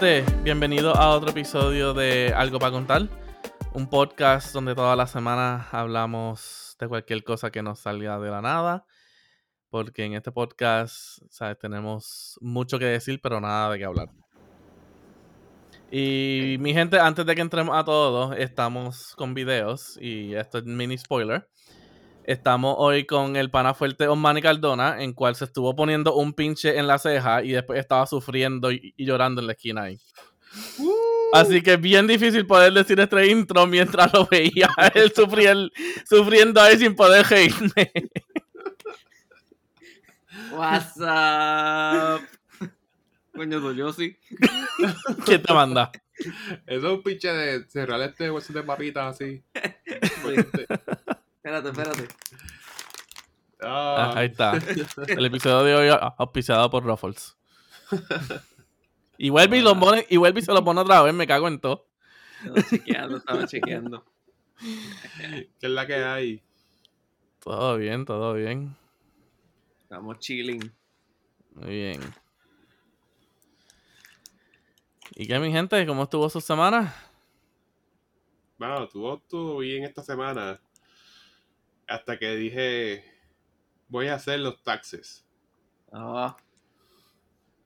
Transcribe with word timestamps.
gente, 0.00 0.24
bienvenido 0.42 0.96
a 0.96 1.10
otro 1.10 1.28
episodio 1.28 1.92
de 1.92 2.32
Algo 2.34 2.58
para 2.58 2.72
contar, 2.72 3.06
un 3.74 3.86
podcast 3.86 4.54
donde 4.54 4.74
toda 4.74 4.96
la 4.96 5.06
semana 5.06 5.68
hablamos 5.72 6.74
de 6.80 6.88
cualquier 6.88 7.22
cosa 7.22 7.50
que 7.50 7.60
nos 7.60 7.80
salga 7.80 8.18
de 8.18 8.30
la 8.30 8.40
nada, 8.40 8.86
porque 9.68 10.04
en 10.04 10.14
este 10.14 10.32
podcast 10.32 11.18
¿sabes? 11.28 11.58
tenemos 11.58 12.38
mucho 12.40 12.78
que 12.78 12.86
decir, 12.86 13.20
pero 13.22 13.42
nada 13.42 13.72
de 13.72 13.78
qué 13.78 13.84
hablar. 13.84 14.08
Y 15.90 16.56
mi 16.60 16.72
gente, 16.72 16.98
antes 16.98 17.26
de 17.26 17.34
que 17.34 17.42
entremos 17.42 17.76
a 17.76 17.84
todo, 17.84 18.32
estamos 18.32 19.14
con 19.16 19.34
videos 19.34 19.98
y 20.00 20.34
esto 20.34 20.58
es 20.58 20.64
mini 20.64 20.96
spoiler. 20.96 21.46
Estamos 22.24 22.76
hoy 22.78 23.06
con 23.06 23.36
el 23.36 23.50
pana 23.50 23.74
fuerte 23.74 24.06
Osmani 24.06 24.42
Cardona, 24.42 25.02
en 25.02 25.12
cual 25.12 25.34
se 25.34 25.44
estuvo 25.46 25.74
poniendo 25.74 26.14
un 26.14 26.32
pinche 26.32 26.78
en 26.78 26.86
la 26.86 26.98
ceja 26.98 27.42
y 27.42 27.52
después 27.52 27.78
estaba 27.78 28.06
sufriendo 28.06 28.70
y, 28.70 28.94
y 28.96 29.04
llorando 29.04 29.40
en 29.40 29.46
la 29.48 29.52
esquina 29.54 29.82
ahí. 29.84 29.98
Así 31.32 31.62
que 31.62 31.74
es 31.74 31.80
bien 31.80 32.06
difícil 32.06 32.46
poder 32.46 32.72
decir 32.72 32.98
este 32.98 33.26
intro 33.28 33.66
mientras 33.66 34.12
lo 34.12 34.26
veía 34.26 34.68
él 34.94 35.12
sufriendo, 35.14 35.70
sufriendo 36.08 36.60
ahí 36.60 36.78
sin 36.78 36.94
poder 36.94 37.24
reírme. 37.26 37.92
What's 40.52 40.96
up? 40.96 42.26
Coño, 43.34 43.60
soy 43.60 43.92
sí. 43.92 44.16
¿Quién 45.24 45.42
te 45.42 45.54
manda? 45.54 45.90
Eso 46.66 46.88
es 46.88 46.92
un 46.92 47.02
pinche 47.02 47.28
de 47.28 47.64
cerrar 47.70 48.00
este 48.02 48.30
hueso 48.30 48.52
de 48.52 48.62
papitas 48.62 49.14
así. 49.14 49.42
Espérate, 51.42 51.70
espérate. 51.70 52.08
Ah, 53.62 54.12
Ah, 54.12 54.18
ahí 54.18 54.26
está. 54.26 54.58
El 55.08 55.24
episodio 55.24 55.64
de 55.64 55.74
hoy 55.74 55.98
auspiciado 56.18 56.68
por 56.68 56.84
Ruffles. 56.84 57.34
Y 59.16 59.30
vuelve 59.30 59.58
y, 59.58 59.62
pone, 59.62 60.06
y 60.10 60.18
vuelve 60.18 60.40
y 60.40 60.42
se 60.42 60.52
lo 60.52 60.62
pone 60.62 60.82
otra 60.82 61.02
vez, 61.02 61.14
me 61.14 61.26
cago 61.26 61.48
en 61.48 61.58
todo. 61.58 61.86
Estaba 62.44 62.68
chequeando, 62.68 63.16
estaba 63.16 63.46
chequeando. 63.46 64.04
¿Qué 64.58 65.48
es 65.60 65.70
la 65.70 65.86
que 65.86 65.94
hay? 65.94 66.42
Todo 67.42 67.78
bien, 67.78 68.04
todo 68.04 68.34
bien. 68.34 68.76
Estamos 69.82 70.18
chilling. 70.18 70.72
Muy 71.54 71.70
bien. 71.70 72.00
¿Y 75.16 75.26
qué, 75.26 75.38
mi 75.38 75.50
gente? 75.50 75.86
¿Cómo 75.86 76.02
estuvo 76.02 76.28
su 76.28 76.40
semana? 76.42 76.94
Bueno, 78.58 78.86
tuvo 78.88 79.18
todo 79.20 79.58
bien 79.58 79.84
esta 79.84 80.02
semana. 80.02 80.60
Hasta 81.90 82.18
que 82.18 82.36
dije, 82.36 83.04
voy 83.88 84.06
a 84.06 84.14
hacer 84.14 84.38
los 84.38 84.62
taxes. 84.62 85.26
Ah, 85.92 86.36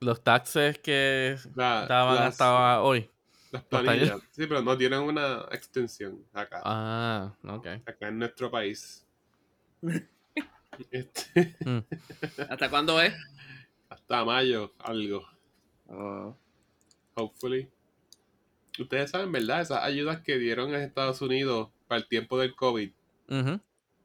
Los 0.00 0.24
taxes 0.24 0.78
que 0.78 1.36
La- 1.54 1.82
estaban 1.82 2.14
las, 2.16 2.28
hasta 2.28 2.80
hoy. 2.82 3.10
las 3.52 3.62
planillas. 3.64 4.20
Sí, 4.30 4.46
pero 4.46 4.62
no 4.62 4.76
tienen 4.78 5.00
una 5.00 5.46
extensión 5.52 6.24
acá. 6.32 6.62
Ah, 6.64 7.34
ok. 7.46 7.66
Acá 7.86 8.08
en 8.08 8.18
nuestro 8.18 8.50
país. 8.50 9.06
Este, 10.90 11.54
¿Hasta 12.50 12.68
cuándo 12.68 13.00
es? 13.00 13.14
hasta 13.88 14.24
mayo, 14.24 14.72
algo. 14.80 15.24
Oh, 15.86 16.36
Hopefully. 17.14 17.70
Ustedes 18.80 19.12
saben, 19.12 19.30
¿verdad? 19.30 19.60
Esas 19.60 19.84
ayudas 19.84 20.20
que 20.22 20.36
dieron 20.36 20.74
en 20.74 20.80
Estados 20.80 21.22
Unidos 21.22 21.70
para 21.86 22.00
el 22.00 22.08
tiempo 22.08 22.40
del 22.40 22.56
COVID. 22.56 22.90
Ujú. 23.28 23.60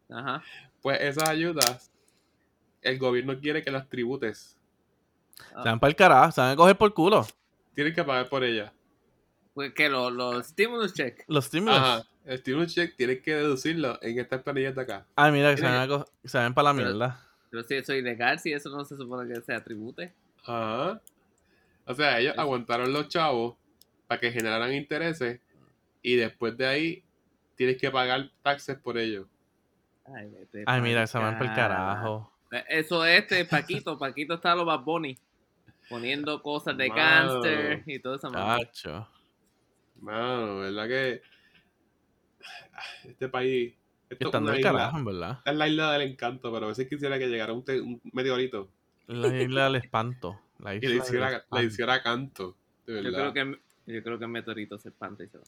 Ajá. 0.10 0.44
Pues 0.82 1.00
esas 1.02 1.28
ayudas, 1.30 1.92
el 2.82 2.98
gobierno 3.00 3.38
quiere 3.40 3.64
que 3.64 3.72
las 3.72 3.88
tributes. 3.90 4.58
Ah, 5.56 5.64
Se 5.64 5.70
van 5.70 5.80
para 5.80 5.90
el 5.90 5.96
carajo, 5.96 6.32
se 6.32 6.42
van 6.42 6.52
a 6.52 6.56
coger 6.56 6.78
por 6.78 6.94
culo. 6.94 7.26
Tienen 7.76 7.94
que 7.94 8.04
pagar 8.04 8.28
por 8.30 8.44
ellas. 8.44 8.72
Pues 9.54 9.74
que 9.74 9.90
los 9.90 10.12
los 10.12 10.46
stimulus 10.48 10.94
check. 10.94 11.24
Los 11.28 11.46
stimulus. 11.46 11.78
Ajá. 11.78 12.04
El 12.26 12.38
stimulus 12.40 12.74
check 12.74 12.96
tienen 12.96 13.22
que 13.22 13.36
deducirlo 13.36 13.98
en 14.02 14.20
estas 14.20 14.42
planillas 14.44 14.76
de 14.76 14.82
acá. 14.82 15.06
Ay, 15.16 15.32
mira, 15.32 15.52
que 15.52 15.58
se 15.58 15.64
van, 15.64 15.90
a 15.92 16.06
se 16.26 16.38
van 16.38 16.54
para 16.54 16.72
la 16.72 16.76
Pero- 16.78 16.90
mierda. 16.90 17.26
Pero 17.50 17.64
si 17.64 17.74
eso 17.76 17.94
es 17.94 18.00
ilegal, 18.00 18.38
si 18.40 18.54
eso 18.54 18.70
no 18.70 18.86
se 18.86 18.96
supone 18.96 19.34
que 19.34 19.42
se 19.42 19.54
atribute. 19.54 20.14
Ajá. 20.46 21.02
O 21.86 21.94
sea, 21.96 22.20
ellos 22.20 22.34
Sí. 22.36 22.40
aguantaron 22.40 22.94
los 22.94 23.08
chavos 23.10 23.56
para 24.08 24.22
que 24.22 24.32
generaran 24.32 24.72
intereses 24.74 25.42
y 26.04 26.16
después 26.16 26.56
de 26.58 26.68
ahí 26.68 27.04
tienes 27.56 27.78
que 27.78 27.90
pagar 27.90 28.30
taxes 28.44 28.78
por 28.78 28.98
ellos. 29.00 29.26
Ay, 30.16 30.30
vete 30.30 30.60
Ay, 30.60 30.66
pa'l 30.66 30.82
mira, 30.82 31.08
se 31.08 31.18
van 31.18 31.38
para 31.38 31.50
el 31.50 31.56
carajo. 31.56 32.34
Eh, 32.52 32.64
Eso 32.70 33.06
es 33.06 33.22
este 33.22 33.46
Paquito. 33.46 33.98
Paquito 33.98 34.34
está 34.36 34.52
a 34.54 34.56
los 34.56 34.66
Bad 34.66 34.82
Bunny. 34.82 35.18
Poniendo 35.90 36.42
cosas 36.42 36.78
de 36.78 36.90
gangster 36.90 37.84
y 37.86 37.96
esa 37.96 38.30
madre. 38.30 38.66
Cacho. 38.66 39.08
Mano, 40.02 40.60
¿verdad 40.60 40.88
que 40.88 41.22
este 43.06 43.28
país 43.30 43.74
esto 44.10 44.28
están 44.28 44.46
del 44.46 44.62
carajo, 44.62 44.98
en 44.98 45.06
verdad. 45.06 45.40
Es 45.46 45.56
la 45.56 45.68
isla 45.68 45.92
del 45.94 46.04
encanto, 46.10 46.52
pero 46.54 46.66
a 46.66 46.70
veces 46.70 46.88
quisiera 46.88 47.20
que 47.20 47.28
llegara 47.28 47.54
un, 47.54 47.64
te- 47.66 47.82
un 47.82 48.00
meteorito 48.14 48.70
La 49.08 49.28
isla 49.36 49.66
del 49.66 49.76
espanto. 49.76 50.40
La 50.60 50.74
y 50.74 50.78
isla 50.78 50.90
del 50.90 50.98
hiciera, 51.00 51.30
le 51.32 51.38
espanto. 51.38 51.66
hiciera 51.66 52.02
canto. 52.04 52.56
De 52.86 53.04
Yo 53.04 53.12
creo 53.12 53.34
que 53.34 53.60
yo 53.88 54.04
creo 54.04 54.18
que 54.20 54.26
el 54.26 54.32
meteorito 54.32 54.78
se 54.78 54.90
espanta 54.90 55.24
y 55.24 55.28
se 55.30 55.38
va. 55.40 55.44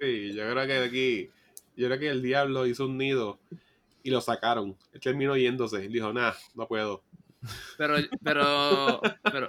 Sí, 0.00 0.32
yo 0.34 0.50
creo 0.50 0.66
que 0.66 0.72
de 0.80 0.84
aquí, 0.86 1.30
yo 1.76 1.86
creo 1.88 1.98
que 1.98 2.08
el 2.08 2.22
diablo 2.22 2.66
hizo 2.66 2.86
un 2.86 2.98
nido 2.98 3.38
y 4.02 4.10
lo 4.10 4.20
sacaron. 4.20 4.76
Él 4.92 5.00
terminó 5.00 5.36
yéndose. 5.36 5.84
Él 5.84 5.92
dijo, 5.92 6.12
nah, 6.12 6.32
no 6.54 6.66
puedo. 6.66 7.02
Pero, 7.76 7.96
pero, 8.22 9.00
pero, 9.22 9.46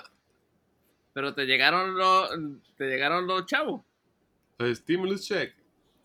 pero 1.13 1.33
te 1.33 1.45
llegaron 1.45 1.97
los, 1.97 2.29
te 2.75 2.87
llegaron 2.87 3.27
los 3.27 3.45
chavos. 3.45 3.81
Entonces, 4.51 4.79
stimulus 4.79 5.25
check. 5.25 5.55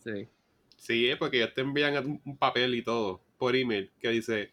Sí. 0.05 0.29
Sí, 0.77 1.09
es 1.09 1.17
porque 1.17 1.39
ellos 1.39 1.55
te 1.55 1.61
envían 1.61 2.07
un, 2.07 2.21
un 2.25 2.37
papel 2.37 2.75
y 2.75 2.83
todo 2.83 3.23
por 3.37 3.57
email 3.57 3.91
que 3.99 4.11
dice, 4.11 4.53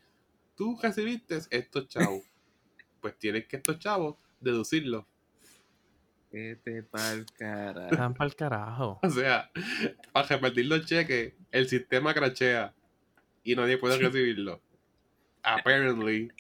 tú 0.56 0.78
recibiste 0.82 1.40
estos 1.52 1.88
chavos. 1.88 2.24
pues 3.02 3.18
tienes 3.18 3.46
que 3.48 3.58
estos 3.58 3.80
chavos 3.80 4.16
deducirlos. 4.40 5.06
Vete 6.32 6.84
pa'l 6.84 7.26
cara. 7.38 7.90
Se 7.90 7.96
van 7.96 8.14
para 8.14 8.28
el 8.30 8.36
carajo. 8.36 9.00
O 9.02 9.10
sea, 9.10 9.50
para 10.14 10.28
repartir 10.28 10.66
los 10.68 10.86
cheques, 10.86 11.34
el 11.52 11.68
sistema 11.68 12.14
crachea 12.14 12.74
y 13.44 13.56
nadie 13.56 13.78
puede 13.78 13.98
recibirlo. 13.98 14.62
Apparently. 15.42 16.32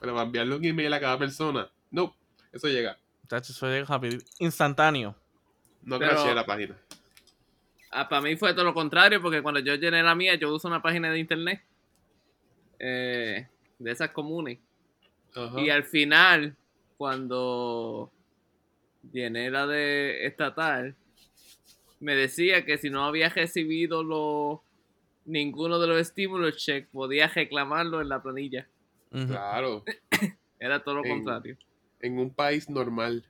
Pero 0.00 0.14
para 0.14 0.24
enviarle 0.26 0.56
un 0.56 0.64
email 0.64 0.92
a 0.94 1.00
cada 1.00 1.18
persona, 1.18 1.70
no, 1.90 2.16
eso 2.52 2.68
llega. 2.68 2.98
Eso 3.30 3.66
llega 3.68 3.84
rápido. 3.86 4.18
Instantáneo. 4.38 5.14
No 5.82 5.98
Pero- 5.98 6.12
crachea 6.12 6.34
la 6.34 6.46
página. 6.46 6.76
Ah, 7.92 8.08
para 8.08 8.22
mí 8.22 8.36
fue 8.36 8.52
todo 8.54 8.64
lo 8.64 8.72
contrario, 8.72 9.20
porque 9.20 9.42
cuando 9.42 9.60
yo 9.60 9.74
llené 9.74 10.02
la 10.02 10.14
mía, 10.14 10.36
yo 10.36 10.54
uso 10.54 10.68
una 10.68 10.80
página 10.80 11.10
de 11.10 11.18
internet. 11.18 11.62
eh, 12.78 13.46
de 13.78 13.90
esas 13.90 14.10
comunes. 14.10 14.58
Y 15.58 15.68
al 15.70 15.84
final, 15.84 16.56
cuando 16.96 18.10
llené 19.12 19.50
la 19.50 19.66
de 19.66 20.26
estatal, 20.26 20.94
me 22.00 22.14
decía 22.14 22.64
que 22.64 22.78
si 22.78 22.90
no 22.90 23.04
había 23.04 23.28
recibido 23.28 24.02
lo, 24.02 24.62
ninguno 25.26 25.78
de 25.78 25.86
los 25.86 26.00
estímulos 26.00 26.56
check, 26.56 26.88
podía 26.88 27.28
reclamarlo 27.28 28.00
en 28.00 28.08
la 28.08 28.22
planilla. 28.22 28.68
Claro, 29.10 29.84
Era 30.58 30.82
todo 30.82 30.96
lo 30.96 31.04
En- 31.04 31.16
contrario. 31.16 31.56
en 32.00 32.18
un 32.18 32.30
país 32.32 32.68
normal. 32.68 33.24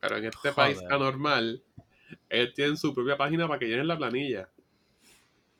Pero 0.00 0.16
en 0.16 0.24
este 0.26 0.52
país 0.52 0.82
anormal, 0.90 1.62
ellos 2.28 2.54
tienen 2.54 2.76
su 2.76 2.94
propia 2.94 3.16
página 3.16 3.46
para 3.46 3.58
que 3.58 3.66
llenen 3.68 3.86
la 3.86 3.96
planilla. 3.96 4.48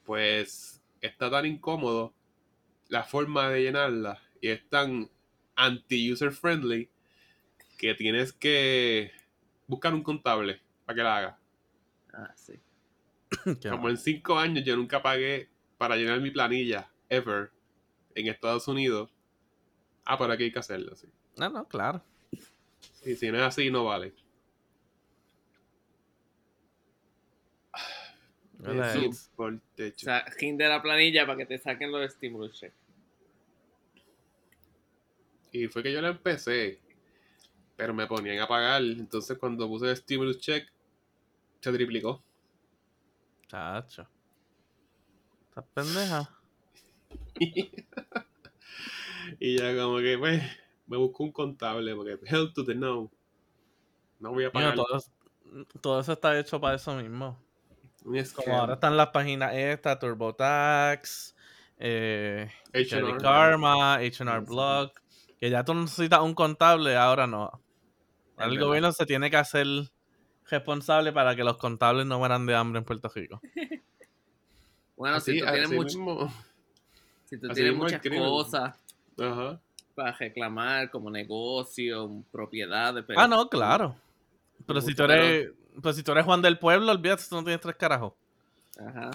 Pues 0.04 0.82
está 1.00 1.30
tan 1.30 1.46
incómodo 1.46 2.12
la 2.88 3.04
forma 3.04 3.48
de 3.50 3.62
llenarla 3.62 4.20
y 4.40 4.48
es 4.48 4.68
tan 4.68 5.10
anti-user 5.56 6.30
friendly 6.32 6.88
que 7.76 7.94
tienes 7.94 8.32
que 8.32 9.12
buscar 9.66 9.92
un 9.94 10.02
contable 10.02 10.60
para 10.84 10.96
que 10.96 11.02
la 11.02 11.16
haga. 11.16 11.38
Ah, 12.12 12.32
sí. 12.36 12.54
Como 13.70 13.88
en 13.88 13.96
cinco 13.96 14.38
años 14.38 14.64
yo 14.64 14.76
nunca 14.76 15.02
pagué 15.02 15.48
para 15.78 15.96
llenar 15.96 16.20
mi 16.20 16.30
planilla, 16.30 16.90
ever, 17.08 17.50
en 18.14 18.28
Estados 18.28 18.66
Unidos. 18.68 19.10
Ah, 20.04 20.16
pero 20.16 20.32
aquí 20.32 20.44
hay 20.44 20.52
que 20.52 20.58
hacerlo, 20.58 20.96
sí. 20.96 21.08
No, 21.36 21.48
no, 21.50 21.68
claro. 21.68 22.02
Y 23.04 23.14
si 23.16 23.30
no 23.30 23.36
es 23.38 23.42
así, 23.44 23.70
no 23.70 23.84
vale. 23.84 24.14
¿Verdad? 28.58 28.96
Eso 28.96 29.10
Es- 29.10 29.30
por 29.36 29.52
el 29.52 29.58
O 29.58 29.62
techo. 29.74 30.06
sea, 30.06 30.24
fin 30.38 30.56
de 30.56 30.68
la 30.68 30.80
planilla 30.80 31.26
para 31.26 31.38
que 31.38 31.46
te 31.46 31.58
saquen 31.58 31.92
los 31.92 32.04
estímulos. 32.06 32.64
Y 35.52 35.68
fue 35.68 35.82
que 35.82 35.92
yo 35.92 36.00
la 36.00 36.08
empecé, 36.08 36.80
pero 37.76 37.94
me 37.94 38.06
ponían 38.06 38.40
a 38.40 38.48
pagar. 38.48 38.82
Entonces 38.82 39.38
cuando 39.38 39.68
puse 39.68 39.90
el 39.90 39.96
stimulus 39.96 40.38
check, 40.38 40.68
se 41.60 41.72
triplicó. 41.72 42.22
Chacho. 43.46 44.08
Estás 45.48 45.64
pendeja. 45.74 46.30
y 49.40 49.58
ya 49.58 49.76
como 49.76 49.98
que, 49.98 50.16
pues, 50.18 50.42
me 50.86 50.96
busco 50.96 51.24
un 51.24 51.32
contable 51.32 51.94
porque 51.94 52.18
help 52.26 52.54
to 52.54 52.64
the 52.64 52.74
no. 52.74 53.10
No 54.18 54.32
voy 54.32 54.44
a 54.44 54.52
pagar 54.52 54.74
todo, 54.74 55.02
todo 55.80 56.00
eso 56.00 56.12
está 56.12 56.38
hecho 56.38 56.60
para 56.60 56.76
eso 56.76 56.94
mismo. 56.94 57.38
Como 58.34 58.56
ahora 58.56 58.74
están 58.74 58.96
las 58.96 59.08
páginas 59.08 59.52
esta, 59.54 59.98
TurboTax, 59.98 61.34
eh, 61.78 62.48
H&R. 62.72 63.02
Credit 63.02 63.20
Karma, 63.20 63.96
H&R. 63.96 64.40
Block, 64.40 65.00
que 65.40 65.50
ya 65.50 65.64
tú 65.64 65.74
necesitas 65.74 66.20
un 66.20 66.34
contable, 66.34 66.96
ahora 66.96 67.26
no. 67.26 67.60
Ahora 68.36 68.44
el 68.46 68.50
verdad. 68.52 68.66
gobierno 68.66 68.92
se 68.92 69.06
tiene 69.06 69.30
que 69.30 69.36
hacer 69.36 69.66
responsable 70.48 71.12
para 71.12 71.34
que 71.34 71.42
los 71.44 71.56
contables 71.56 72.06
no 72.06 72.18
mueran 72.18 72.46
de 72.46 72.54
hambre 72.54 72.78
en 72.78 72.84
Puerto 72.84 73.10
Rico. 73.14 73.40
Bueno, 74.96 75.16
Así- 75.16 75.32
si 75.32 75.38
tú 75.40 75.44
tienes, 75.44 75.64
así 75.66 75.74
mucho- 75.74 75.98
mismo. 75.98 76.34
si 77.26 77.38
tú 77.38 77.48
tienes 77.50 77.74
muchas 77.76 78.00
crimen. 78.00 78.20
cosas 78.22 78.74
Ajá. 79.18 79.60
para 79.94 80.12
reclamar, 80.12 80.90
como 80.90 81.10
negocio, 81.10 82.24
propiedades, 82.32 83.04
pero 83.06 83.20
ah, 83.20 83.28
no, 83.28 83.46
claro. 83.50 83.94
Pero 84.66 84.80
si 84.80 84.94
tú 84.94 85.02
eres, 85.04 85.50
pero 85.82 85.92
si 85.92 86.02
tú 86.02 86.12
eres 86.12 86.24
Juan 86.24 86.40
del 86.40 86.58
Pueblo, 86.58 86.90
olvídate, 86.90 87.24
tú 87.28 87.34
no 87.36 87.44
tienes 87.44 87.60
tres 87.60 87.76
carajos. 87.76 88.14
Ajá. 88.78 89.10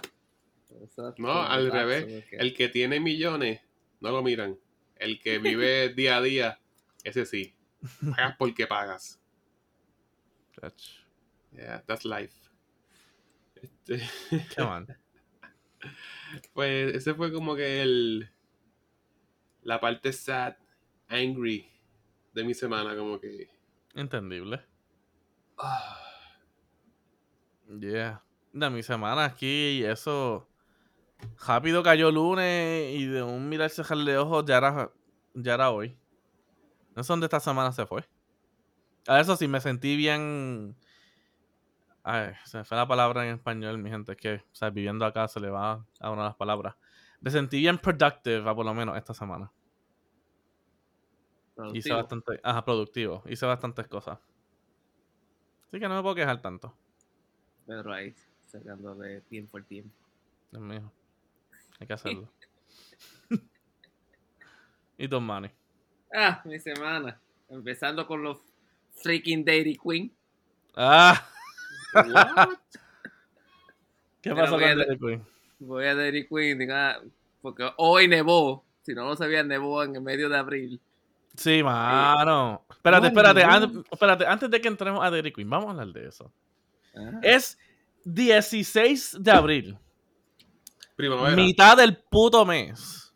No, 1.17 1.41
al 1.41 1.71
revés. 1.71 2.03
porque- 2.23 2.35
El 2.37 2.53
que 2.53 2.69
tiene 2.69 2.99
millones, 2.99 3.61
no 4.01 4.11
lo 4.11 4.21
miran. 4.21 4.57
El 4.97 5.19
que 5.19 5.39
vive 5.59 5.89
día 5.95 6.17
a 6.17 6.21
día, 6.21 6.59
ese 7.03 7.25
sí. 7.25 7.55
Pagas 8.15 8.35
porque 8.37 8.67
pagas. 8.67 9.19
Yeah, 11.51 11.81
that's 11.85 12.05
life. 12.05 12.35
Este, 13.55 14.07
Qué 14.55 14.63
mal. 14.63 14.87
pues 16.53 16.95
ese 16.95 17.13
fue 17.13 17.31
como 17.31 17.55
que 17.55 17.81
el 17.81 18.29
la 19.63 19.79
parte 19.79 20.11
sad, 20.13 20.55
angry 21.07 21.69
de 22.33 22.43
mi 22.43 22.53
semana, 22.53 22.95
como 22.95 23.19
que 23.19 23.49
Entendible. 23.95 24.61
ah, 25.57 25.97
Yeah. 27.79 28.21
De 28.53 28.69
mi 28.69 28.83
semana 28.83 29.25
aquí 29.25 29.79
y 29.79 29.83
eso. 29.83 30.47
Rápido 31.45 31.83
cayó 31.83 32.11
lunes 32.11 32.93
y 32.95 33.05
de 33.05 33.23
un 33.23 33.47
mirar 33.47 33.69
cejar 33.69 33.99
de 33.99 34.17
ojos 34.17 34.43
ya 34.45 34.57
era, 34.57 34.91
ya 35.33 35.53
era 35.53 35.71
hoy. 35.71 35.95
No 36.95 37.03
sé 37.03 37.13
dónde 37.13 37.25
esta 37.25 37.39
semana 37.39 37.71
se 37.71 37.85
fue. 37.85 38.03
A 39.07 39.19
eso 39.19 39.35
sí, 39.35 39.47
me 39.47 39.61
sentí 39.61 39.95
bien. 39.95 40.75
Ay, 42.03 42.33
se 42.45 42.57
me 42.57 42.63
fue 42.63 42.77
la 42.77 42.87
palabra 42.87 43.25
en 43.27 43.35
español, 43.35 43.77
mi 43.77 43.89
gente. 43.89 44.13
Es 44.13 44.17
que, 44.17 44.35
o 44.35 44.55
sea, 44.55 44.69
viviendo 44.69 45.05
acá 45.05 45.27
se 45.27 45.39
le 45.39 45.49
va 45.49 45.85
a 45.99 46.11
una 46.11 46.23
de 46.23 46.29
las 46.29 46.35
palabras. 46.35 46.75
Me 47.19 47.31
sentí 47.31 47.59
bien 47.59 47.77
productive, 47.77 48.49
a 48.49 48.55
por 48.55 48.65
lo 48.65 48.73
menos 48.73 48.97
esta 48.97 49.13
semana. 49.13 49.51
Hice 51.73 51.89
productivo. 51.89 51.95
bastante. 51.97 52.39
Ajá, 52.43 52.65
productivo. 52.65 53.23
Hice 53.27 53.45
bastantes 53.45 53.87
cosas. 53.87 54.19
Así 55.67 55.79
que 55.79 55.87
no 55.87 55.95
me 55.95 56.01
puedo 56.01 56.15
quejar 56.15 56.41
tanto. 56.41 56.75
Pedro 57.65 57.93
ahí, 57.93 58.13
sacando 58.45 58.95
de 58.95 59.21
tiempo 59.21 59.57
al 59.57 59.65
tiempo. 59.65 59.95
Dios 60.51 60.63
mío. 60.63 60.91
Hay 61.79 61.87
que 61.87 61.93
hacerlo. 61.93 62.29
y 64.97 65.07
Don 65.07 65.23
Manny. 65.23 65.49
Ah, 66.13 66.41
mi 66.45 66.59
semana. 66.59 67.19
Empezando 67.49 68.05
con 68.07 68.23
los 68.23 68.37
freaking 68.95 69.43
Dairy 69.45 69.77
Queen. 69.77 70.11
¡Ah! 70.75 71.27
what? 71.93 72.49
¿Qué 74.21 74.33
pasó 74.35 74.53
voy 74.55 74.63
a 74.63 74.69
con 74.69 74.77
de- 74.79 74.85
Dairy 74.85 74.99
Queen? 74.99 75.25
Voy 75.59 75.85
a 75.85 75.95
Dairy 75.95 76.27
Queen, 76.27 76.57
diga, 76.59 77.01
porque 77.41 77.69
hoy 77.77 78.07
nevó. 78.07 78.63
Si 78.83 78.93
no 78.93 79.05
lo 79.05 79.15
sabía, 79.15 79.43
nevó 79.43 79.83
en 79.83 79.95
el 79.95 80.01
medio 80.01 80.27
de 80.29 80.37
abril. 80.37 80.81
Sí, 81.35 81.61
mano. 81.63 82.65
Espérate, 82.69 83.01
No, 83.03 83.07
espérate, 83.07 83.45
no. 83.45 83.51
an- 83.53 83.85
espérate. 83.91 84.25
Antes 84.25 84.49
de 84.49 84.59
que 84.61 84.67
entremos 84.67 85.03
a 85.03 85.09
Dairy 85.09 85.31
Queen, 85.31 85.49
vamos 85.49 85.67
a 85.67 85.71
hablar 85.71 85.87
de 85.93 86.07
eso. 86.07 86.31
Ah, 86.95 87.19
Es 87.21 87.57
16 88.03 89.17
de 89.19 89.31
abril. 89.31 89.77
Primavera. 90.95 91.35
Mitad 91.35 91.77
del 91.77 91.97
puto 91.97 92.45
mes. 92.45 93.10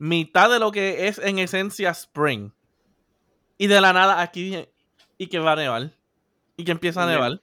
Mitad 0.00 0.50
de 0.50 0.58
lo 0.58 0.72
que 0.72 1.06
es 1.08 1.18
en 1.18 1.38
esencia 1.38 1.90
spring. 1.90 2.50
Y 3.58 3.66
de 3.66 3.80
la 3.80 3.92
nada 3.92 4.20
aquí. 4.22 4.66
Y 5.18 5.26
que 5.28 5.38
va 5.38 5.52
a 5.52 5.56
nevar. 5.56 5.92
Y 6.56 6.64
que 6.64 6.72
empieza 6.72 7.02
a 7.02 7.04
Y 7.04 7.06
ne- 7.08 7.12
nevar. 7.12 7.40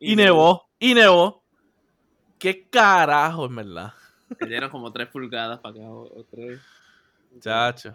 Y 0.00 0.16
nevó. 0.16 0.68
Y 0.80 0.94
nevó. 0.94 1.44
¿Qué 2.38 2.66
carajo, 2.68 3.44
en 3.46 3.56
verdad? 3.56 3.92
Me 4.40 4.46
dieron 4.46 4.70
como 4.70 4.90
3 4.92 5.08
pulgadas 5.08 5.58
para 5.60 5.74
acá 5.74 5.84
o, 5.84 6.02
o 6.20 6.24
tres. 6.30 6.60
Chacho. 7.40 7.94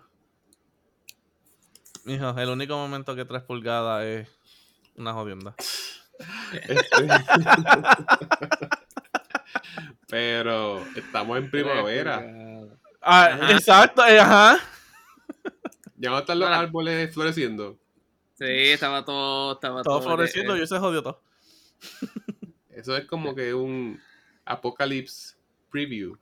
Mijo, 2.06 2.38
el 2.38 2.50
único 2.50 2.76
momento 2.78 3.16
que 3.16 3.26
3 3.26 3.42
pulgadas 3.44 4.04
es 4.04 4.30
una 4.96 5.14
jodienda. 5.14 5.56
Pero 10.08 10.80
estamos 10.96 11.38
en 11.38 11.50
Tres 11.50 11.64
primavera. 11.64 12.20
Ah, 13.06 13.26
Ajá. 13.26 13.52
exacto, 13.52 14.06
eh, 14.06 14.20
ajá. 14.20 14.60
Ya 15.98 16.10
van 16.10 16.18
a 16.18 16.22
estar 16.22 16.38
los 16.38 16.48
Bueno. 16.50 16.62
árboles 16.62 17.14
floreciendo. 17.14 17.78
Sí, 18.38 18.46
estaba 18.48 19.06
todo. 19.06 19.54
Estaba 19.54 19.84
Todo 19.84 20.00
todo 20.00 20.08
floreciendo 20.10 20.56
eh, 20.56 20.64
y 20.64 20.68
se 20.68 20.80
jodió 20.80 21.04
todo. 21.04 21.22
Eso 22.70 22.98
es 22.98 23.06
como 23.06 23.36
que 23.36 23.54
un 23.54 24.02
apocalypse 24.46 25.36
preview. 25.72 26.18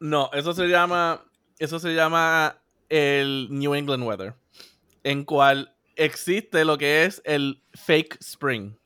No, 0.00 0.30
eso 0.32 0.52
se 0.54 0.66
llama. 0.68 1.24
Eso 1.58 1.78
se 1.78 1.94
llama 1.94 2.58
el 2.88 3.48
New 3.50 3.74
England 3.74 4.02
Weather. 4.04 4.34
En 5.04 5.24
cual 5.24 5.76
existe 5.96 6.64
lo 6.64 6.78
que 6.78 7.04
es 7.04 7.22
el 7.24 7.62
fake 7.74 8.16
spring. 8.20 8.76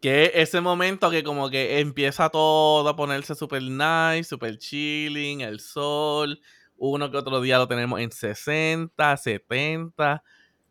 Que 0.00 0.24
es 0.24 0.30
ese 0.34 0.60
momento 0.62 1.10
que 1.10 1.22
como 1.22 1.50
que 1.50 1.78
empieza 1.80 2.30
todo 2.30 2.88
a 2.88 2.96
ponerse 2.96 3.34
super 3.34 3.62
nice, 3.62 4.24
super 4.24 4.56
chilling, 4.56 5.42
el 5.42 5.60
sol. 5.60 6.40
Uno 6.78 7.10
que 7.10 7.18
otro 7.18 7.40
día 7.42 7.58
lo 7.58 7.68
tenemos 7.68 8.00
en 8.00 8.10
60, 8.10 9.16
70. 9.18 10.22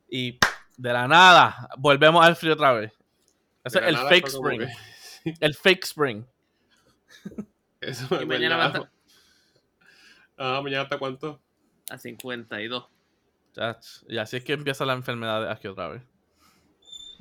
Y 0.10 0.40
de 0.78 0.94
la 0.94 1.08
nada, 1.08 1.70
volvemos 1.78 2.26
al 2.26 2.36
frío 2.36 2.54
otra 2.54 2.74
vez. 2.74 2.92
Ese 3.64 3.80
De 3.82 3.90
es 3.92 4.00
el 4.00 4.08
fake 4.08 4.28
spring. 4.28 4.60
que- 4.62 5.34
El 5.42 5.54
fake 5.54 5.84
spring. 5.84 6.26
Eso 7.82 8.08
Y 8.16 8.22
es 8.24 8.28
mañana 8.28 8.56
va 8.58 8.64
a 8.64 8.68
estar 8.68 8.92
Ah, 10.38 10.62
mañana 10.64 10.84
hasta 10.84 10.98
cuánto? 10.98 11.40
a 11.92 11.98
52. 11.98 12.88
Chach, 13.54 13.86
Y 14.08 14.18
así 14.18 14.38
es 14.38 14.44
que 14.44 14.54
empieza 14.54 14.86
la 14.86 14.94
enfermedad 14.94 15.42
de 15.42 15.52
aquí 15.52 15.68
otra 15.68 15.90
vez. 15.90 16.02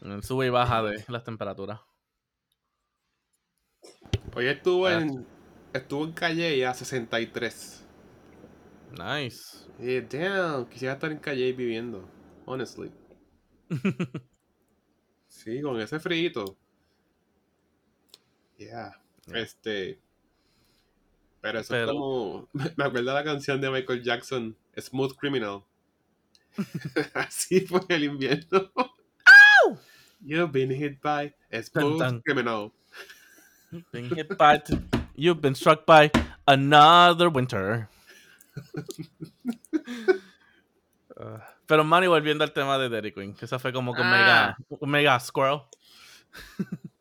El 0.02 0.22
sube 0.22 0.46
y 0.46 0.50
baja 0.50 0.82
de 0.82 1.04
las 1.08 1.24
temperaturas. 1.24 1.80
Hoy 4.34 4.46
estuvo 4.46 4.86
Ah. 4.86 5.00
en 5.00 5.26
estuvo 5.72 6.04
en 6.04 6.12
Calle 6.12 6.66
a 6.66 6.74
63. 6.74 7.84
Nice. 8.92 9.66
Y 9.78 10.00
damn, 10.00 10.66
quisiera 10.66 10.94
estar 10.94 11.10
en 11.12 11.18
Calle 11.18 11.52
viviendo, 11.52 12.08
honestly. 12.46 12.90
Sí, 15.30 15.60
con 15.62 15.80
ese 15.80 16.00
frito. 16.00 16.56
Yeah. 18.56 18.92
Yeah. 19.26 19.38
Este. 19.40 20.00
Pero 21.40 21.60
eso 21.60 21.68
Pero- 21.70 21.84
es 21.84 21.90
como. 21.92 22.48
Me 22.76 22.84
acuerdo 22.84 23.10
de 23.10 23.14
la 23.14 23.24
canción 23.24 23.60
de 23.60 23.70
Michael 23.70 24.02
Jackson, 24.02 24.56
Smooth 24.76 25.14
Criminal. 25.16 25.62
Así 27.14 27.60
fue 27.60 27.80
el 27.88 28.04
invierno. 28.04 28.70
You've 30.20 30.50
been 30.50 30.70
hit 30.72 31.00
by 31.00 31.32
a 31.52 31.62
smooth 31.62 32.22
criminal. 32.24 32.72
Been 33.92 34.08
hit 34.14 34.36
by 34.38 34.58
t- 34.58 34.78
You've 35.14 35.40
been 35.40 35.54
struck 35.54 35.84
by 35.84 36.10
another 36.46 37.28
winter. 37.28 37.88
Uh, 41.16 41.38
pero 41.66 41.82
Manny, 41.84 42.06
volviendo 42.06 42.44
al 42.44 42.52
tema 42.52 42.78
de 42.78 42.88
Dairy 42.88 43.12
Queen, 43.12 43.34
que 43.34 43.44
esa 43.44 43.58
fue 43.58 43.72
como 43.72 43.92
que 43.94 44.00
un 44.00 44.06
Ah. 44.06 44.56
mega, 44.70 44.86
mega 44.86 45.20
squirrel. 45.20 45.62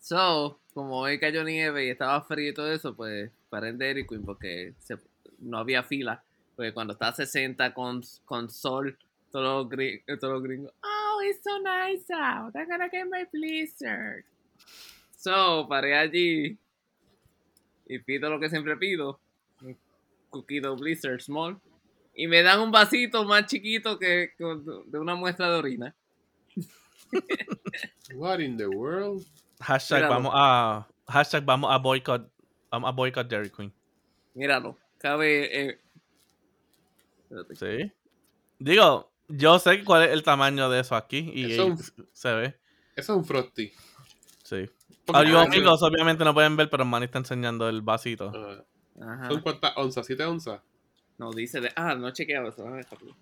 So, 0.00 0.58
como 0.74 0.98
hoy 0.98 1.18
cayó 1.18 1.42
nieve 1.44 1.86
y 1.86 1.88
estaba 1.88 2.20
frío 2.22 2.50
y 2.50 2.54
todo 2.54 2.70
eso, 2.70 2.94
pues 2.94 3.30
paré 3.48 3.70
en 3.70 3.78
Dairy 3.78 4.06
Queen 4.06 4.22
porque 4.22 4.74
se- 4.78 4.98
no 5.38 5.56
había 5.58 5.82
fila. 5.82 6.22
Porque 6.54 6.74
cuando 6.74 6.92
está 6.92 7.08
a 7.08 7.14
60 7.14 7.72
con, 7.72 8.02
con 8.26 8.50
sol, 8.50 8.98
todos 9.32 9.44
los, 9.64 9.72
gri- 9.72 10.02
todos 10.20 10.34
los 10.34 10.42
gringos, 10.42 10.72
oh, 10.82 11.20
it's 11.22 11.42
so 11.42 11.58
nice 11.58 12.04
out. 12.12 12.54
I'm 12.54 12.68
gonna 12.68 12.88
get 12.90 13.06
my 13.10 13.24
blizzard. 13.32 14.24
So, 15.24 15.66
paré 15.66 15.96
allí 15.96 16.58
y 17.86 17.98
pido 18.00 18.28
lo 18.28 18.38
que 18.38 18.50
siempre 18.50 18.76
pido: 18.76 19.18
un 19.62 19.74
cookie 20.28 20.60
dough 20.60 20.78
blizzard 20.78 21.22
small. 21.22 21.58
Y 22.14 22.26
me 22.26 22.42
dan 22.42 22.60
un 22.60 22.70
vasito 22.70 23.24
más 23.24 23.46
chiquito 23.46 23.98
que, 23.98 24.34
que 24.36 24.44
de 24.44 24.98
una 24.98 25.14
muestra 25.14 25.50
de 25.50 25.56
orina. 25.56 25.94
What 28.14 28.40
in 28.40 28.58
the 28.58 28.66
world? 28.66 29.24
Hashtag 29.60 30.02
Míralo. 30.02 30.14
vamos 30.14 30.32
a 30.34 30.86
hashtag 31.08 31.44
vamos 31.46 31.72
a 31.72 31.78
boycott 31.78 32.30
vamos 32.70 32.88
a 32.88 32.92
boycott 32.92 33.26
Dairy 33.26 33.48
Queen. 33.50 33.72
Míralo, 34.34 34.76
cabe. 34.98 35.70
eh. 35.70 35.80
Sí. 37.54 37.90
Digo, 38.58 39.10
Yo 39.28 39.58
sé 39.58 39.82
cuál 39.84 40.04
es 40.04 40.10
el 40.10 40.22
tamaño 40.22 40.68
de 40.68 40.80
eso 40.80 40.94
aquí 40.94 41.32
y 41.34 41.52
Eso 41.54 41.68
y 41.68 42.04
se 42.12 42.34
ve. 42.34 42.54
Eso 42.94 43.12
es 43.14 43.18
un 43.18 43.24
Frosty. 43.24 43.72
Sí. 44.44 44.68
Amigos 45.12 45.82
obviamente 45.82 46.24
no 46.24 46.32
pueden 46.32 46.56
ver, 46.56 46.70
pero 46.70 46.84
Manny 46.84 47.06
está 47.06 47.18
enseñando 47.18 47.68
el 47.68 47.82
vasito. 47.82 48.32
Ajá. 49.00 49.28
¿Son 49.28 49.40
cuántas 49.40 49.76
onzas? 49.76 50.06
¿Siete 50.06 50.24
onzas? 50.24 50.60
No 51.18 51.30
dice 51.32 51.60
de. 51.60 51.70
Ah, 51.76 51.94
no 51.94 52.08
he 52.08 52.12
chequeado 52.12 52.48
eso. 52.48 52.64
dejarlo. 52.64 53.16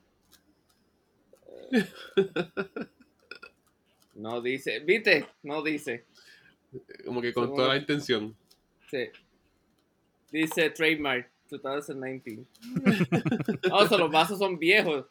No 4.15 4.43
dice. 4.43 4.81
¿Viste? 4.81 5.27
No 5.43 5.63
dice. 5.63 6.05
Como 7.05 7.23
que 7.23 7.33
con 7.33 7.55
toda 7.55 7.69
la 7.69 7.77
intención. 7.77 8.37
Sí. 8.91 9.09
Dice 10.31 10.69
trademark 10.69 11.31
2019. 11.51 12.47
oh, 13.71 13.87
so 13.87 13.97
los 13.99 14.11
vasos 14.11 14.39
son 14.39 14.59
viejos. 14.59 15.07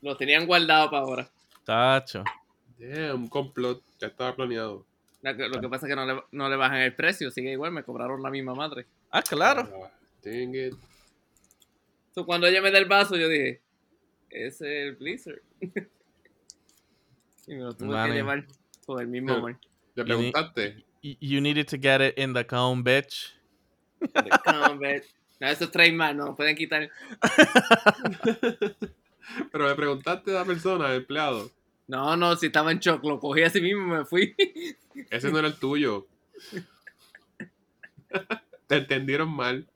Los 0.00 0.16
tenían 0.16 0.46
guardados 0.46 0.88
para 0.90 1.02
ahora. 1.02 1.30
Tacho. 1.64 2.22
Un 2.78 3.28
complot. 3.28 3.82
Ya 3.98 4.06
estaba 4.06 4.34
planeado. 4.34 4.86
Lo 5.24 5.34
que, 5.34 5.48
lo 5.48 5.58
que 5.58 5.68
pasa 5.70 5.86
es 5.86 5.90
que 5.90 5.96
no 5.96 6.04
le, 6.04 6.22
no 6.32 6.50
le 6.50 6.56
bajan 6.56 6.82
el 6.82 6.94
precio. 6.94 7.30
Sigue 7.30 7.52
igual, 7.52 7.72
me 7.72 7.82
cobraron 7.82 8.22
la 8.22 8.28
misma 8.30 8.54
madre. 8.54 8.84
Ah, 9.10 9.22
claro. 9.22 9.62
Ah, 9.62 9.90
dang 10.22 10.54
it. 10.54 10.74
So, 12.14 12.26
cuando 12.26 12.46
ella 12.46 12.60
me 12.60 12.70
da 12.70 12.76
el 12.78 12.84
vaso, 12.84 13.16
yo 13.16 13.26
dije: 13.28 13.62
Ese 14.28 14.48
es 14.48 14.60
el 14.88 14.96
Blizzard. 14.96 15.40
y 17.46 17.54
me 17.54 17.62
lo 17.62 17.72
tuve 17.72 17.88
Mami. 17.88 18.10
que 18.10 18.16
llevar 18.16 18.44
por 18.84 19.00
el 19.00 19.08
mismo 19.08 19.32
amor. 19.32 19.58
¿Le 19.94 20.04
preguntaste? 20.04 20.84
You 21.00 21.40
needed 21.40 21.68
to 21.68 21.78
get 21.78 22.02
it 22.02 22.18
in 22.18 22.34
the 22.34 22.44
cone, 22.44 22.82
bitch. 22.82 23.32
De 24.00 24.30
Convert. 24.44 25.06
No, 25.40 25.48
eso 25.48 25.64
es 25.64 25.70
trademark, 25.70 26.16
no 26.16 26.36
pueden 26.36 26.54
quitar. 26.54 26.90
Pero 29.52 29.68
le 29.68 29.74
preguntaste 29.74 30.30
a 30.32 30.40
la 30.40 30.44
persona, 30.44 30.88
al 30.88 30.96
empleado. 30.96 31.50
No, 31.86 32.16
no, 32.16 32.34
si 32.36 32.46
estaba 32.46 32.72
en 32.72 32.78
shock, 32.78 33.04
lo 33.04 33.18
cogí 33.20 33.42
así 33.42 33.60
mismo 33.60 33.82
y 33.82 33.98
me 33.98 34.04
fui. 34.04 34.34
Ese 35.10 35.30
no 35.30 35.38
era 35.38 35.48
el 35.48 35.58
tuyo. 35.58 36.06
Te 38.66 38.76
entendieron 38.76 39.30
mal. 39.34 39.66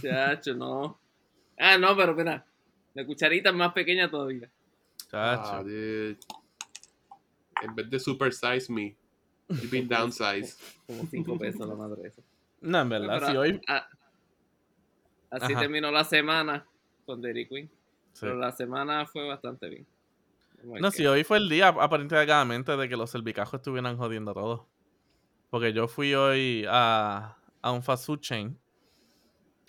Chacho, 0.00 0.54
no. 0.54 0.98
Ah, 1.58 1.76
no, 1.76 1.94
pero 1.96 2.14
mira, 2.14 2.44
la 2.94 3.04
cucharita 3.04 3.50
es 3.50 3.54
más 3.54 3.72
pequeña 3.72 4.10
todavía. 4.10 4.48
Ah, 5.12 5.42
Tacho. 5.44 5.64
dude. 5.64 6.18
En 7.62 7.74
vez 7.74 7.90
de 7.90 8.00
super 8.00 8.32
size 8.32 8.72
me, 8.72 8.96
you've 9.48 9.68
been 9.70 9.86
downsized. 9.86 10.58
Como 10.86 11.06
5 11.06 11.38
pesos 11.38 11.68
la 11.68 11.74
madre 11.74 12.08
esa. 12.08 12.22
No, 12.62 12.80
en 12.80 12.88
verdad, 12.88 13.18
Pero, 13.20 13.30
si 13.30 13.36
hoy. 13.36 13.60
ah, 13.68 13.86
así 15.30 15.52
Ajá. 15.52 15.60
terminó 15.60 15.90
la 15.90 16.04
semana 16.04 16.64
con 17.04 17.20
Dairy 17.20 17.46
Queen. 17.46 17.66
sí. 18.14 18.20
Pero 18.20 18.36
la 18.36 18.52
semana 18.52 19.04
fue 19.06 19.26
bastante 19.28 19.68
bien. 19.68 19.86
Oh 20.64 20.78
No, 20.78 20.90
si 20.90 21.06
hoy 21.06 21.24
fue 21.24 21.38
el 21.38 21.48
día 21.48 21.68
aparentemente 21.68 22.76
de 22.76 22.88
que 22.88 22.96
los 22.96 23.10
cervicajos 23.10 23.54
estuvieran 23.60 23.96
jodiendo 23.96 24.32
todo. 24.34 24.68
Porque 25.50 25.72
yo 25.72 25.88
fui 25.88 26.14
hoy 26.14 26.66
a, 26.68 27.36
a 27.62 27.72
un 27.72 27.82
fast 27.82 28.06
food 28.06 28.20
chain, 28.20 28.58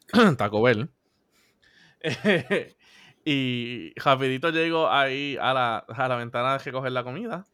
Taco 0.38 0.62
Bell, 0.62 0.90
y 3.26 3.94
rapidito 4.00 4.50
llego 4.50 4.90
ahí 4.90 5.38
a 5.40 5.54
la, 5.54 5.78
a 5.78 6.08
la 6.08 6.16
ventana 6.18 6.54
de 6.54 6.60
recoger 6.60 6.92
la 6.92 7.04
comida 7.04 7.46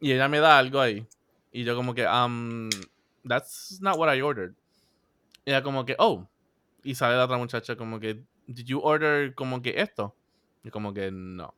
y 0.00 0.12
ella 0.12 0.28
me 0.28 0.40
da 0.40 0.58
algo 0.58 0.80
ahí. 0.80 1.06
Y 1.52 1.64
yo 1.64 1.76
como 1.76 1.94
que, 1.94 2.06
um, 2.06 2.68
that's 3.26 3.80
not 3.80 3.98
what 3.98 4.14
I 4.14 4.22
ordered. 4.22 4.54
Y 5.44 5.50
ella 5.50 5.62
como 5.62 5.84
que, 5.84 5.96
oh. 5.98 6.28
Y 6.84 6.94
sale 6.94 7.16
la 7.16 7.24
otra 7.24 7.38
muchacha 7.38 7.76
como 7.76 8.00
que, 8.00 8.24
did 8.46 8.66
you 8.66 8.80
order 8.82 9.34
como 9.34 9.62
que 9.62 9.74
esto? 9.80 10.16
Y 10.64 10.70
como 10.70 10.94
que, 10.94 11.10
no. 11.12 11.54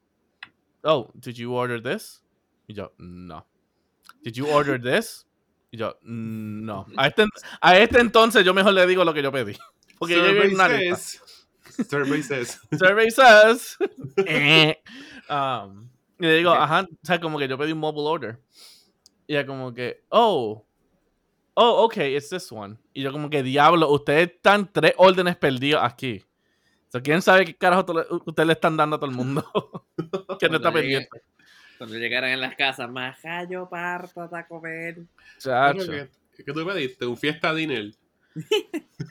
Oh, 0.82 1.10
did 1.14 1.36
you 1.36 1.54
order 1.54 1.80
this? 1.80 2.22
Y 2.68 2.74
yo, 2.74 2.92
no. 2.98 3.44
Did 4.22 4.36
you 4.36 4.46
order 4.48 4.78
this? 4.78 5.26
Y 5.72 5.78
yo, 5.78 5.94
no. 6.02 6.86
A 6.96 7.06
este, 7.08 7.26
a 7.60 7.78
este 7.78 8.00
entonces 8.00 8.44
yo 8.44 8.54
mejor 8.54 8.72
le 8.72 8.86
digo 8.86 9.04
lo 9.04 9.12
que 9.12 9.22
yo 9.22 9.30
pedí. 9.30 9.56
Porque 9.98 10.14
yo 10.14 10.32
vi 10.32 10.54
una 10.54 10.68
says. 10.68 11.20
Survey 11.88 12.22
says. 12.22 12.58
Survey 12.78 13.10
says. 13.10 13.76
Um, 15.30 15.88
y 16.18 16.26
le 16.26 16.38
digo, 16.38 16.50
ajá, 16.50 16.88
o 16.90 17.06
sea, 17.06 17.20
como 17.20 17.38
que 17.38 17.46
yo 17.46 17.56
pedí 17.56 17.70
un 17.70 17.78
mobile 17.78 18.08
order. 18.08 18.40
Y 19.28 19.34
ella 19.34 19.46
como 19.46 19.72
que, 19.72 20.02
oh, 20.08 20.66
oh, 21.54 21.84
ok, 21.84 21.98
it's 21.98 22.30
this 22.30 22.50
one. 22.50 22.76
Y 22.92 23.02
yo 23.02 23.12
como 23.12 23.30
que, 23.30 23.44
diablo, 23.44 23.88
ustedes 23.90 24.28
están 24.28 24.68
tres 24.72 24.92
órdenes 24.96 25.36
perdidos 25.36 25.80
aquí. 25.84 26.24
So, 26.88 27.00
¿Quién 27.00 27.22
sabe 27.22 27.44
qué 27.44 27.56
carajo 27.56 27.86
ustedes 28.26 28.46
le 28.48 28.54
están 28.54 28.76
dando 28.76 28.96
a 28.96 28.98
todo 28.98 29.08
el 29.08 29.16
mundo? 29.16 29.44
Que 30.40 30.48
no 30.48 30.56
está 30.56 30.72
pendiente. 30.72 31.22
Cuando 31.78 31.96
llegaran 31.96 32.30
en 32.30 32.40
las 32.40 32.56
casas, 32.56 32.90
majayo 32.90 33.68
parto 33.68 34.28
Taco 34.28 34.60
Bell. 34.60 35.06
Chacho. 35.38 35.90
¿Qué, 36.36 36.44
qué 36.44 36.52
tú 36.52 36.66
pediste? 36.66 37.06
¿Un 37.06 37.16
fiesta 37.16 37.54
dinner? 37.54 37.92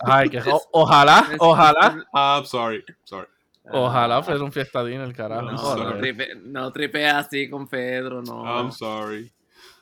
Ay, 0.01 0.29
que 0.29 0.41
ojalá, 0.71 1.27
ojalá, 1.39 2.05
Ah, 2.13 2.38
I'm 2.38 2.45
sorry. 2.45 2.83
Sorry. 3.03 3.27
ojalá 3.71 4.24
fuera 4.24 4.43
un 4.43 4.51
fiestadín 4.51 5.01
el 5.01 5.13
carajo. 5.13 5.51
No, 5.51 5.75
No, 5.75 5.98
tripe, 6.00 6.36
no 6.36 6.71
tripea 6.71 7.19
así 7.19 7.50
con 7.50 7.67
Pedro, 7.67 8.21
no. 8.21 8.43
I'm 8.45 8.71
sorry. 8.71 9.31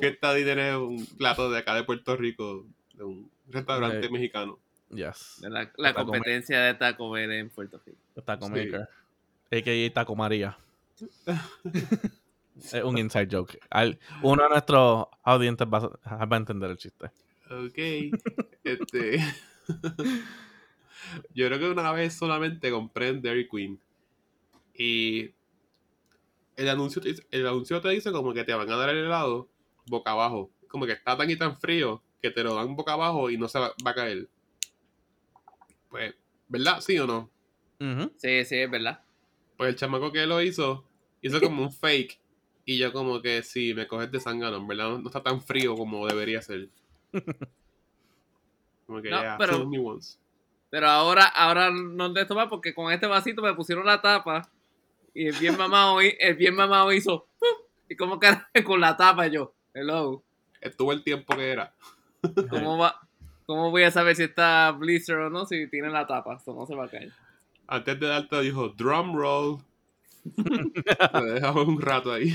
Fiesta 0.00 0.34
dinner 0.34 0.58
es 0.58 0.76
un 0.76 1.06
plato 1.16 1.50
de 1.50 1.58
acá 1.58 1.74
de 1.74 1.84
Puerto 1.84 2.16
Rico, 2.16 2.66
de 2.94 3.04
un 3.04 3.30
restaurante 3.48 4.08
mexicano. 4.10 4.58
Yes. 4.92 5.38
De 5.40 5.48
La, 5.50 5.94
competencia 5.94 6.60
de 6.60 6.74
Taco 6.74 7.10
Bell 7.10 7.32
en 7.32 7.50
Puerto 7.50 7.80
Rico. 7.84 7.98
Taco 8.24 8.46
Sí. 8.46 8.52
Maker. 8.52 8.88
A.K.A. 9.50 9.92
Taco 9.92 10.14
María. 10.16 10.56
es 12.56 12.74
un 12.84 12.98
inside 12.98 13.28
joke. 13.30 13.58
Al- 13.70 13.98
uno 14.22 14.42
de 14.44 14.48
nuestros 14.50 15.06
audientes 15.24 15.66
va, 15.66 15.90
a- 16.04 16.24
va 16.26 16.36
a 16.36 16.38
entender 16.38 16.70
el 16.70 16.76
chiste. 16.76 17.06
Ok. 17.50 17.78
este. 18.64 19.18
Yo 21.34 21.46
creo 21.48 21.58
que 21.58 21.68
una 21.70 21.92
vez 21.92 22.14
solamente 22.14 22.70
compré 22.70 23.08
en 23.08 23.22
Dairy 23.22 23.48
Queen. 23.48 23.78
Y 24.74 25.30
el 26.56 26.68
anuncio, 26.68 27.02
te 27.02 27.08
dice- 27.10 27.26
el 27.30 27.46
anuncio 27.46 27.80
te 27.80 27.88
dice 27.90 28.12
como 28.12 28.32
que 28.32 28.44
te 28.44 28.54
van 28.54 28.70
a 28.70 28.76
dar 28.76 28.88
el 28.90 28.98
helado 29.04 29.48
boca 29.86 30.12
abajo. 30.12 30.50
Como 30.68 30.86
que 30.86 30.92
está 30.92 31.16
tan 31.16 31.28
y 31.30 31.36
tan 31.36 31.56
frío 31.58 32.02
que 32.22 32.30
te 32.30 32.42
lo 32.44 32.54
dan 32.54 32.76
boca 32.76 32.92
abajo 32.92 33.30
y 33.30 33.36
no 33.36 33.48
se 33.48 33.58
va, 33.58 33.72
va 33.84 33.90
a 33.90 33.94
caer. 33.94 34.28
Pues, 35.92 36.12
¿verdad? 36.48 36.80
¿Sí 36.80 36.98
o 36.98 37.06
no? 37.06 37.30
Sí, 38.16 38.44
sí, 38.44 38.56
es 38.56 38.70
verdad. 38.70 39.00
Pues 39.56 39.70
el 39.70 39.76
chamaco 39.76 40.10
que 40.10 40.26
lo 40.26 40.40
hizo, 40.42 40.84
hizo 41.20 41.40
como 41.40 41.62
un 41.62 41.72
fake. 41.72 42.18
Y 42.64 42.78
yo 42.78 42.92
como 42.92 43.20
que 43.22 43.42
sí, 43.42 43.74
me 43.74 43.86
coges 43.86 44.10
de 44.10 44.18
sangano, 44.20 44.56
en 44.56 44.66
verdad 44.66 44.88
no, 44.90 44.98
no 44.98 45.08
está 45.08 45.22
tan 45.22 45.40
frío 45.42 45.76
como 45.76 46.06
debería 46.08 46.40
ser. 46.42 46.68
Como 48.86 49.00
que 49.00 49.10
No, 49.10 49.22
ya, 49.22 49.36
pero- 49.38 49.54
fool 49.58 49.68
me 49.68 49.78
once. 49.78 50.18
Pero 50.70 50.88
ahora, 50.88 51.24
ahora 51.26 51.70
no 51.70 52.08
de 52.12 52.24
tomar 52.24 52.48
porque 52.48 52.74
con 52.74 52.90
este 52.92 53.06
vasito 53.06 53.42
me 53.42 53.52
pusieron 53.54 53.84
la 53.84 54.00
tapa 54.00 54.48
y 55.14 55.26
el 55.28 55.36
bien 55.36 55.56
mamado, 55.58 56.00
el 56.00 56.34
bien 56.34 56.54
mamado 56.54 56.90
hizo 56.92 57.26
y 57.88 57.96
como 57.96 58.18
que 58.18 58.28
con 58.64 58.80
la 58.80 58.96
tapa 58.96 59.26
yo, 59.26 59.54
hello, 59.74 60.22
Estuvo 60.60 60.92
el 60.92 61.02
tiempo 61.04 61.36
que 61.36 61.50
era. 61.50 61.74
¿cómo 62.48 62.78
va? 62.78 63.00
¿Cómo 63.52 63.70
voy 63.70 63.82
a 63.82 63.90
saber 63.90 64.16
si 64.16 64.22
está 64.22 64.70
Blizzard 64.70 65.26
o 65.26 65.28
no 65.28 65.44
si 65.44 65.68
tiene 65.68 65.90
la 65.90 66.06
tapa? 66.06 66.36
Eso 66.36 66.54
no 66.54 66.64
se 66.64 66.74
va 66.74 66.86
a 66.86 66.88
caer. 66.88 67.12
Antes 67.66 68.00
de 68.00 68.06
darte 68.06 68.40
dijo 68.40 68.70
drum 68.70 69.14
roll. 69.14 69.58
Lo 71.12 71.24
dejamos 71.24 71.68
un 71.68 71.78
rato 71.78 72.14
ahí. 72.14 72.34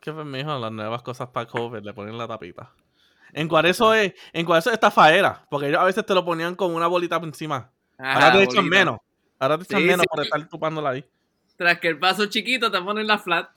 ¿Qué 0.00 0.10
fue, 0.10 0.24
mijo? 0.24 0.58
Las 0.58 0.72
nuevas 0.72 1.02
cosas 1.02 1.28
para 1.28 1.44
COVID 1.46 1.82
le 1.82 1.92
ponen 1.92 2.16
la 2.16 2.26
tapita. 2.26 2.72
En 3.34 3.48
cuál 3.48 3.66
eso 3.66 3.92
es, 3.92 4.14
en 4.32 4.46
cuál 4.46 4.60
eso 4.60 4.70
es 4.70 4.74
estafaera. 4.74 5.46
Porque 5.50 5.68
ellos 5.68 5.80
a 5.80 5.84
veces 5.84 6.06
te 6.06 6.14
lo 6.14 6.24
ponían 6.24 6.56
con 6.56 6.74
una 6.74 6.86
bolita 6.86 7.20
por 7.20 7.28
encima. 7.28 7.70
Ahora 7.98 8.32
te 8.32 8.44
echan 8.44 8.66
menos. 8.66 8.98
Ahora 9.38 9.58
te 9.58 9.64
echan 9.64 9.80
Sí, 9.80 9.86
menos 9.88 10.04
sí. 10.04 10.08
por 10.10 10.24
estar 10.24 10.48
tupándola 10.48 10.88
ahí. 10.88 11.04
Tras 11.58 11.78
que 11.80 11.88
el 11.88 11.96
vaso 11.96 12.24
chiquito 12.26 12.70
te 12.70 12.80
ponen 12.80 13.06
la 13.06 13.18
flat. 13.18 13.50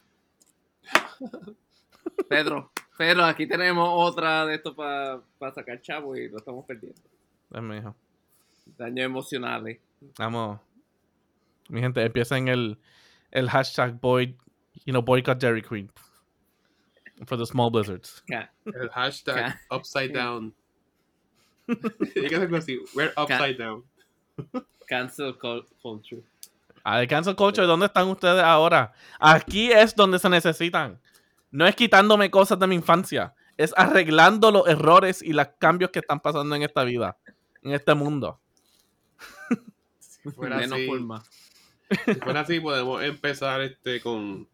Pedro, 2.27 2.73
Pedro, 3.01 3.25
aquí 3.25 3.47
tenemos 3.47 3.89
otra 3.91 4.45
de 4.45 4.53
esto 4.53 4.75
para 4.75 5.23
sacar 5.55 5.81
chavo 5.81 6.15
y 6.15 6.29
lo 6.29 6.37
estamos 6.37 6.63
perdiendo. 6.67 7.01
Es 7.51 7.59
mi 7.59 7.77
hijo. 7.77 7.95
Daños 8.77 9.05
emocionales. 9.05 9.79
Vamos. 10.19 10.59
Mi 11.67 11.81
gente, 11.81 12.05
empieza 12.05 12.37
en 12.37 12.47
el, 12.47 12.77
el 13.31 13.49
hashtag 13.49 13.99
boy, 13.99 14.37
you 14.85 14.91
know, 14.91 15.01
boycott 15.01 15.39
Dairy 15.39 15.63
Queen. 15.63 15.89
For 17.25 17.39
the 17.39 17.45
small 17.47 17.71
blizzards. 17.71 18.23
El 18.27 18.89
hashtag 18.91 19.59
upside 19.71 20.13
down. 20.13 20.53
Hay 21.67 22.27
que 22.27 22.35
hacerlo 22.35 22.57
así. 22.57 22.79
We're 22.93 23.13
upside 23.17 23.57
down. 23.57 23.83
Cancel 24.87 25.35
cul- 25.39 25.65
culture. 25.81 26.21
A 26.83 26.99
ver, 26.99 27.07
cancel 27.07 27.35
culture, 27.35 27.65
¿dónde 27.65 27.87
están 27.87 28.07
ustedes 28.09 28.43
ahora? 28.43 28.93
Aquí 29.19 29.71
es 29.71 29.95
donde 29.95 30.19
se 30.19 30.29
necesitan. 30.29 31.00
No 31.51 31.67
es 31.67 31.75
quitándome 31.75 32.31
cosas 32.31 32.57
de 32.59 32.67
mi 32.67 32.75
infancia. 32.75 33.35
Es 33.57 33.73
arreglando 33.77 34.51
los 34.51 34.67
errores 34.67 35.21
y 35.21 35.33
los 35.33 35.47
cambios 35.59 35.91
que 35.91 35.99
están 35.99 36.19
pasando 36.19 36.55
en 36.55 36.63
esta 36.63 36.83
vida. 36.83 37.17
En 37.61 37.73
este 37.73 37.93
mundo. 37.93 38.39
Si 39.99 40.29
fuera 40.31 40.57
Menos 40.57 40.73
así, 40.73 40.87
forma. 40.87 41.23
Si 42.05 42.13
fuera 42.15 42.39
así, 42.41 42.59
podemos 42.59 43.03
empezar 43.03 43.61
este 43.61 43.99
con 44.01 44.47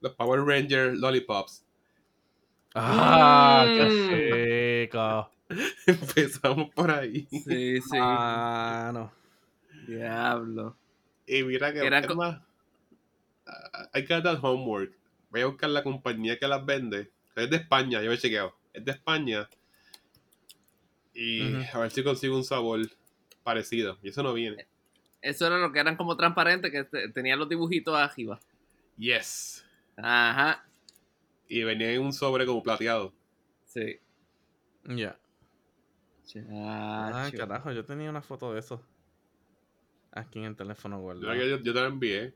los 0.00 0.12
Power 0.14 0.40
Rangers 0.40 0.98
Lollipops. 0.98 1.64
¡Ah! 2.74 3.64
Mm. 3.66 3.74
¡Qué 3.76 4.88
rico! 4.88 5.30
Empezamos 5.86 6.70
por 6.74 6.90
ahí. 6.90 7.26
Sí, 7.30 7.80
sí. 7.80 7.98
Ah, 8.00 8.90
no. 8.94 9.12
Diablo. 9.86 10.76
Y 11.26 11.42
mira 11.42 11.72
que 11.72 11.84
Era 11.84 12.00
más, 12.14 12.40
ah, 13.46 13.88
hay 13.92 14.04
que 14.04 14.20
dar 14.20 14.38
homework. 14.42 14.92
Voy 15.32 15.40
a 15.40 15.46
buscar 15.46 15.70
la 15.70 15.82
compañía 15.82 16.38
que 16.38 16.46
las 16.46 16.64
vende. 16.64 17.10
Es 17.34 17.50
de 17.50 17.56
España, 17.56 18.00
yo 18.02 18.12
he 18.12 18.18
chequeado. 18.18 18.54
Es 18.72 18.84
de 18.84 18.92
España. 18.92 19.48
Y 21.14 21.54
a 21.72 21.78
ver 21.78 21.90
si 21.90 22.04
consigo 22.04 22.36
un 22.36 22.44
sabor 22.44 22.80
parecido. 23.42 23.98
Y 24.02 24.10
eso 24.10 24.22
no 24.22 24.32
viene. 24.32 24.66
Eso 25.20 25.46
era 25.46 25.58
lo 25.58 25.72
que 25.72 25.78
eran 25.80 25.96
como 25.96 26.16
transparentes, 26.16 26.70
que 26.70 26.84
te- 26.84 27.08
tenían 27.08 27.38
los 27.38 27.48
dibujitos 27.48 27.94
arriba. 27.96 28.38
Yes. 28.96 29.64
Ajá. 29.96 30.64
Y 31.48 31.62
venía 31.64 31.92
en 31.92 32.02
un 32.02 32.12
sobre 32.12 32.46
como 32.46 32.62
plateado. 32.62 33.12
Sí. 33.66 33.98
Ya. 34.84 35.18
Ah, 36.50 37.24
Chacho. 37.30 37.36
carajo, 37.38 37.72
yo 37.72 37.84
tenía 37.84 38.08
una 38.08 38.22
foto 38.22 38.52
de 38.54 38.60
eso. 38.60 38.82
Aquí 40.12 40.38
en 40.38 40.46
el 40.46 40.56
teléfono 40.56 40.96
Yo, 40.96 41.02
guardado. 41.02 41.34
yo, 41.34 41.58
yo 41.58 41.72
te 41.74 41.80
la 41.80 41.86
envié 41.86 42.34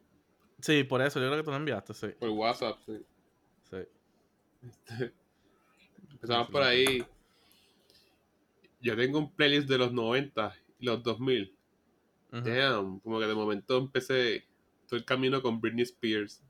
Sí, 0.60 0.84
por 0.84 1.02
eso, 1.02 1.20
yo 1.20 1.26
creo 1.26 1.38
que 1.38 1.44
tú 1.44 1.50
lo 1.50 1.56
enviaste, 1.56 1.94
sí. 1.94 2.08
por 2.18 2.30
WhatsApp. 2.30 2.78
sí. 2.86 3.04
sí. 3.70 5.10
Empezamos 6.12 6.48
por 6.50 6.62
ahí. 6.62 7.04
Yo 8.80 8.96
tengo 8.96 9.18
un 9.18 9.32
playlist 9.32 9.68
de 9.68 9.78
los 9.78 9.92
90 9.92 10.54
y 10.78 10.86
los 10.86 11.02
2000. 11.02 11.54
Ujú. 12.32 12.40
Damn, 12.42 13.00
como 13.00 13.20
que 13.20 13.26
de 13.26 13.34
momento 13.34 13.78
empecé 13.78 14.44
todo 14.86 14.98
el 14.98 15.04
camino 15.04 15.42
con 15.42 15.60
Britney 15.60 15.82
Spears. 15.82 16.42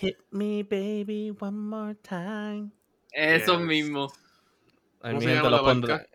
Hit 0.00 0.18
me, 0.30 0.62
baby, 0.64 1.34
one 1.38 1.56
more 1.56 1.94
time. 1.94 2.70
Eso 3.12 3.58
Yes. 3.58 3.66
mismo. 3.66 4.12
Ay, 5.00 5.12
¿Cómo 5.12 5.20
se 5.20 5.26
gente 5.28 5.42
llama 5.42 5.50
lo 5.56 5.56
la 5.56 5.74
marca? 5.74 6.06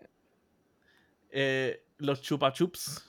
Eh, 1.30 1.84
los 1.98 2.20
chupa 2.22 2.52
chups. 2.52 3.04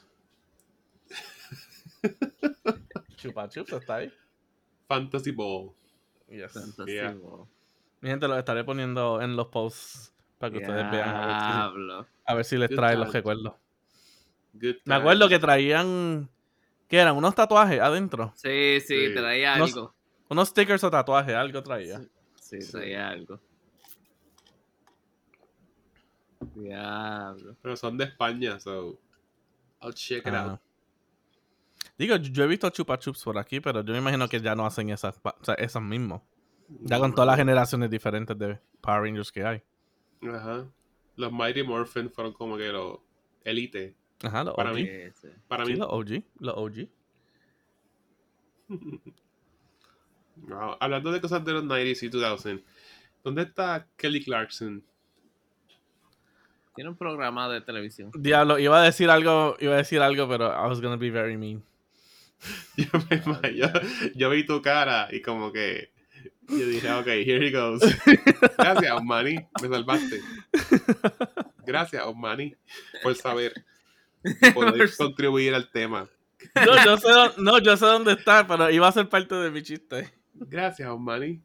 chupa 3.30 3.50
chups 3.50 3.74
está 3.74 3.96
ahí. 3.96 4.13
Fantasy 4.88 5.32
Ball. 5.32 5.72
Yes. 6.30 6.51
Fantasy 6.53 6.94
Yeah. 6.94 7.13
Ball. 7.13 7.48
Mi 8.01 8.10
gente 8.10 8.27
lo 8.27 8.38
estaré 8.38 8.63
poniendo 8.63 9.22
en 9.22 9.36
los 9.36 9.48
posts 9.48 10.13
para 10.38 10.51
que 10.51 10.58
ustedes 10.60 10.92
vean 10.92 11.10
a 11.15 11.25
ver 11.25 11.39
si, 11.39 11.46
Diablo. 11.58 12.08
a 12.25 12.34
ver 12.34 12.46
si 12.46 12.58
les 12.58 12.70
Good 12.70 12.75
trae 12.75 12.98
los 12.98 13.13
recuerdos. 13.13 13.53
Good 14.53 14.75
Me 14.86 14.96
acuerdo 14.96 15.30
que 15.30 15.39
traían. 15.39 16.30
¿Qué 16.88 16.98
eran? 16.98 17.15
Unos 17.15 17.34
tatuajes 17.34 17.80
adentro. 17.80 18.34
Sí, 18.36 18.80
sí, 18.82 19.08
Sí. 19.08 19.13
traía 19.15 19.56
algo. 19.56 19.94
Unos 20.30 20.50
stickers 20.50 20.84
o 20.84 20.92
tatuajes, 20.92 21.34
algo 21.34 21.63
traía. 21.63 22.01
Sí, 22.42 22.60
traía 22.72 23.10
algo. 23.10 23.39
Diablo. 26.55 27.55
Pero 27.62 27.75
son 27.75 27.98
de 27.98 28.03
España, 28.05 28.59
so 28.59 29.00
I'll 29.81 29.94
check 29.94 30.27
it 30.27 30.33
Ah. 30.33 30.51
out. 30.51 30.59
Digo, 32.03 32.16
yo 32.18 32.44
he 32.44 32.48
visto 32.48 32.70
chupa 32.70 32.98
chups 33.00 33.24
por 33.24 33.37
aquí, 33.37 33.59
pero 33.59 33.81
yo 33.83 33.94
me 33.94 34.00
imagino 34.00 34.27
que 34.27 34.39
ya 34.42 34.55
no 34.55 34.66
hacen 34.66 34.89
esas, 34.89 35.20
pa- 35.20 35.35
o 35.39 35.44
sea, 35.46 35.55
esas 35.55 35.81
mismas. 35.81 36.22
Ya 36.81 37.00
con 37.00 37.13
todas 37.13 37.27
las 37.27 37.37
generaciones 37.37 37.89
diferentes 37.89 38.37
de 38.37 38.59
Power 38.81 39.01
Rangers 39.03 39.31
que 39.31 39.44
hay. 39.46 39.61
Ajá. 40.27 40.66
Los 41.16 41.31
Mighty 41.31 41.63
Morphin 41.63 42.09
fueron 42.09 42.33
como 42.33 42.57
que 42.57 42.70
los 42.72 42.98
elite. 43.44 43.96
Ajá, 44.24 44.44
los 44.44 44.55
Para 44.55 44.72
OG. 44.72 44.75
mí. 44.75 44.87
Sí. 45.13 45.27
Para 45.48 45.66
Sí, 45.66 45.74
mí. 45.74 45.77
los 45.79 45.87
OG. 45.89 46.24
Los 46.39 46.55
OG. 46.57 46.87
Wow. 50.35 50.77
Hablando 50.79 51.11
de 51.11 51.22
cosas 51.22 51.46
de 51.46 51.53
los 51.53 51.63
90s 51.63 52.03
y 52.03 52.09
2000, 52.09 52.63
¿dónde 53.24 53.44
está 53.44 53.87
Kelly 53.96 54.24
Clarkson? 54.24 54.83
Tiene 56.75 56.89
un 56.89 56.98
programa 56.98 57.48
de 57.50 57.61
televisión. 57.61 58.09
Diablo, 58.16 58.57
iba 58.57 58.81
a 58.81 58.83
decir 58.83 59.09
algo, 59.11 59.55
iba 59.59 59.74
a 59.75 59.77
decir 59.77 60.01
algo, 60.01 60.27
pero 60.27 60.48
I 60.48 60.68
was 60.68 60.81
gonna 60.81 60.98
be 60.98 61.11
very 61.11 61.37
mean. 61.37 61.63
Yo, 62.77 62.85
me 63.09 63.17
ima- 63.22 63.51
yo, 63.55 63.67
yo 64.15 64.29
vi 64.29 64.46
tu 64.46 64.61
cara 64.61 65.07
y 65.11 65.22
como 65.22 65.51
que 65.53 65.91
yo 66.50 66.67
dije, 66.67 66.91
ok, 66.91 67.07
here 67.07 67.48
he 67.48 67.51
goes. 67.51 67.81
Gracias, 68.57 68.91
Osmani, 68.91 69.35
me 69.61 69.67
salvaste. 69.69 70.22
Gracias, 71.65 72.03
Osmani, 72.05 72.53
por 73.01 73.15
saber 73.15 73.53
poder 74.53 74.89
contribuir 74.98 75.53
al 75.53 75.72
tema. 75.72 76.09
No, 76.55 76.83
yo 76.83 76.98
sé, 76.98 77.07
no, 77.37 77.59
yo 77.59 77.77
sé 77.77 77.85
dónde 77.85 78.13
está, 78.13 78.46
pero 78.46 78.69
iba 78.69 78.87
a 78.87 78.91
ser 78.91 79.07
parte 79.07 79.35
de 79.35 79.50
mi 79.51 79.61
chiste. 79.63 80.11
Gracias, 80.33 80.89
Osmani. 80.89 81.41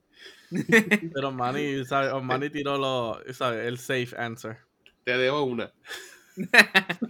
Pero 1.14 1.30
Manny, 1.30 1.84
¿sabes? 1.84 2.10
O 2.12 2.20
Manny 2.22 2.50
tiró 2.50 2.76
lo, 2.78 3.20
¿sabes? 3.32 3.66
el 3.66 3.78
safe 3.78 4.16
answer. 4.18 4.56
Te 5.04 5.16
debo 5.16 5.42
una. 5.44 5.72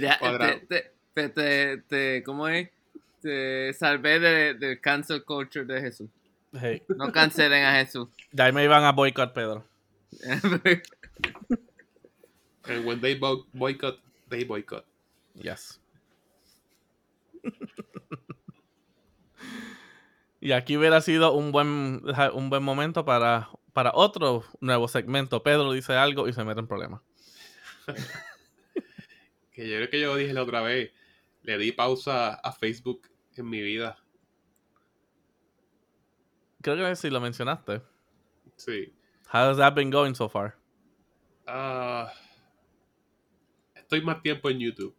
Ya, 0.00 0.18
Cuadrado. 0.18 0.60
te, 0.60 0.66
te, 0.66 0.95
te, 1.16 1.30
te, 1.30 1.78
te- 1.88 2.22
¿cómo 2.24 2.46
es? 2.46 2.68
Te 3.22 3.72
salvé 3.72 4.20
de- 4.20 4.54
del 4.54 4.80
cancel 4.82 5.24
culture 5.24 5.64
de 5.64 5.80
Jesús. 5.80 6.10
Hey, 6.52 6.82
No 6.88 7.10
cancelen 7.10 7.64
a 7.64 7.72
Jesús. 7.78 8.08
de 8.32 8.42
ahí 8.42 8.52
me 8.52 8.62
iban 8.64 8.84
a 8.84 8.92
boicot, 8.92 9.32
Pedro. 9.32 9.64
And 12.64 12.84
when 12.84 13.00
they 13.00 13.14
bo- 13.14 13.46
boycott, 13.52 13.98
they 14.28 14.44
boycott. 14.44 14.84
Yes. 15.34 15.80
y 20.40 20.52
aquí 20.52 20.76
hubiera 20.76 21.00
sido 21.00 21.32
un 21.32 21.52
buen, 21.52 22.02
un 22.34 22.50
buen 22.50 22.62
momento 22.62 23.04
para, 23.04 23.48
para 23.72 23.92
otro 23.94 24.44
nuevo 24.60 24.86
segmento. 24.88 25.42
Pedro 25.42 25.72
dice 25.72 25.94
algo 25.94 26.28
y 26.28 26.32
se 26.34 26.44
mete 26.44 26.60
en 26.60 26.66
problemas. 26.66 27.00
Que 29.52 29.66
yo 29.70 29.76
creo 29.78 29.88
que 29.90 30.00
yo 30.02 30.16
dije 30.16 30.34
la 30.34 30.42
otra 30.42 30.60
vez, 30.60 30.90
le 31.46 31.58
di 31.58 31.72
pausa 31.72 32.34
a 32.34 32.52
Facebook 32.52 33.08
en 33.36 33.48
mi 33.48 33.62
vida. 33.62 33.96
Creo 36.60 36.76
que 36.76 36.96
sí 36.96 37.08
lo 37.08 37.20
mencionaste. 37.20 37.80
Sí. 38.56 38.92
How 39.32 39.50
has 39.50 39.56
that 39.58 39.74
been 39.74 39.90
going 39.90 40.14
so 40.14 40.28
far? 40.28 40.56
Ah, 41.46 42.12
estoy 43.76 44.00
más 44.00 44.20
tiempo 44.22 44.50
en 44.50 44.58
YouTube. 44.58 44.94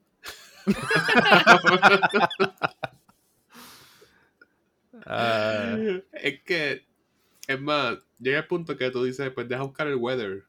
Ah, 5.09 5.77
es 6.11 6.41
que, 6.43 6.85
es 7.47 7.61
más, 7.61 7.97
llega 8.19 8.39
el 8.39 8.47
punto 8.47 8.75
que 8.75 8.91
tú 8.91 9.05
dices, 9.05 9.31
pues 9.31 9.47
deja 9.47 9.63
buscar 9.63 9.87
el 9.87 9.95
weather. 9.95 10.43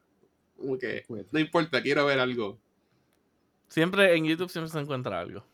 Como 0.57 0.77
que, 0.77 1.05
no 1.31 1.39
importa, 1.39 1.81
quiero 1.81 2.05
ver 2.05 2.19
algo. 2.19 2.59
siempre 3.69 4.17
en 4.17 4.25
YouTube 4.25 4.49
siempre 4.49 4.69
se 4.69 4.79
encuentra 4.79 5.21
algo. 5.21 5.45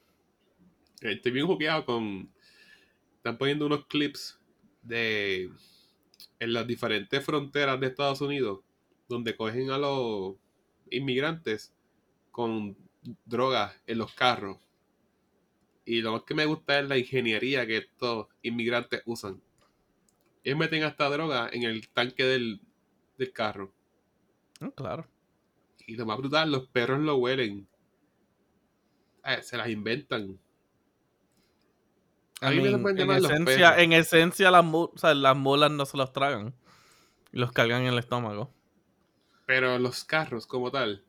Estoy 1.01 1.31
bien 1.31 1.47
juqueado 1.47 1.85
con. 1.85 2.29
Están 3.17 3.37
poniendo 3.37 3.65
unos 3.65 3.85
clips 3.87 4.39
de. 4.81 5.51
En 6.39 6.53
las 6.53 6.67
diferentes 6.67 7.23
fronteras 7.23 7.79
de 7.79 7.87
Estados 7.87 8.21
Unidos, 8.21 8.59
donde 9.07 9.35
cogen 9.35 9.71
a 9.71 9.77
los 9.77 10.35
inmigrantes 10.89 11.73
con 12.31 12.77
drogas 13.25 13.75
en 13.87 13.99
los 13.99 14.13
carros. 14.13 14.57
Y 15.85 16.01
lo 16.01 16.11
más 16.11 16.23
que 16.23 16.33
me 16.33 16.45
gusta 16.45 16.79
es 16.79 16.87
la 16.87 16.97
ingeniería 16.97 17.65
que 17.65 17.77
estos 17.77 18.27
inmigrantes 18.41 19.01
usan. 19.05 19.41
Ellos 20.43 20.59
meten 20.59 20.83
hasta 20.83 21.09
droga 21.09 21.49
en 21.51 21.63
el 21.63 21.87
tanque 21.89 22.23
del, 22.23 22.59
del 23.17 23.31
carro. 23.31 23.73
Mm, 24.59 24.69
claro. 24.69 25.07
Y 25.87 25.95
lo 25.95 26.05
más 26.05 26.17
brutal, 26.17 26.51
los 26.51 26.67
perros 26.67 26.99
lo 26.99 27.15
huelen. 27.17 27.67
Eh, 29.23 29.41
se 29.41 29.57
las 29.57 29.69
inventan. 29.69 30.39
A 32.41 32.49
mí 32.49 32.57
me 32.57 32.63
mean, 32.63 32.87
en, 32.87 32.95
llamar 32.97 33.17
esencia, 33.17 33.81
en 33.81 33.93
esencia 33.93 34.51
las, 34.51 34.65
o 34.65 34.91
sea, 34.95 35.13
las 35.13 35.35
mulas 35.35 35.71
no 35.71 35.85
se 35.85 35.97
los 35.97 36.11
tragan. 36.11 36.53
Los 37.31 37.51
cargan 37.51 37.83
en 37.83 37.93
el 37.93 37.99
estómago. 37.99 38.53
Pero 39.45 39.77
los 39.79 40.03
carros 40.03 40.47
como 40.47 40.71
tal, 40.71 41.03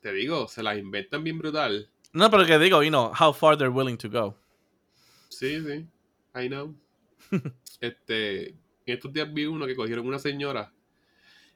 te 0.00 0.12
digo, 0.12 0.48
se 0.48 0.62
las 0.62 0.76
inventan 0.78 1.24
bien 1.24 1.38
brutal. 1.38 1.90
No, 2.12 2.30
pero 2.30 2.46
que 2.46 2.58
digo, 2.58 2.82
you 2.82 2.90
know, 2.90 3.12
how 3.18 3.32
far 3.32 3.56
they're 3.56 3.72
willing 3.72 3.96
to 3.98 4.08
go. 4.08 4.36
Sí, 5.28 5.60
sí. 5.60 5.86
I 6.34 6.48
know. 6.48 6.74
este, 7.80 8.48
en 8.48 8.56
estos 8.86 9.12
días 9.12 9.32
vi 9.32 9.46
uno 9.46 9.66
que 9.66 9.76
cogieron 9.76 10.06
una 10.06 10.18
señora. 10.18 10.72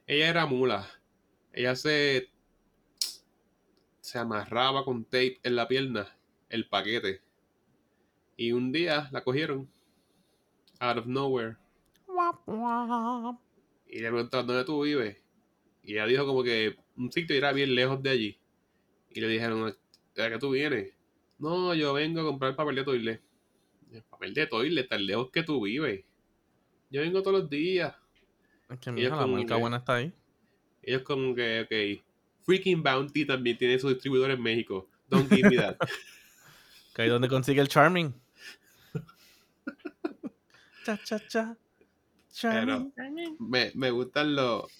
Ella 0.07 0.29
era 0.29 0.45
mula. 0.45 0.87
Ella 1.53 1.75
se 1.75 2.31
se 4.11 4.19
amarraba 4.19 4.83
con 4.83 5.05
tape 5.05 5.39
en 5.43 5.55
la 5.55 5.67
pierna 5.67 6.13
el 6.49 6.67
paquete. 6.67 7.21
Y 8.41 8.53
un 8.53 8.71
día 8.71 9.07
la 9.11 9.23
cogieron 9.23 9.69
out 10.79 10.97
of 10.97 11.05
nowhere 11.05 11.57
y 13.87 13.99
le 13.99 14.09
preguntaron 14.09 14.47
dónde 14.47 14.65
tú 14.65 14.81
vives. 14.81 15.15
Y 15.83 15.91
ella 15.93 16.07
dijo 16.07 16.25
como 16.25 16.41
que 16.41 16.75
un 16.97 17.11
sitio 17.11 17.35
era 17.35 17.53
bien 17.53 17.75
lejos 17.75 18.01
de 18.01 18.09
allí. 18.09 18.39
Y 19.11 19.21
le 19.21 19.27
dijeron, 19.27 19.67
¿de 20.15 20.29
qué 20.31 20.39
tú 20.39 20.49
vienes? 20.49 20.91
No, 21.37 21.75
yo 21.75 21.93
vengo 21.93 22.21
a 22.21 22.23
comprar 22.23 22.55
papel 22.55 22.77
de 22.77 22.83
toilet. 22.83 23.21
El 23.91 24.01
papel 24.03 24.33
de 24.33 24.47
toilet, 24.47 24.89
tan 24.89 25.05
lejos 25.05 25.29
que 25.29 25.43
tú 25.43 25.61
vives. 25.61 26.03
Yo 26.89 27.01
vengo 27.01 27.21
todos 27.21 27.41
los 27.41 27.49
días. 27.49 27.93
Es 28.71 28.79
que 28.79 28.91
mira, 28.91 29.09
la 29.15 29.21
como 29.21 29.35
marca 29.37 29.53
que- 29.53 29.61
buena 29.61 29.77
está 29.77 29.95
ahí. 29.97 30.11
Ellos 30.81 31.03
como 31.03 31.35
que, 31.35 31.61
ok. 31.99 32.03
Freaking 32.43 32.81
Bounty 32.81 33.23
también 33.23 33.55
tiene 33.55 33.77
su 33.77 33.89
distribuidor 33.89 34.31
en 34.31 34.41
México. 34.41 34.89
Don't 35.09 35.31
give 35.31 35.47
me 35.47 35.57
that. 35.57 35.77
Ahí 36.97 37.09
donde 37.09 37.27
consigue 37.27 37.61
el 37.61 37.67
Charming. 37.67 38.13
Cha, 40.83 40.97
cha, 41.03 41.19
cha. 41.27 41.57
Charming. 42.33 42.93
me, 43.39 43.71
me 43.75 43.91
gustan 43.91 44.35
los, 44.35 44.71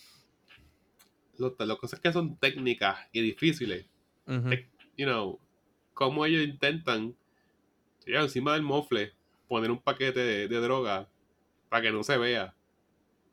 los, 1.38 1.54
las 1.60 1.78
cosas 1.78 2.00
que 2.00 2.14
son 2.14 2.38
técnicas 2.38 2.98
y 3.12 3.22
difíciles. 3.22 3.86
Ujú. 4.26 4.52
You 4.98 5.06
know, 5.06 5.40
cómo 5.94 6.26
ellos 6.26 6.44
intentan, 6.44 7.16
ya, 8.08 8.22
encima 8.22 8.54
del 8.54 8.62
mofle, 8.62 9.14
poner 9.48 9.70
un 9.70 9.82
paquete 9.82 10.20
de, 10.20 10.48
de 10.48 10.58
droga 10.62 11.10
para 11.70 11.82
que 11.82 11.92
no 11.92 12.04
se 12.04 12.18
vea. 12.18 12.56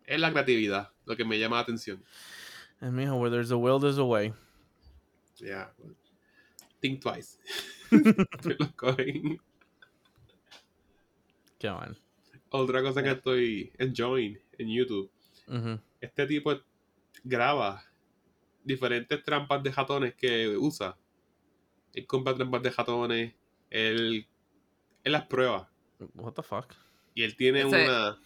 Es 0.04 0.18
la 0.18 0.32
creatividad 0.32 0.92
lo 1.06 1.16
que 1.16 1.24
me 1.24 1.38
llama 1.38 1.56
la 1.56 1.62
atención. 1.62 2.02
Eh, 2.80 2.90
mijo, 2.90 3.16
where 3.16 3.30
there's 3.30 3.50
a 3.50 3.56
will, 3.56 3.78
there's 3.78 3.98
a 3.98 4.04
way. 4.04 4.32
Yeah. 5.36 5.70
Think 6.80 7.02
twice. 7.02 7.38
Los. 7.90 9.38
Qué 11.58 11.70
mal. 11.70 11.96
Otra 12.50 12.82
cosa 12.82 13.02
que 13.02 13.10
estoy 13.10 13.72
enjoying 13.78 14.38
en 14.58 14.68
YouTube. 14.68 15.10
Este 16.00 16.26
tipo 16.26 16.54
graba 17.24 17.82
diferentes 18.64 19.22
trampas 19.22 19.62
de 19.62 19.72
jatones 19.72 20.14
que 20.14 20.56
usa. 20.56 20.96
Él 21.94 22.06
compra 22.06 22.34
trampas 22.34 22.62
de 22.62 22.70
jatones. 22.70 23.34
Él, 23.70 24.26
él 25.04 25.12
las 25.12 25.26
prueba. 25.26 25.70
What 26.14 26.32
the 26.34 26.42
fuck? 26.42 26.72
Y 27.14 27.22
él 27.22 27.36
tiene 27.36 27.62
Ese- 27.62 27.84
una. 27.84 28.18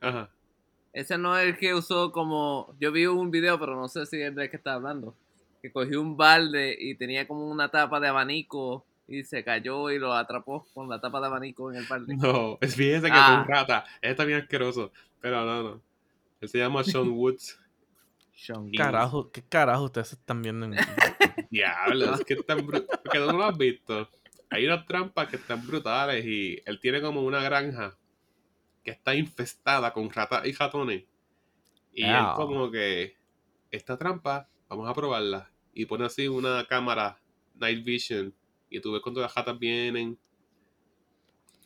Ajá. 0.00 0.30
Ese 0.92 1.16
no 1.16 1.38
es 1.38 1.46
el 1.46 1.56
que 1.58 1.74
usó 1.74 2.12
como. 2.12 2.74
Yo 2.80 2.92
vi 2.92 3.06
un 3.06 3.30
video, 3.30 3.58
pero 3.58 3.76
no 3.76 3.88
sé 3.88 4.04
si 4.06 4.20
es 4.20 4.34
del 4.34 4.50
que 4.50 4.56
está 4.56 4.74
hablando. 4.74 5.16
Que 5.62 5.72
cogió 5.72 6.00
un 6.02 6.16
balde 6.16 6.76
y 6.78 6.96
tenía 6.96 7.26
como 7.26 7.48
una 7.48 7.70
tapa 7.70 8.00
de 8.00 8.08
abanico 8.08 8.84
y 9.12 9.24
se 9.24 9.44
cayó 9.44 9.90
y 9.90 9.98
lo 9.98 10.12
atrapó 10.14 10.66
con 10.74 10.88
la 10.88 11.00
tapa 11.00 11.20
de 11.20 11.26
abanico 11.26 11.70
en 11.70 11.78
el 11.78 11.86
balde. 11.86 12.16
No, 12.16 12.58
es 12.60 12.74
fíjese 12.74 13.06
que 13.06 13.12
Ah. 13.14 13.34
es 13.42 13.48
un 13.48 13.54
rata. 13.54 13.84
Está 14.00 14.24
bien 14.24 14.40
asqueroso. 14.40 14.92
Pero 15.20 15.44
no, 15.44 15.62
no. 15.62 15.82
Él 16.40 16.48
se 16.48 16.58
llama 16.58 16.82
Sean 16.84 17.08
Woods. 17.10 17.58
Sean. 18.34 18.70
Carajo, 18.72 19.30
¿qué 19.30 19.42
carajo 19.42 19.84
ustedes 19.84 20.12
están 20.14 20.42
viendo 20.42 20.66
en 20.66 20.74
Diablo, 21.50 22.14
es 22.14 22.24
que 22.24 22.34
están 22.34 22.66
Porque 22.66 22.88
tú 23.18 23.26
no 23.26 23.32
lo 23.38 23.44
has 23.44 23.56
visto. 23.58 24.08
Hay 24.50 24.66
unas 24.66 24.84
trampas 24.86 25.28
que 25.28 25.36
están 25.36 25.66
brutales 25.66 26.24
y 26.26 26.60
él 26.66 26.78
tiene 26.80 27.00
como 27.00 27.22
una 27.22 27.42
granja 27.42 27.96
que 28.84 28.90
está 28.90 29.14
infestada 29.14 29.92
con 29.92 30.10
ratas 30.10 30.44
y 30.46 30.52
ratones. 30.52 31.04
Y 31.94 32.04
él 32.04 32.16
Ow. 32.16 32.34
como 32.36 32.70
que, 32.70 33.16
esta 33.70 33.96
trampa, 33.96 34.48
vamos 34.68 34.88
a 34.88 34.94
probarla. 34.94 35.50
Y 35.74 35.86
pone 35.86 36.04
así 36.06 36.26
una 36.28 36.66
cámara, 36.66 37.18
night 37.54 37.84
vision, 37.84 38.34
y 38.72 38.80
tú 38.80 38.92
ves 38.92 39.02
cuando 39.02 39.20
las 39.20 39.34
ratas 39.34 39.58
vienen. 39.58 40.18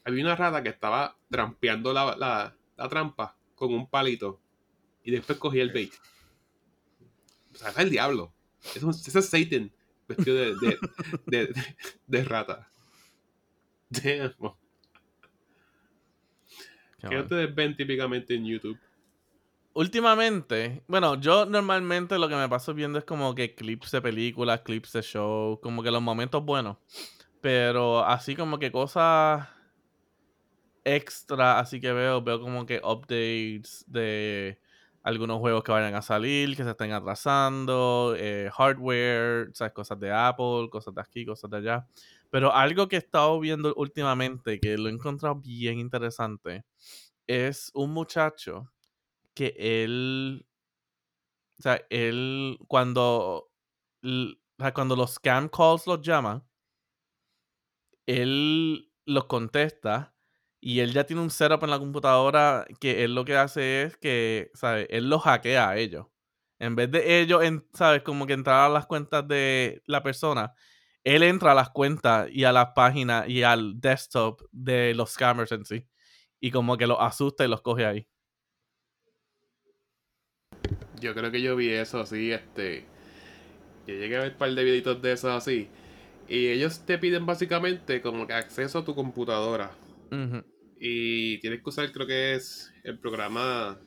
Había 0.04 0.24
una 0.24 0.36
rata 0.36 0.62
que 0.62 0.68
estaba 0.68 1.16
trampeando 1.30 1.92
la, 1.92 2.16
la, 2.16 2.56
la 2.76 2.88
trampa 2.88 3.36
con 3.54 3.72
un 3.74 3.88
palito 3.88 4.40
y 5.02 5.10
después 5.10 5.38
cogía 5.38 5.62
el 5.62 5.72
bait. 5.72 5.92
O 7.54 7.56
sea, 7.56 7.70
es 7.70 7.78
el 7.78 7.90
diablo. 7.90 8.32
Es 8.74 8.82
un- 8.82 8.90
ese 8.90 9.18
es 9.18 9.28
Satan 9.28 9.72
vestido 10.08 10.36
de, 10.36 10.78
de, 11.26 11.64
de, 12.06 12.24
rata. 12.24 12.70
Damn. 13.90 14.34
Qué 16.98 17.08
¿Qué 17.08 17.14
mal. 17.14 17.22
ustedes 17.22 17.54
ven 17.54 17.76
típicamente 17.76 18.34
en 18.34 18.44
YouTube? 18.46 18.78
Últimamente, 19.76 20.82
bueno, 20.88 21.20
yo 21.20 21.44
normalmente 21.44 22.18
lo 22.18 22.30
que 22.30 22.34
me 22.34 22.48
paso 22.48 22.72
viendo 22.72 22.98
es 22.98 23.04
como 23.04 23.34
que 23.34 23.54
clips 23.54 23.90
de 23.90 24.00
películas, 24.00 24.62
clips 24.62 24.92
de 24.92 25.02
show, 25.02 25.60
como 25.60 25.82
que 25.82 25.90
los 25.90 26.00
momentos 26.00 26.42
buenos. 26.42 26.78
Pero 27.42 28.02
así 28.02 28.34
como 28.34 28.58
que 28.58 28.72
cosas 28.72 29.46
extra, 30.82 31.58
así 31.58 31.78
que 31.78 31.92
veo, 31.92 32.22
veo 32.22 32.40
como 32.40 32.64
que 32.64 32.80
updates 32.82 33.84
de 33.86 34.58
algunos 35.02 35.40
juegos 35.40 35.62
que 35.62 35.72
vayan 35.72 35.94
a 35.94 36.00
salir, 36.00 36.56
que 36.56 36.64
se 36.64 36.70
estén 36.70 36.92
atrasando, 36.92 38.14
eh, 38.16 38.48
hardware, 38.56 39.50
¿sabes? 39.52 39.74
cosas 39.74 40.00
de 40.00 40.10
Apple, 40.10 40.70
cosas 40.70 40.94
de 40.94 41.02
aquí, 41.02 41.26
cosas 41.26 41.50
de 41.50 41.58
allá. 41.58 41.86
Pero 42.30 42.50
algo 42.50 42.88
que 42.88 42.96
he 42.96 42.98
estado 42.98 43.38
viendo 43.40 43.74
últimamente, 43.76 44.58
que 44.58 44.78
lo 44.78 44.88
he 44.88 44.92
encontrado 44.92 45.34
bien 45.34 45.78
interesante, 45.80 46.64
es 47.26 47.70
un 47.74 47.92
muchacho 47.92 48.70
que 49.36 49.54
él, 49.58 50.46
o 51.58 51.62
sea, 51.62 51.80
él 51.90 52.58
cuando, 52.68 53.50
cuando 54.74 54.96
los 54.96 55.14
scam 55.14 55.48
calls 55.48 55.86
los 55.86 56.00
llaman, 56.02 56.42
él 58.06 58.90
los 59.04 59.26
contesta 59.26 60.14
y 60.60 60.80
él 60.80 60.92
ya 60.92 61.04
tiene 61.04 61.22
un 61.22 61.30
setup 61.30 61.62
en 61.64 61.70
la 61.70 61.78
computadora 61.78 62.66
que 62.80 63.04
él 63.04 63.14
lo 63.14 63.24
que 63.24 63.36
hace 63.36 63.82
es 63.82 63.96
que, 63.96 64.50
¿sabes? 64.54 64.86
Él 64.90 65.08
los 65.10 65.22
hackea 65.22 65.70
a 65.70 65.76
ellos. 65.76 66.06
En 66.58 66.74
vez 66.76 66.90
de 66.90 67.20
ellos, 67.20 67.42
¿sabes? 67.74 68.02
Como 68.02 68.26
que 68.26 68.32
entrar 68.32 68.70
a 68.70 68.72
las 68.72 68.86
cuentas 68.86 69.26
de 69.28 69.82
la 69.86 70.02
persona, 70.02 70.54
él 71.04 71.22
entra 71.22 71.52
a 71.52 71.54
las 71.54 71.70
cuentas 71.70 72.28
y 72.32 72.44
a 72.44 72.52
las 72.52 72.68
páginas 72.74 73.28
y 73.28 73.42
al 73.42 73.80
desktop 73.80 74.42
de 74.52 74.94
los 74.94 75.10
scammers 75.12 75.52
en 75.52 75.64
sí. 75.66 75.86
Y 76.40 76.50
como 76.50 76.76
que 76.76 76.86
los 76.86 76.98
asusta 77.00 77.44
y 77.44 77.48
los 77.48 77.62
coge 77.62 77.86
ahí. 77.86 78.08
Yo 81.00 81.14
creo 81.14 81.30
que 81.30 81.42
yo 81.42 81.56
vi 81.56 81.68
eso 81.70 82.00
así, 82.00 82.32
este. 82.32 82.84
Yo 83.86 83.94
llegué 83.94 84.16
a 84.16 84.20
ver 84.22 84.32
un 84.32 84.38
par 84.38 84.50
de 84.54 84.64
videitos 84.64 85.00
de 85.02 85.12
esos 85.12 85.30
así. 85.30 85.68
Y 86.28 86.48
ellos 86.48 86.80
te 86.84 86.98
piden 86.98 87.24
básicamente 87.26 88.02
como 88.02 88.26
que 88.26 88.32
acceso 88.32 88.78
a 88.80 88.84
tu 88.84 88.94
computadora. 88.94 89.70
Y 90.80 91.38
tienes 91.38 91.62
que 91.62 91.68
usar, 91.68 91.92
creo 91.92 92.06
que 92.06 92.34
es 92.34 92.72
el 92.84 92.98
programa. 92.98 93.78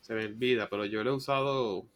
Se 0.00 0.14
me 0.14 0.26
olvida, 0.26 0.68
pero 0.68 0.84
yo 0.84 1.02
lo 1.02 1.10
he 1.10 1.14
usado. 1.14 1.86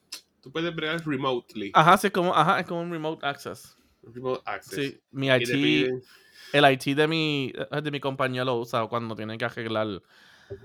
Tú 0.40 0.50
puedes 0.50 0.74
bregar 0.74 1.04
remotely. 1.06 1.70
Ajá, 1.74 1.96
sí, 1.98 2.06
es 2.06 2.12
como, 2.12 2.34
ajá, 2.34 2.60
es 2.60 2.66
como 2.66 2.80
un 2.80 2.90
remote 2.90 3.26
access. 3.26 3.76
Remote 4.02 4.42
access. 4.46 4.92
Sí, 4.92 5.00
mi 5.10 5.28
IT, 5.28 5.50
piden- 5.52 6.02
el 6.52 6.72
IT 6.72 6.94
de 6.94 7.06
mi, 7.06 7.52
eh, 7.54 7.82
de 7.82 7.90
mi 7.90 8.00
compañía 8.00 8.44
lo 8.44 8.56
usa 8.56 8.86
cuando 8.86 9.14
tiene 9.14 9.36
que 9.36 9.44
arreglar 9.44 10.00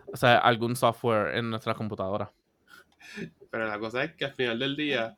o 0.06 0.17
sea, 0.17 0.38
algún 0.38 0.75
software 0.75 1.36
en 1.36 1.49
nuestra 1.49 1.73
computadora. 1.73 2.32
Pero 3.49 3.67
la 3.67 3.79
cosa 3.79 4.03
es 4.03 4.13
que 4.15 4.25
al 4.25 4.33
final 4.33 4.59
del 4.59 4.75
día, 4.75 5.17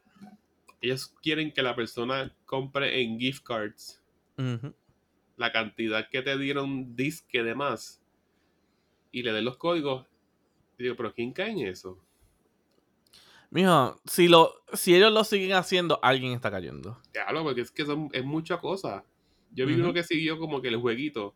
ellos 0.82 1.14
quieren 1.22 1.52
que 1.52 1.64
la 1.64 1.76
persona 1.76 2.36
compre 2.46 3.02
en 3.02 3.20
gift 3.20 3.44
cards 3.44 4.02
la 5.38 5.52
cantidad 5.52 6.10
que 6.10 6.22
te 6.22 6.38
dieron 6.38 6.96
disque 6.96 7.44
de 7.44 7.56
más 7.56 8.02
y 9.12 9.24
le 9.24 9.34
den 9.34 9.46
los 9.46 9.58
códigos. 9.58 10.06
Y 10.78 10.84
digo, 10.84 10.96
pero 10.96 11.14
¿quién 11.14 11.32
cae 11.32 11.52
en 11.52 11.60
eso? 11.60 12.00
Mijo, 13.50 14.02
si, 14.06 14.28
lo, 14.28 14.54
si 14.74 14.96
ellos 14.96 15.14
lo 15.14 15.24
siguen 15.24 15.54
haciendo, 15.54 16.00
alguien 16.04 16.34
está 16.34 16.52
cayendo. 16.52 17.02
Diablo, 17.14 17.44
porque 17.44 17.62
es 17.62 17.72
que 17.72 17.86
son, 17.86 18.10
es 18.12 18.26
mucha 18.26 18.58
cosa. 18.58 19.06
Yo 19.52 19.66
vi 19.66 19.76
uno 19.76 19.94
que 19.94 20.04
siguió 20.04 20.38
como 20.38 20.62
que 20.62 20.68
el 20.68 20.78
jueguito 20.78 21.34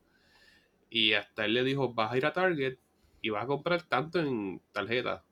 y 0.89 1.13
hasta 1.13 1.45
él 1.45 1.53
le 1.53 1.63
dijo, 1.63 1.93
vas 1.93 2.11
a 2.11 2.17
ir 2.17 2.25
a 2.25 2.33
Target 2.33 2.77
y 3.21 3.29
vas 3.29 3.43
a 3.43 3.47
comprar 3.47 3.83
tanto 3.83 4.19
en 4.19 4.61
tarjeta 4.73 5.23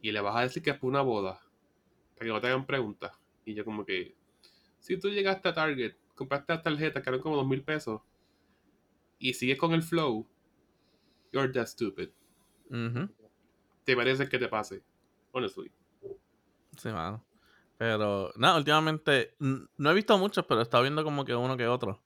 y 0.00 0.12
le 0.12 0.20
vas 0.20 0.36
a 0.36 0.42
decir 0.42 0.62
que 0.62 0.70
es 0.70 0.78
por 0.78 0.90
una 0.90 1.02
boda 1.02 1.40
para 2.14 2.26
que 2.26 2.32
no 2.32 2.40
te 2.40 2.46
hagan 2.48 2.66
preguntas. 2.66 3.12
Y 3.44 3.54
yo 3.54 3.64
como 3.64 3.84
que, 3.84 4.16
si 4.78 4.98
tú 4.98 5.08
llegaste 5.08 5.48
a 5.48 5.54
Target, 5.54 5.96
compraste 6.14 6.52
las 6.52 6.62
tarjetas 6.62 7.02
que 7.02 7.10
eran 7.10 7.20
como 7.20 7.36
dos 7.36 7.46
mil 7.46 7.62
pesos 7.62 8.00
y 9.18 9.34
sigues 9.34 9.58
con 9.58 9.72
el 9.72 9.82
flow, 9.82 10.26
you're 11.32 11.52
that 11.52 11.66
stupid. 11.66 12.10
Te 13.84 13.96
parece 13.96 14.28
que 14.28 14.38
te 14.38 14.48
pase, 14.48 14.82
honestly. 15.32 15.72
Sí, 16.76 16.88
mano. 16.88 17.24
Pero, 17.76 18.32
nada, 18.36 18.56
últimamente 18.56 19.36
no 19.38 19.90
he 19.90 19.94
visto 19.94 20.18
muchos, 20.18 20.44
pero 20.46 20.60
he 20.60 20.64
estado 20.64 20.82
viendo 20.82 21.04
como 21.04 21.24
que 21.24 21.34
uno 21.34 21.56
que 21.56 21.66
otro. 21.68 22.02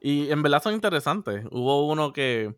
Y 0.00 0.30
en 0.30 0.42
verdad 0.42 0.62
son 0.62 0.74
interesantes. 0.74 1.44
Hubo 1.50 1.88
uno 1.88 2.12
que 2.12 2.56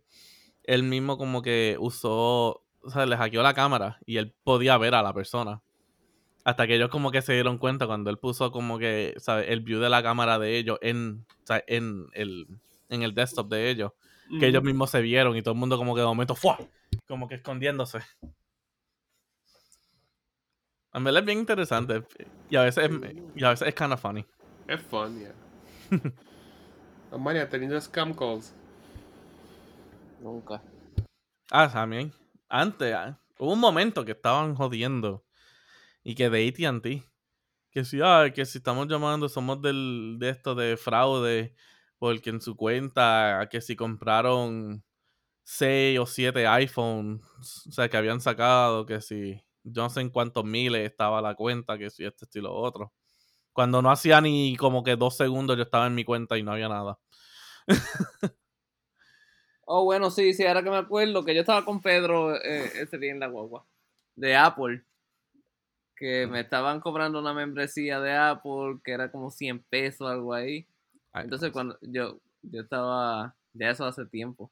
él 0.65 0.83
mismo 0.83 1.17
como 1.17 1.43
que 1.43 1.77
usó, 1.81 2.66
o 2.87 2.91
sea, 2.91 3.05
le 3.05 3.17
hackeó 3.17 3.43
la 3.43 3.55
cámara 3.55 3.99
y 4.07 4.19
él 4.19 4.33
podía 4.45 4.79
ver 4.79 4.95
a 4.95 5.03
la 5.03 5.13
persona. 5.13 5.61
Hasta 6.45 6.67
que 6.69 6.77
ellos 6.77 6.89
como 6.89 7.11
que 7.11 7.23
se 7.23 7.33
dieron 7.33 7.59
cuenta 7.59 7.87
cuando 7.89 8.09
él 8.09 8.19
puso 8.19 8.53
como 8.53 8.79
que, 8.79 9.15
¿sabes? 9.19 9.47
El 9.49 9.61
view 9.61 9.81
de 9.81 9.91
la 9.91 10.03
cámara 10.03 10.39
de 10.39 10.57
ellos 10.57 10.79
en, 10.81 11.27
o 11.43 11.47
sea, 11.47 11.63
en, 11.67 12.07
el, 12.13 12.47
en 12.89 13.03
el 13.03 13.15
desktop 13.15 13.49
de 13.49 13.71
ellos. 13.71 13.93
Que 14.41 14.49
ellos 14.49 14.63
mismos 14.63 14.91
se 14.91 15.01
vieron 15.01 15.37
y 15.37 15.43
todo 15.43 15.55
el 15.55 15.61
mundo 15.61 15.77
como 15.77 15.95
que 15.95 16.01
de 16.01 16.07
momento 16.07 16.35
¡fua! 16.35 16.59
Como 17.07 17.29
que 17.29 17.37
escondiéndose. 17.37 18.01
En 20.93 21.05
verdad 21.05 21.21
es 21.21 21.27
bien 21.27 21.39
interesante. 21.39 22.05
Y 22.49 22.57
a 22.57 22.63
veces 22.63 22.91
es, 22.91 22.91
y 23.35 23.45
a 23.45 23.51
veces 23.51 23.69
es 23.69 23.75
kind 23.75 23.93
of 23.93 24.01
funny. 24.01 24.25
Es 24.67 24.81
fun, 24.83 25.19
yeah. 25.19 25.33
Omani, 27.13 27.41
¿has 27.41 27.51
tenido 27.51 27.81
scam 27.81 28.15
calls? 28.15 28.53
Nunca. 30.21 30.63
Ah, 31.51 31.71
también. 31.73 32.13
Antes, 32.49 32.95
ah, 32.95 33.21
hubo 33.39 33.53
un 33.53 33.61
momento 33.61 34.05
que 34.05 34.13
estaban 34.13 34.55
jodiendo. 34.55 35.25
Y 36.05 36.15
que 36.15 36.31
de 36.31 36.49
ATT. 36.49 37.05
Que 37.71 37.85
si, 37.85 38.01
ah, 38.03 38.33
que 38.35 38.47
si 38.47 38.59
estamos 38.59 38.89
llamando, 38.89 39.29
somos 39.29 39.61
del, 39.63 40.17
de 40.19 40.31
esto 40.31 40.55
de 40.55 40.77
fraude. 40.77 41.55
Porque 41.99 42.31
en 42.31 42.41
su 42.41 42.57
cuenta, 42.57 43.49
que 43.51 43.61
si 43.61 43.77
compraron 43.77 44.85
6 45.45 45.99
o 46.01 46.07
7 46.07 46.47
iPhones, 46.47 47.23
o 47.69 47.73
sea, 47.73 47.89
que 47.89 47.97
habían 47.97 48.21
sacado, 48.21 48.87
que 48.87 49.01
si 49.01 49.43
yo 49.65 49.83
no 49.83 49.91
sé 49.91 50.01
en 50.01 50.11
cuántos 50.11 50.45
miles 50.45 50.91
estaba 50.91 51.23
la 51.23 51.35
cuenta, 51.35 51.79
que 51.79 51.91
si 51.91 52.05
este 52.05 52.25
estilo 52.27 52.55
otro. 52.55 52.93
Cuando 53.53 53.83
no 53.83 53.91
hacía 53.91 54.21
ni 54.21 54.57
como 54.57 54.85
que 54.85 54.97
dos 54.97 55.17
segundos 55.17 55.57
yo 55.57 55.65
estaba 55.65 55.87
en 55.87 55.95
mi 55.95 56.05
cuenta 56.05 56.39
y 56.39 56.43
no 56.43 56.53
había 56.53 56.69
nada. 56.69 56.99
Oh, 59.69 59.85
bueno, 59.85 60.11
sí, 60.11 60.33
sí, 60.33 60.47
ahora 60.47 60.63
que 60.63 60.71
me 60.71 60.77
acuerdo 60.77 61.25
que 61.25 61.35
yo 61.35 61.41
estaba 61.41 61.65
con 61.65 61.81
Pedro 61.83 62.37
eh, 62.37 62.71
ese 62.77 62.99
día 62.99 63.11
en 63.11 63.19
la 63.21 63.27
guagua 63.27 63.65
de 64.15 64.37
Apple. 64.37 64.83
Que 65.97 66.27
me 66.27 66.41
estaban 66.41 66.81
cobrando 66.81 67.19
una 67.19 67.33
membresía 67.35 68.01
de 68.01 68.13
Apple 68.13 68.79
que 68.85 68.93
era 68.93 69.11
como 69.11 69.31
100 69.31 69.61
pesos, 69.69 70.09
algo 70.11 70.35
ahí. 70.35 70.67
Entonces, 71.15 71.51
cuando 71.51 71.79
yo, 71.81 72.21
yo 72.43 72.61
estaba, 72.63 73.35
ya 73.55 73.71
eso 73.71 73.85
hace 73.87 74.05
tiempo. 74.07 74.51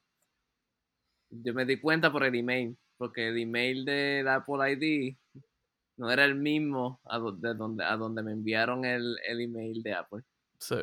Yo 1.29 1.53
me 1.53 1.65
di 1.65 1.79
cuenta 1.79 2.11
por 2.11 2.23
el 2.23 2.35
email, 2.35 2.75
porque 2.97 3.27
el 3.29 3.37
email 3.37 3.85
de 3.85 4.25
Apple 4.27 4.71
ID 4.71 5.15
no 5.97 6.11
era 6.11 6.25
el 6.25 6.35
mismo 6.35 6.99
a 7.05 7.19
do- 7.19 7.31
de 7.31 7.53
donde, 7.53 7.83
a 7.85 7.95
donde 7.95 8.21
me 8.23 8.31
enviaron 8.31 8.83
el, 8.83 9.17
el 9.25 9.39
email 9.41 9.81
de 9.83 9.93
Apple. 9.93 10.23
Sí. 10.59 10.75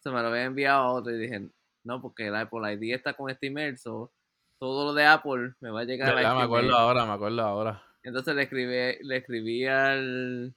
Se 0.00 0.10
me 0.10 0.22
lo 0.22 0.28
había 0.28 0.44
enviado 0.44 0.80
a 0.82 0.92
otro 0.92 1.14
y 1.14 1.18
dije, 1.18 1.48
no, 1.86 2.02
porque 2.02 2.26
el 2.26 2.34
Apple 2.36 2.72
ID 2.74 2.94
está 2.94 3.14
con 3.14 3.30
este 3.30 3.46
email, 3.46 3.78
so, 3.78 4.12
todo 4.58 4.86
lo 4.86 4.94
de 4.94 5.04
Apple 5.04 5.54
me 5.60 5.70
va 5.70 5.80
a 5.80 5.84
llegar 5.84 6.10
a 6.16 6.22
Ya, 6.22 6.28
este 6.28 6.36
me 6.38 6.42
acuerdo 6.44 6.68
email. 6.68 6.80
ahora, 6.80 7.06
me 7.06 7.12
acuerdo 7.12 7.42
ahora. 7.42 7.82
Entonces 8.02 8.34
le 8.34 8.42
escribí, 8.42 8.98
le 9.02 9.16
escribí 9.16 9.66
al, 9.66 10.54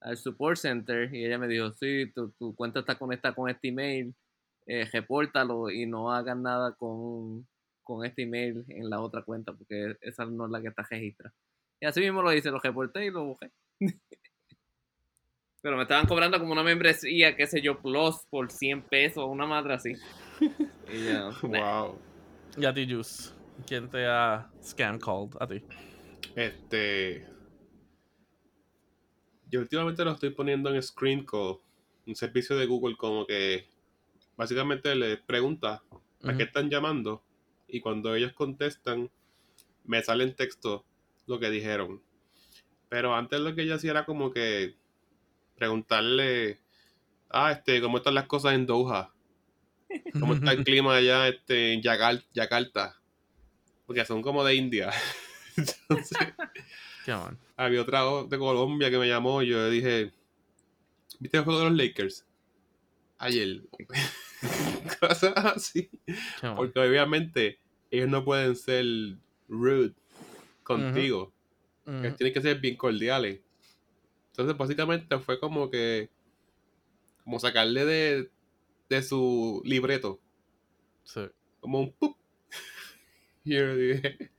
al 0.00 0.16
support 0.16 0.56
center 0.56 1.14
y 1.14 1.24
ella 1.24 1.38
me 1.38 1.48
dijo, 1.48 1.72
sí, 1.72 2.10
tu, 2.14 2.30
tu 2.32 2.54
cuenta 2.54 2.80
está 2.80 2.96
conectada 2.96 3.34
con 3.34 3.50
este 3.50 3.68
email, 3.68 4.14
eh, 4.66 4.84
repórtalo 4.92 5.70
y 5.70 5.86
no 5.86 6.12
hagas 6.12 6.36
nada 6.36 6.74
con, 6.74 7.46
con 7.82 8.04
este 8.04 8.22
email 8.22 8.64
en 8.68 8.90
la 8.90 9.00
otra 9.00 9.22
cuenta 9.22 9.52
porque 9.52 9.96
esa 10.00 10.24
no 10.24 10.46
es 10.46 10.50
la 10.50 10.60
que 10.60 10.68
está 10.68 10.82
registrada. 10.90 11.34
Y 11.80 11.86
así 11.86 12.00
mismo 12.00 12.22
lo 12.22 12.32
hice, 12.32 12.50
lo 12.50 12.58
reporté 12.58 13.04
y 13.06 13.10
lo 13.10 13.24
busqué. 13.24 13.50
Pero 15.62 15.76
me 15.76 15.82
estaban 15.82 16.06
cobrando 16.06 16.38
como 16.38 16.52
una 16.52 16.62
membresía, 16.62 17.36
qué 17.36 17.46
sé 17.46 17.60
yo, 17.60 17.80
plus 17.80 18.24
por 18.30 18.50
100 18.50 18.82
pesos, 18.82 19.24
una 19.28 19.46
madre 19.46 19.74
así. 19.74 19.94
Y 20.92 21.04
yo. 21.04 21.32
Wow. 21.42 21.98
Y 22.56 22.64
a 22.64 22.72
ti, 22.72 22.86
Juice. 22.88 23.32
¿Quién 23.66 23.88
te 23.88 24.06
ha 24.06 24.48
scam 24.62 24.98
called? 24.98 25.36
A 25.40 25.46
ti. 25.46 25.62
Este. 26.34 27.26
Yo 29.50 29.60
últimamente 29.60 30.04
lo 30.04 30.12
estoy 30.12 30.30
poniendo 30.30 30.74
en 30.74 30.82
Screen 30.82 31.24
Call, 31.24 31.58
un 32.06 32.14
servicio 32.14 32.56
de 32.56 32.66
Google 32.66 32.96
como 32.96 33.26
que 33.26 33.66
básicamente 34.36 34.94
les 34.94 35.18
pregunta 35.20 35.82
a 36.24 36.36
qué 36.36 36.42
están 36.42 36.68
llamando 36.68 37.22
y 37.68 37.80
cuando 37.80 38.14
ellos 38.14 38.32
contestan 38.32 39.10
me 39.84 40.02
sale 40.02 40.24
en 40.24 40.34
texto 40.34 40.84
lo 41.26 41.38
que 41.38 41.50
dijeron. 41.50 42.02
Pero 42.88 43.14
antes 43.14 43.40
lo 43.40 43.54
que 43.54 43.66
yo 43.66 43.76
hacía 43.76 43.92
era 43.92 44.04
como 44.04 44.32
que 44.32 44.74
preguntarle, 45.56 46.60
ah, 47.30 47.52
este, 47.52 47.80
¿cómo 47.80 47.98
están 47.98 48.14
las 48.14 48.26
cosas 48.26 48.54
en 48.54 48.66
Doha? 48.66 49.14
¿Cómo 50.18 50.34
está 50.34 50.52
el 50.52 50.64
clima 50.64 50.96
allá 50.96 51.28
este, 51.28 51.72
en 51.72 51.82
Yakarta? 51.82 53.00
Porque 53.86 54.04
son 54.04 54.22
como 54.22 54.44
de 54.44 54.54
India. 54.54 54.90
Entonces, 55.56 56.18
había 57.56 57.82
otra 57.82 58.02
de 58.28 58.38
Colombia 58.38 58.90
que 58.90 58.98
me 58.98 59.08
llamó 59.08 59.42
y 59.42 59.48
yo 59.48 59.58
le 59.58 59.70
dije, 59.70 60.12
¿viste 61.18 61.38
el 61.38 61.44
juego 61.44 61.60
de 61.60 61.70
los 61.70 61.76
Lakers? 61.76 62.26
Ayer. 63.18 63.62
Cosas 65.00 65.32
así. 65.36 65.88
Porque 66.56 66.78
obviamente 66.78 67.58
ellos 67.90 68.08
no 68.08 68.24
pueden 68.24 68.56
ser 68.56 68.84
rude 69.48 69.94
contigo. 70.62 71.32
Ellos 71.86 72.16
tienen 72.16 72.34
que 72.34 72.42
ser 72.42 72.58
bien 72.58 72.76
cordiales. 72.76 73.40
Entonces 74.32 74.56
básicamente 74.56 75.18
fue 75.18 75.38
como 75.40 75.70
que, 75.70 76.10
como 77.24 77.38
sacarle 77.38 77.86
de, 77.86 78.30
de 78.88 79.02
su 79.02 79.60
libreto, 79.64 80.20
Sí. 81.04 81.20
como 81.60 81.80
un 81.80 81.92
pup. 81.92 82.16
Y 83.44 83.54
yo 83.54 83.76
dije, 83.76 84.32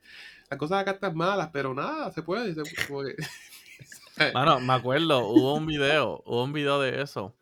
las 0.50 0.58
cosas 0.58 0.82
acá 0.82 0.90
están 0.92 1.16
malas, 1.16 1.48
pero 1.52 1.72
nada, 1.74 2.10
se 2.12 2.22
puede. 2.22 2.54
se- 2.54 2.86
como 2.86 3.04
que- 3.04 3.16
Mano, 4.34 4.60
me 4.60 4.72
acuerdo, 4.74 5.26
hubo 5.28 5.54
un 5.54 5.66
video, 5.66 6.22
hubo 6.26 6.44
un 6.44 6.52
video 6.52 6.80
de 6.80 7.00
eso. 7.02 7.34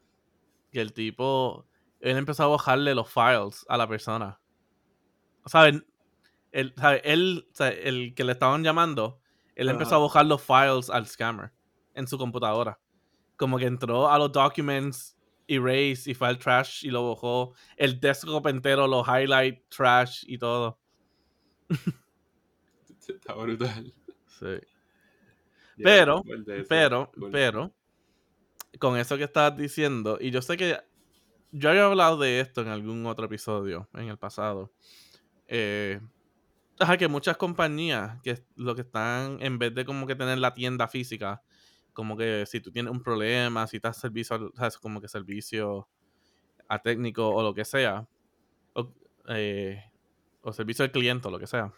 Que 0.71 0.81
el 0.81 0.93
tipo, 0.93 1.67
él 2.01 2.17
empezó 2.19 2.45
a 2.45 2.49
bajarle 2.49 2.95
los 2.95 3.09
files 3.11 3.65
a 3.69 3.77
la 3.77 3.89
persona. 3.89 4.39
¿Saben? 5.47 5.87
El, 6.53 6.75
¿sabe? 6.77 7.01
Él, 7.05 7.49
el 7.83 8.15
que 8.15 8.25
le 8.25 8.33
estaban 8.33 8.63
llamando, 8.63 9.21
él 9.55 9.69
empezó 9.69 9.95
a 9.97 9.99
bajar 9.99 10.27
los 10.27 10.43
files 10.43 10.91
al 10.91 11.07
scammer 11.07 11.51
en 11.95 12.07
su 12.07 12.19
computadora. 12.19 12.79
Como 13.37 13.59
que 13.59 13.67
entró 13.67 14.11
a 14.11 14.19
los 14.19 14.31
documents, 14.33 15.16
erase 15.49 16.11
y 16.11 16.15
fue 16.15 16.29
al 16.29 16.39
trash 16.39 16.85
y 16.85 16.91
lo 16.91 17.09
bajó. 17.11 17.55
El 17.77 18.01
desktop 18.01 18.47
entero, 18.49 18.87
los 18.87 19.07
highlight, 19.07 19.69
trash 19.69 20.25
y 20.27 20.39
todo. 20.39 20.79
Está 23.09 23.35
brutal. 23.35 23.93
Sí. 24.27 24.59
Ya, 25.77 25.85
Pero, 25.85 26.23
Pero, 26.69 27.13
cool. 27.13 27.31
pero, 27.31 27.75
con 28.79 28.97
eso 28.97 29.17
que 29.17 29.25
estabas 29.25 29.57
diciendo, 29.57 30.19
y 30.21 30.31
yo 30.31 30.43
sé 30.43 30.57
que 30.57 30.79
yo 31.53 31.71
había 31.71 31.85
hablado 31.85 32.19
de 32.19 32.41
esto 32.41 32.63
en 32.63 32.69
algún 32.69 33.07
otro 33.07 33.27
episodio 33.27 33.89
en 33.95 34.09
el 34.09 34.19
pasado. 34.19 34.73
Eh, 35.47 36.01
ajá, 36.79 36.97
que 36.97 37.09
muchas 37.09 37.37
compañías 37.37 38.21
que 38.23 38.43
lo 38.57 38.75
que 38.75 38.83
están, 38.83 39.39
en 39.41 39.59
vez 39.59 39.75
de 39.75 39.85
como 39.85 40.07
que 40.07 40.17
tener 40.17 40.39
la 40.39 40.53
tienda 40.55 40.89
física, 40.89 41.43
como 41.97 42.15
que 42.15 42.45
si 42.47 42.61
tú 42.61 42.71
tienes 42.71 42.93
un 42.93 43.03
problema, 43.03 43.67
si 43.67 43.77
estás 43.77 43.97
servicio, 43.97 44.53
como 44.83 45.01
que 45.01 45.09
servicio 45.09 45.89
a 46.69 46.79
técnico 46.83 47.31
o 47.31 47.43
lo 47.43 47.55
que 47.55 47.65
sea, 47.65 48.07
o, 48.75 48.93
eh, 49.29 49.83
o 50.43 50.53
servicio 50.53 50.85
al 50.85 50.93
cliente 50.93 51.27
o 51.27 51.31
lo 51.31 51.39
que 51.39 51.47
sea, 51.47 51.73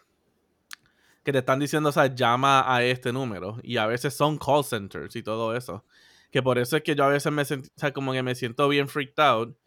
que 1.23 1.31
te 1.31 1.37
están 1.37 1.59
diciendo, 1.59 1.87
o 1.87 1.91
sea, 1.93 2.07
llama 2.07 2.65
a 2.67 2.83
este 2.83 3.13
número. 3.13 3.59
Y 3.63 3.77
a 3.77 3.87
veces 3.87 4.13
son 4.13 4.37
call 4.37 4.65
centers 4.65 5.15
y 5.15 5.23
todo 5.23 5.55
eso. 5.55 5.85
Que 6.31 6.43
por 6.43 6.57
eso 6.59 6.75
es 6.75 6.83
que 6.83 6.95
yo 6.95 7.05
a 7.05 7.07
veces 7.09 7.31
me 7.31 7.45
siento, 7.45 7.69
como 7.93 8.11
que 8.11 8.21
me 8.21 8.35
siento 8.35 8.67
bien 8.67 8.89
freaked 8.89 9.23
out. 9.23 9.57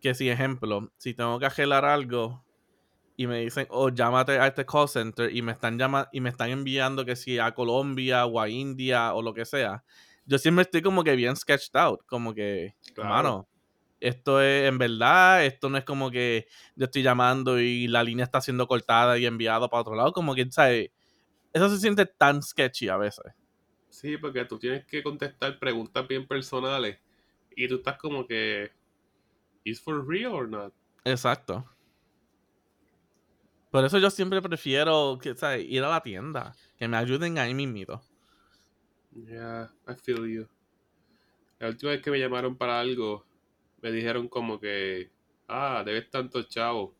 Que 0.00 0.14
si, 0.14 0.30
ejemplo, 0.30 0.90
si 0.96 1.12
tengo 1.12 1.38
que 1.38 1.46
arreglar 1.46 1.84
algo 1.84 2.46
y 3.18 3.26
me 3.26 3.40
dicen, 3.40 3.66
oh, 3.70 3.88
llámate 3.88 4.38
a 4.38 4.46
este 4.46 4.64
call 4.64 4.88
center 4.88 5.34
y 5.34 5.42
me 5.42 5.50
están 5.50 5.76
llama 5.76 6.08
y 6.12 6.20
me 6.20 6.28
están 6.28 6.50
enviando 6.50 7.04
que 7.04 7.16
si 7.16 7.40
a 7.40 7.52
Colombia 7.52 8.24
o 8.26 8.40
a 8.40 8.48
India 8.48 9.12
o 9.12 9.22
lo 9.22 9.34
que 9.34 9.44
sea. 9.44 9.82
Yo 10.24 10.38
siempre 10.38 10.62
estoy 10.62 10.82
como 10.82 11.02
que 11.02 11.16
bien 11.16 11.34
sketched 11.34 11.74
out. 11.74 12.00
Como 12.06 12.32
que, 12.32 12.76
Claro. 12.94 13.08
hermano, 13.08 13.48
esto 13.98 14.40
es 14.40 14.68
en 14.68 14.78
verdad, 14.78 15.44
esto 15.44 15.68
no 15.68 15.78
es 15.78 15.84
como 15.84 16.12
que 16.12 16.46
yo 16.76 16.84
estoy 16.84 17.02
llamando 17.02 17.58
y 17.58 17.88
la 17.88 18.04
línea 18.04 18.24
está 18.24 18.40
siendo 18.40 18.68
cortada 18.68 19.18
y 19.18 19.26
enviada 19.26 19.66
para 19.68 19.80
otro 19.80 19.96
lado. 19.96 20.12
Como 20.12 20.36
que, 20.36 20.48
¿sabes? 20.52 20.90
Eso 21.52 21.68
se 21.70 21.78
siente 21.78 22.06
tan 22.06 22.40
sketchy 22.40 22.88
a 22.88 22.98
veces. 22.98 23.24
Sí, 23.88 24.16
porque 24.16 24.44
tú 24.44 24.60
tienes 24.60 24.86
que 24.86 25.02
contestar 25.02 25.58
preguntas 25.58 26.06
bien 26.06 26.24
personales 26.24 27.00
y 27.56 27.66
tú 27.66 27.78
estás 27.78 27.98
como 27.98 28.24
que, 28.28 28.70
¿is 29.64 29.80
for 29.82 30.06
real 30.06 30.34
or 30.34 30.48
not? 30.48 30.72
Exacto. 31.04 31.68
Por 33.70 33.84
eso 33.84 33.98
yo 33.98 34.10
siempre 34.10 34.40
prefiero 34.40 35.18
que, 35.20 35.34
¿sabes? 35.34 35.64
ir 35.68 35.82
a 35.82 35.88
la 35.88 36.02
tienda. 36.02 36.54
Que 36.78 36.88
me 36.88 36.96
ayuden 36.96 37.38
ahí 37.38 37.54
mismito. 37.54 38.00
Yeah, 39.12 39.70
I 39.86 39.94
feel 39.94 40.26
you. 40.26 40.48
La 41.58 41.68
última 41.68 41.92
vez 41.92 42.02
que 42.02 42.10
me 42.10 42.18
llamaron 42.18 42.56
para 42.56 42.80
algo, 42.80 43.26
me 43.82 43.90
dijeron 43.90 44.28
como 44.28 44.60
que, 44.60 45.10
ah, 45.48 45.82
debes 45.84 46.08
tanto 46.10 46.42
chavo. 46.44 46.94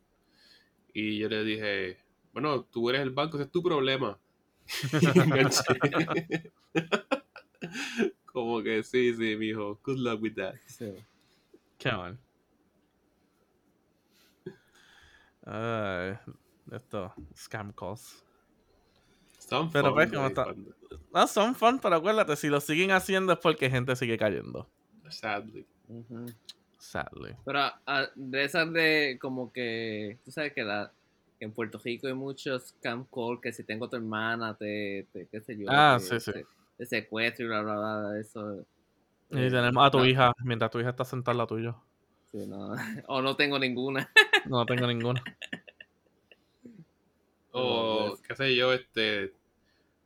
Y 0.93 1.17
yo 1.17 1.29
le 1.29 1.43
dije, 1.43 1.97
bueno, 2.33 2.63
tú 2.65 2.89
eres 2.89 3.01
el 3.01 3.11
banco, 3.11 3.37
ese 3.37 3.45
es 3.45 3.51
tu 3.51 3.63
problema. 3.63 4.19
Como 8.25 8.61
que 8.61 8.83
sí, 8.83 9.13
sí, 9.13 9.35
mijo, 9.35 9.79
good 9.83 9.97
luck 9.97 10.21
with 10.21 10.35
that. 10.35 10.55
Qué 11.77 11.91
mal. 11.91 12.19
Ay, 15.45 16.17
esto, 16.73 17.13
scam 17.35 17.71
calls. 17.73 18.23
Son 19.37 19.71
Pero 19.71 19.89
fun, 19.89 19.97
ves 19.97 20.09
cómo 20.11 20.21
de 20.23 20.27
está- 20.29 20.55
No, 21.13 21.27
son 21.27 21.55
fun, 21.55 21.79
pero 21.79 21.95
acuérdate, 21.95 22.35
si 22.35 22.49
lo 22.49 22.59
siguen 22.61 22.91
haciendo 22.91 23.33
es 23.33 23.39
porque 23.39 23.69
gente 23.69 23.95
sigue 23.95 24.17
cayendo. 24.17 24.69
Sadly. 25.09 25.65
Sadly. 26.77 27.35
Pero 27.45 27.59
ah, 27.85 28.07
de 28.15 28.43
esas 28.43 28.71
de 28.71 29.17
como 29.19 29.51
que, 29.51 30.19
tú 30.23 30.31
sabes 30.31 30.53
que 30.53 30.63
la 30.63 30.91
en 31.39 31.51
Puerto 31.53 31.79
Rico 31.83 32.07
hay 32.07 32.13
muchos 32.13 32.73
camp 32.81 33.09
call 33.13 33.39
que 33.41 33.53
si 33.53 33.63
tengo 33.63 33.89
tu 33.89 33.95
hermana, 33.95 34.55
te, 34.57 35.07
te 35.13 35.25
qué 35.27 35.39
sé 35.41 35.57
yo, 35.57 35.67
Ah, 35.69 35.97
te, 35.99 36.05
sí, 36.05 36.19
sí. 36.19 36.31
te- 36.33 36.45
te 36.77 36.85
secuestro 36.85 37.45
y 37.45 37.47
bla, 37.47 37.61
bla, 37.61 37.75
bla, 37.75 38.19
eso. 38.19 38.65
Y 39.31 39.39
eh, 39.45 39.49
tenemos 39.49 39.85
a 39.85 39.89
tu 39.91 39.99
no, 39.99 40.05
hija, 40.05 40.33
mientras 40.43 40.69
tu 40.71 40.79
hija 40.79 40.89
está 40.89 41.05
sentada 41.05 41.31
al 41.31 41.37
lado 41.37 41.47
tuyo. 41.47 41.81
sí, 42.31 42.45
no. 42.45 42.73
o 43.07 43.21
no 43.21 43.35
tengo 43.35 43.57
ninguna. 43.57 44.11
No 44.45 44.65
tengo 44.65 44.85
ninguna. 44.87 45.23
O, 47.51 48.17
qué 48.27 48.35
sé 48.35 48.55
yo, 48.55 48.73
este. 48.73 49.33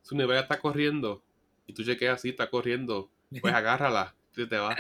Su 0.01 0.15
nevera 0.15 0.41
está 0.41 0.59
corriendo 0.59 1.23
y 1.65 1.73
tú 1.73 1.83
chequeas 1.83 2.15
así, 2.15 2.29
está 2.29 2.49
corriendo. 2.49 3.09
Pues 3.41 3.53
agárrala, 3.53 4.15
y 4.35 4.45
te 4.47 4.57
va. 4.57 4.75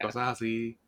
Cosas 0.00 0.28
así. 0.28 0.78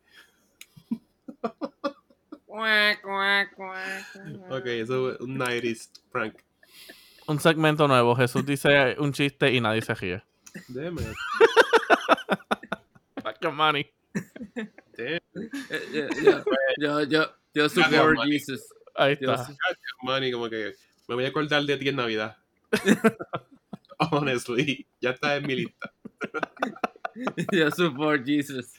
Ok, 4.50 4.66
eso 4.66 5.12
es 5.12 5.20
un 5.20 5.38
90s 5.38 5.90
prank. 6.10 6.34
Un 7.26 7.40
segmento 7.40 7.88
nuevo. 7.88 8.14
Jesús 8.16 8.44
dice 8.44 8.96
un 8.98 9.12
chiste 9.12 9.52
y 9.52 9.60
nadie 9.60 9.82
se 9.82 9.94
ríe. 9.94 10.22
Damn 10.68 10.98
it. 10.98 11.06
Fuck 13.22 13.40
your 13.40 13.52
money. 13.52 13.90
Damn, 14.54 14.68
Eh, 14.98 15.20
yo, 15.92 16.08
yo, 16.22 16.44
yo, 16.78 17.02
yo, 17.04 17.34
yo 17.54 17.68
support. 17.68 18.18
Jesus. 18.26 18.62
Ahí 18.94 19.14
está. 19.14 19.48
money, 20.02 20.32
como 20.32 20.48
que 20.48 20.74
me 21.08 21.14
voy 21.14 21.24
a 21.24 21.28
acordar 21.28 21.62
de 21.64 21.76
ti 21.76 21.88
en 21.88 21.96
Navidad. 21.96 22.36
Honestly, 24.10 24.86
ya 25.00 25.10
está 25.10 25.36
en 25.36 25.46
mi 25.46 25.56
lista. 25.56 25.92
yo 27.52 27.70
support 27.70 28.24
Jesus. 28.24 28.72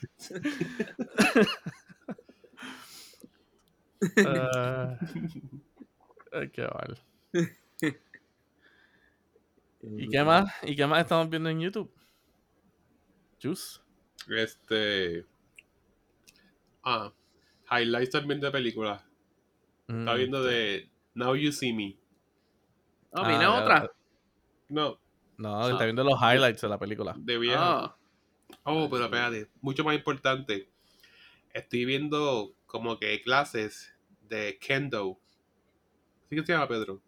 Ay, 6.32 6.50
qué 6.52 6.64
mal. 6.64 7.00
¿Y 9.82 10.10
qué 10.10 10.24
más? 10.24 10.52
¿Y 10.64 10.76
qué 10.76 10.88
más 10.88 11.02
estamos 11.02 11.30
viendo 11.30 11.50
en 11.50 11.62
YouTube? 11.62 11.94
Juice. 13.42 13.80
Este. 14.30 15.26
Ah, 16.84 17.14
highlights 17.70 18.12
también 18.12 18.42
de 18.42 18.52
películas. 18.52 19.02
Estaba 19.88 20.16
Mm, 20.16 20.20
viendo 20.20 20.44
de 20.44 20.90
Now 21.14 21.36
You 21.36 21.52
See 21.52 21.74
Me. 21.74 21.98
Oh, 23.12 23.22
Ah, 23.22 23.28
viene 23.28 23.48
otra. 23.48 23.92
No, 24.70 24.98
No, 25.38 25.70
está 25.70 25.84
viendo 25.86 26.04
los 26.04 26.20
highlights 26.22 26.62
de 26.62 26.70
la 26.70 26.78
película. 26.80 27.14
de 27.16 27.38
vieja. 27.38 27.86
Oh, 27.86 27.96
Oh, 28.66 28.90
pero 28.90 29.06
espérate, 29.06 29.50
mucho 29.62 29.84
más 29.84 29.96
importante. 29.96 30.70
Estoy 31.54 31.86
viendo 31.86 32.56
como 32.66 32.98
que 33.00 33.22
clases 33.22 33.94
de 34.22 34.58
kendo. 34.60 35.20
¿Sí 36.30 36.36
que 36.36 36.46
se 36.46 36.54
llama 36.54 36.68
Pedro? 36.68 37.02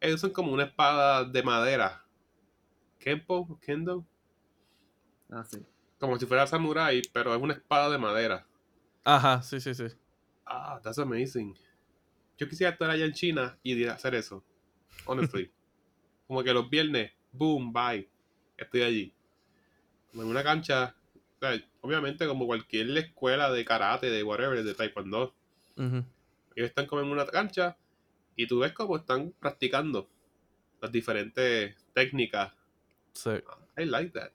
Ellos 0.00 0.20
son 0.20 0.30
como 0.32 0.52
una 0.52 0.64
espada 0.64 1.24
de 1.24 1.42
madera. 1.42 2.04
Kenpo, 2.98 3.58
kendo. 3.60 4.04
ah, 5.30 5.44
sí. 5.44 5.58
Como 5.98 6.18
si 6.18 6.26
fuera 6.26 6.46
samurai, 6.46 7.02
pero 7.12 7.34
es 7.34 7.40
una 7.42 7.54
espada 7.54 7.90
de 7.90 7.98
madera. 7.98 8.46
Ajá, 9.04 9.42
sí, 9.42 9.60
sí, 9.60 9.74
sí. 9.74 9.86
Ah, 10.46 10.80
that's 10.82 10.98
amazing. 10.98 11.54
Yo 12.40 12.48
quisiera 12.48 12.72
estar 12.72 12.88
allá 12.88 13.04
en 13.04 13.12
China 13.12 13.58
y 13.62 13.84
hacer 13.84 14.14
eso. 14.14 14.42
Honestly. 15.04 15.52
como 16.26 16.42
que 16.42 16.54
los 16.54 16.70
viernes, 16.70 17.12
boom, 17.32 17.70
bye. 17.70 18.08
Estoy 18.56 18.80
allí. 18.80 19.14
Como 20.10 20.22
en 20.22 20.30
una 20.30 20.42
cancha. 20.42 20.96
o 21.14 21.38
sea, 21.38 21.62
obviamente, 21.82 22.26
como 22.26 22.46
cualquier 22.46 22.96
escuela 22.96 23.52
de 23.52 23.62
karate, 23.62 24.08
de 24.08 24.22
whatever, 24.22 24.64
de 24.64 24.74
taekwondo. 24.74 25.34
Ujú. 25.76 26.02
Ellos 26.56 26.70
están 26.70 26.86
como 26.86 27.02
en 27.02 27.08
una 27.08 27.26
cancha 27.26 27.76
y 28.36 28.46
tú 28.46 28.60
ves 28.60 28.72
cómo 28.72 28.96
están 28.96 29.34
practicando 29.38 30.08
las 30.80 30.90
diferentes 30.90 31.76
técnicas. 31.92 32.54
Sí. 33.12 33.32
I 33.76 33.84
like 33.84 34.18
that. 34.18 34.32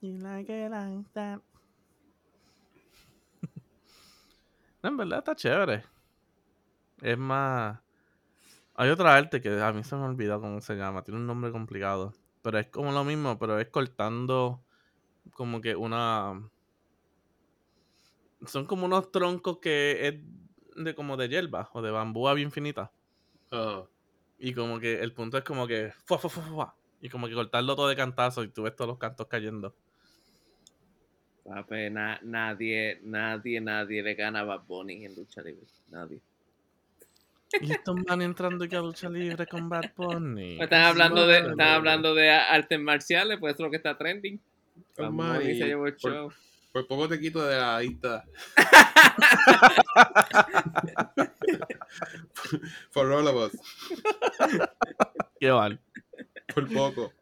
You 0.00 0.18
like 0.18 0.52
it 0.52 0.70
like 0.70 1.08
that. 1.14 1.40
No, 4.82 4.90
en 4.90 4.96
verdad 4.96 5.18
está 5.18 5.34
chévere. 5.34 5.97
Es 7.02 7.18
más. 7.18 7.80
Hay 8.74 8.90
otra 8.90 9.16
arte 9.16 9.40
que 9.40 9.60
a 9.60 9.72
mí 9.72 9.82
se 9.84 9.96
me 9.96 10.04
olvidó 10.04 10.40
cómo 10.40 10.60
se 10.60 10.76
llama. 10.76 11.02
Tiene 11.02 11.20
un 11.20 11.26
nombre 11.26 11.50
complicado. 11.50 12.14
Pero 12.42 12.58
es 12.58 12.66
como 12.68 12.92
lo 12.92 13.04
mismo, 13.04 13.38
pero 13.38 13.58
es 13.58 13.68
cortando 13.68 14.62
como 15.32 15.60
que 15.60 15.74
una. 15.76 16.48
Son 18.46 18.66
como 18.66 18.86
unos 18.86 19.10
troncos 19.10 19.58
que 19.58 20.06
es 20.08 20.14
de 20.84 20.94
como 20.94 21.16
de 21.16 21.28
hierba 21.28 21.68
o 21.72 21.82
de 21.82 21.90
bambúa 21.90 22.34
bien 22.34 22.52
finita. 22.52 22.92
Ajá. 23.50 23.88
Y 24.38 24.54
como 24.54 24.78
que 24.78 25.00
el 25.02 25.12
punto 25.12 25.38
es 25.38 25.44
como 25.44 25.66
que. 25.66 25.92
Fua, 26.04 26.18
fua, 26.18 26.30
fua, 26.30 26.42
fua, 26.44 26.76
y 27.00 27.08
como 27.08 27.26
que 27.28 27.34
cortarlo 27.34 27.74
todo 27.74 27.88
de 27.88 27.96
cantazo 27.96 28.44
y 28.44 28.48
tú 28.48 28.62
ves 28.62 28.76
todos 28.76 28.88
los 28.88 28.98
cantos 28.98 29.26
cayendo. 29.26 29.74
Papi, 31.44 31.90
na- 31.90 32.20
nadie, 32.22 33.00
nadie, 33.02 33.60
nadie 33.60 34.02
le 34.02 34.14
gana 34.14 34.40
a 34.40 34.44
Bad 34.44 34.66
Bunny 34.68 35.04
en 35.04 35.14
lucha 35.16 35.40
libre. 35.42 35.66
Nadie. 35.90 36.20
Y 37.60 37.72
estos 37.72 37.96
van 38.04 38.22
entrando 38.22 38.64
aquí 38.64 38.76
a 38.76 38.80
lucha 38.80 39.08
libre 39.08 39.46
con 39.46 39.68
Bad 39.68 39.92
Bunny. 39.96 40.60
Están 40.60 40.82
hablando 40.82 41.26
de, 41.26 41.38
están 41.38 41.60
hablando 41.60 42.14
de 42.14 42.30
artes 42.30 42.78
marciales, 42.78 43.38
pues 43.40 43.54
es 43.54 43.60
lo 43.60 43.70
que 43.70 43.78
está 43.78 43.96
trending. 43.96 44.38
Oh, 44.98 45.36
se 45.40 45.54
llevó 45.54 45.86
el 45.86 45.94
Por- 45.96 46.12
show. 46.12 46.32
Por 46.72 46.86
poco 46.86 47.08
te 47.08 47.18
quito 47.18 47.44
de 47.46 47.56
la 47.56 47.80
lista. 47.80 48.24
For 52.90 53.12
all 53.12 53.26
of 53.28 53.36
us. 53.36 53.52
Qué 55.40 55.50
mal. 55.50 55.80
Por 56.54 56.68
poco. 56.72 57.12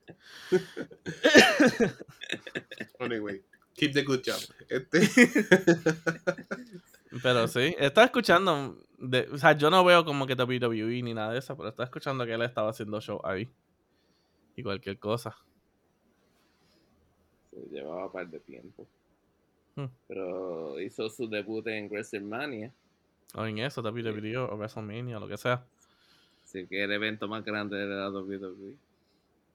anyway, 3.00 3.40
keep 3.74 3.92
the 3.92 4.02
good 4.02 4.22
job. 4.24 4.40
Este, 4.68 5.00
Pero 7.22 7.48
sí, 7.48 7.74
estaba 7.78 8.06
escuchando. 8.06 8.78
De- 8.98 9.28
o 9.32 9.38
sea, 9.38 9.52
yo 9.52 9.70
no 9.70 9.84
veo 9.84 10.04
como 10.04 10.26
que 10.26 10.34
WWE 10.34 11.02
ni 11.02 11.14
nada 11.14 11.32
de 11.32 11.38
eso, 11.38 11.56
pero 11.56 11.68
estaba 11.68 11.84
escuchando 11.84 12.24
que 12.24 12.32
él 12.32 12.42
estaba 12.42 12.70
haciendo 12.70 13.00
show 13.00 13.20
ahí. 13.24 13.48
Y 14.56 14.62
cualquier 14.62 14.98
cosa. 14.98 15.36
Se 17.50 17.60
llevaba 17.70 18.06
un 18.06 18.12
par 18.12 18.28
de 18.28 18.40
tiempo. 18.40 18.86
Hmm. 19.74 19.86
Pero 20.08 20.80
hizo 20.80 21.08
su 21.10 21.28
debut 21.28 21.66
en 21.66 21.88
WrestleMania. 21.90 22.72
O 23.34 23.44
en 23.44 23.58
eso, 23.58 23.82
WWE 23.82 24.36
o 24.38 24.56
WrestleMania 24.56 25.18
lo 25.18 25.28
que 25.28 25.36
sea. 25.36 25.64
Así 26.44 26.66
que 26.66 26.84
el 26.84 26.92
evento 26.92 27.28
más 27.28 27.44
grande 27.44 27.76
de 27.76 27.86
la 27.86 28.08
WWE. 28.10 28.74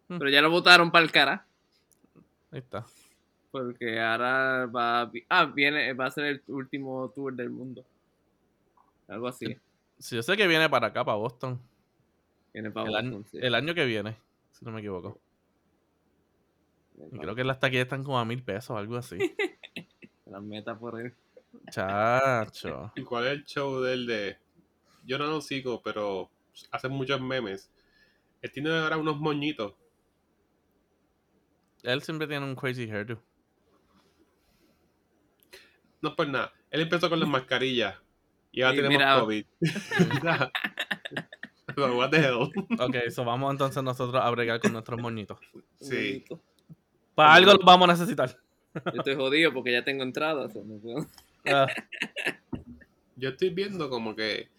Hmm. 0.08 0.20
Pero 0.20 0.30
ya 0.30 0.42
lo 0.42 0.52
votaron 0.52 0.92
para 0.92 1.04
el 1.04 1.12
cara. 1.12 1.46
Ahí 2.52 2.60
está. 2.60 2.86
Porque 3.50 4.00
ahora 4.00 4.66
va 4.68 5.12
ah, 5.30 5.46
viene, 5.46 5.94
va 5.94 6.06
a 6.06 6.12
ser 6.12 6.26
el 6.26 6.44
último 6.48 7.10
tour 7.10 7.34
del 7.34 7.50
mundo. 7.50 7.84
Algo 9.08 9.28
así. 9.28 9.58
Sí, 10.00 10.16
yo 10.16 10.24
sé 10.24 10.36
que 10.38 10.48
viene 10.48 10.70
para 10.70 10.88
acá, 10.88 11.06
para 11.06 11.18
Boston. 11.18 11.62
Viene 12.54 12.72
para 12.72 12.90
El 12.90 12.96
año, 12.96 13.18
Boston, 13.18 13.40
sí. 13.40 13.46
el 13.46 13.56
año 13.56 13.74
que 13.74 13.86
viene, 13.86 14.18
si 14.52 14.66
no 14.66 14.72
me 14.72 14.80
equivoco. 14.80 15.20
Y 17.12 17.18
creo 17.18 17.36
que 17.36 17.44
las 17.44 17.60
taquillas 17.60 17.84
están 17.84 18.04
como 18.04 18.20
a 18.20 18.26
mil 18.26 18.44
pesos, 18.44 18.78
algo 18.78 18.98
así. 18.98 19.18
Las 20.26 20.42
metas 20.42 20.78
por 20.78 21.00
él. 21.00 21.14
Chacho. 21.70 22.92
¿Y 22.96 23.04
cuál 23.04 23.28
es 23.28 23.32
el 23.34 23.46
show 23.46 23.82
del 23.82 24.06
de.? 24.06 24.38
Yo 25.04 25.18
no 25.18 25.26
lo 25.26 25.42
sigo, 25.42 25.82
pero 25.82 26.30
hace 26.72 26.88
muchos 26.88 27.20
memes. 27.20 27.72
Él 28.42 28.52
tiene 28.52 28.70
ahora 28.70 28.98
unos 28.98 29.20
moñitos. 29.20 29.74
Él 31.84 32.02
siempre 32.02 32.28
tiene 32.28 32.46
un 32.46 32.56
crazy 32.56 32.90
hairdo. 32.90 33.22
No 36.02 36.10
es 36.10 36.16
por 36.16 36.28
nada. 36.28 36.54
Él 36.70 36.82
empezó 36.82 37.10
con 37.10 37.20
las 37.20 37.28
mascarillas. 37.28 37.96
Y 38.52 38.62
ahora 38.62 38.74
Y 38.74 38.78
tenemos 38.78 38.98
mira- 38.98 39.20
COVID. 39.20 39.46
What 41.78 42.10
the 42.10 42.18
hell? 42.18 42.50
Ok, 42.80 42.96
eso 43.06 43.24
vamos 43.24 43.52
entonces 43.52 43.82
nosotros 43.82 44.22
a 44.22 44.30
bregar 44.30 44.60
con 44.60 44.74
nuestros 44.74 45.00
moñitos. 45.00 45.40
Sí. 45.80 46.26
Para 47.16 47.34
algo 47.36 47.54
los 47.54 47.64
vamos 47.66 47.88
a 47.90 47.94
necesitar. 47.94 48.38
Yo 48.74 48.92
estoy 48.98 49.16
jodido 49.16 49.54
porque 49.54 49.72
ya 49.72 49.84
tengo 49.84 50.04
entradas. 50.04 50.54
no 50.56 51.08
Ah, 51.46 51.68
Yo 53.16 53.30
estoy 53.30 53.50
viendo 53.50 53.90
como 53.90 54.16
que 54.16 54.50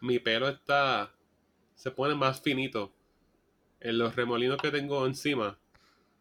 mi 0.00 0.18
pelo 0.18 0.48
está. 0.48 1.12
Se 1.74 1.90
pone 1.90 2.14
más 2.14 2.40
finito. 2.40 2.92
En 3.80 3.98
los 3.98 4.14
remolinos 4.16 4.56
que 4.58 4.70
tengo 4.70 5.06
encima. 5.06 5.58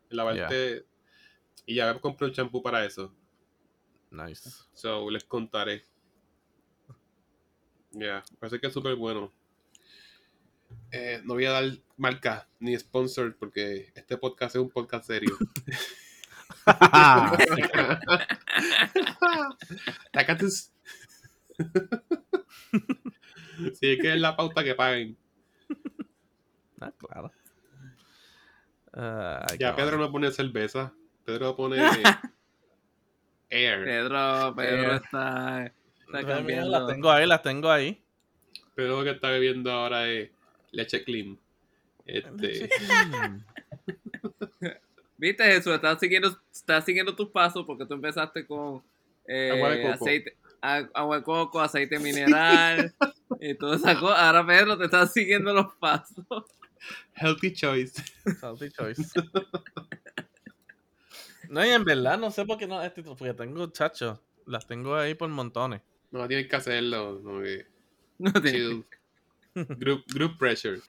En 0.09 0.17
la 0.17 0.33
Ya. 0.35 0.41
parte. 0.43 0.85
Y 1.65 1.75
ya 1.75 1.93
compré 1.99 2.27
un 2.27 2.33
champú 2.33 2.61
para 2.61 2.83
eso. 2.85 3.13
nice. 4.09 4.49
So, 4.73 5.09
les 5.09 5.23
contaré. 5.23 5.85
Ya, 7.91 8.23
parece 8.39 8.59
que 8.59 8.67
es 8.67 8.73
súper 8.73 8.95
bueno. 8.95 9.31
Eh, 10.91 11.21
no 11.25 11.33
voy 11.33 11.45
a 11.45 11.51
dar 11.51 11.65
marca 11.97 12.47
ni 12.59 12.77
sponsor 12.77 13.35
porque 13.37 13.91
este 13.95 14.17
podcast 14.17 14.55
es 14.55 14.61
un 14.61 14.69
podcast 14.69 15.05
serio. 15.05 15.37
Tacatus. 20.11 20.71
sí, 23.79 23.93
es 23.93 24.01
que 24.01 24.13
es 24.13 24.19
la 24.19 24.35
pauta 24.35 24.63
que 24.63 24.75
paguen. 24.75 25.17
Ah, 26.79 26.91
claro. 26.97 27.31
Ay, 28.93 29.57
Ya. 29.59 29.75
Pedro 29.75 29.97
no 29.97 30.11
pone 30.11 30.31
cerveza. 30.31 30.93
Pedro 31.25 31.55
pone 31.55 31.77
air. 33.49 33.85
Pedro, 33.85 34.53
Pedro 34.55 34.95
está, 34.95 35.73
Las 36.11 36.87
tengo 36.87 37.11
ahí, 37.11 37.27
las 37.27 37.41
tengo 37.41 37.69
ahí. 37.69 38.01
Pedro 38.75 38.97
lo 38.97 39.03
que 39.03 39.11
está 39.11 39.29
bebiendo 39.29 39.71
ahora 39.71 40.07
es 40.09 40.29
leche 40.71 41.03
clean. 41.03 41.37
Este. 42.05 42.69
Viste, 45.17 45.43
Jesús, 45.43 45.73
estás 45.73 45.99
siguiendo, 45.99 46.35
estás 46.51 46.83
siguiendo 46.83 47.15
tus 47.15 47.29
pasos 47.29 47.63
porque 47.65 47.85
tú 47.85 47.93
empezaste 47.93 48.45
con 48.45 48.81
eh, 49.27 49.51
Agua 49.51 49.69
de 49.69 49.81
coco. 49.83 49.93
aceite, 49.93 50.37
agua 50.61 51.17
de 51.17 51.23
coco, 51.23 51.61
aceite 51.61 51.99
mineral 51.99 52.93
y 53.39 53.53
toda 53.53 53.75
esa 53.75 53.99
cosa. 53.99 54.27
Ahora 54.27 54.45
Pedro 54.45 54.77
te 54.77 54.85
está 54.85 55.05
siguiendo 55.05 55.53
los 55.53 55.75
pasos. 55.75 56.25
healthy 57.13 57.53
choice. 57.53 58.03
Salty 58.39 58.71
choice. 58.71 59.03
No, 61.49 61.65
y 61.65 61.69
en 61.69 61.83
verdad 61.83 62.17
no 62.17 62.31
sé 62.31 62.45
por 62.45 62.57
qué 62.57 62.65
no 62.65 62.81
este 62.81 63.03
porque 63.03 63.33
tengo 63.33 63.67
chachos. 63.67 64.19
Las 64.45 64.65
tengo 64.65 64.95
ahí 64.95 65.13
por 65.15 65.29
montones. 65.29 65.81
No 66.11 66.27
tienes 66.27 66.47
que 66.47 66.55
hacerlo. 66.55 67.21
que 67.43 67.65
No 68.19 68.31
chill. 68.41 68.85
Group, 69.55 70.03
group 70.07 70.37
pressure. 70.37 70.79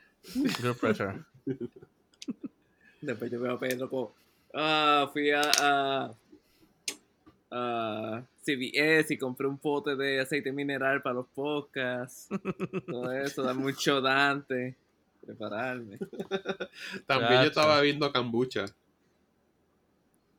Group 0.61 0.79
pressure. 0.79 1.25
Después 3.01 3.31
yo 3.31 3.41
veo 3.41 3.55
a 3.55 3.59
Pedro 3.59 3.89
como, 3.91 4.15
ah, 4.55 5.11
fui 5.13 5.31
a, 5.33 5.43
a, 5.61 6.15
a 7.51 8.23
CVS 8.45 9.11
y 9.15 9.19
compré 9.19 9.47
un 9.49 9.59
pote 9.59 9.97
de 9.97 10.21
aceite 10.21 10.53
mineral 10.53 11.03
para 11.03 11.17
los 11.17 11.27
podcasts. 11.29 12.29
Todo 12.87 13.11
eso, 13.13 13.43
dame 13.43 13.65
un 13.65 13.73
shot 13.73 14.05
antes. 14.07 14.75
Prepararme. 15.27 15.99
También 17.07 17.43
yo 17.43 17.49
estaba 17.49 17.77
bebiendo 17.81 18.13
kombucha. 18.13 18.67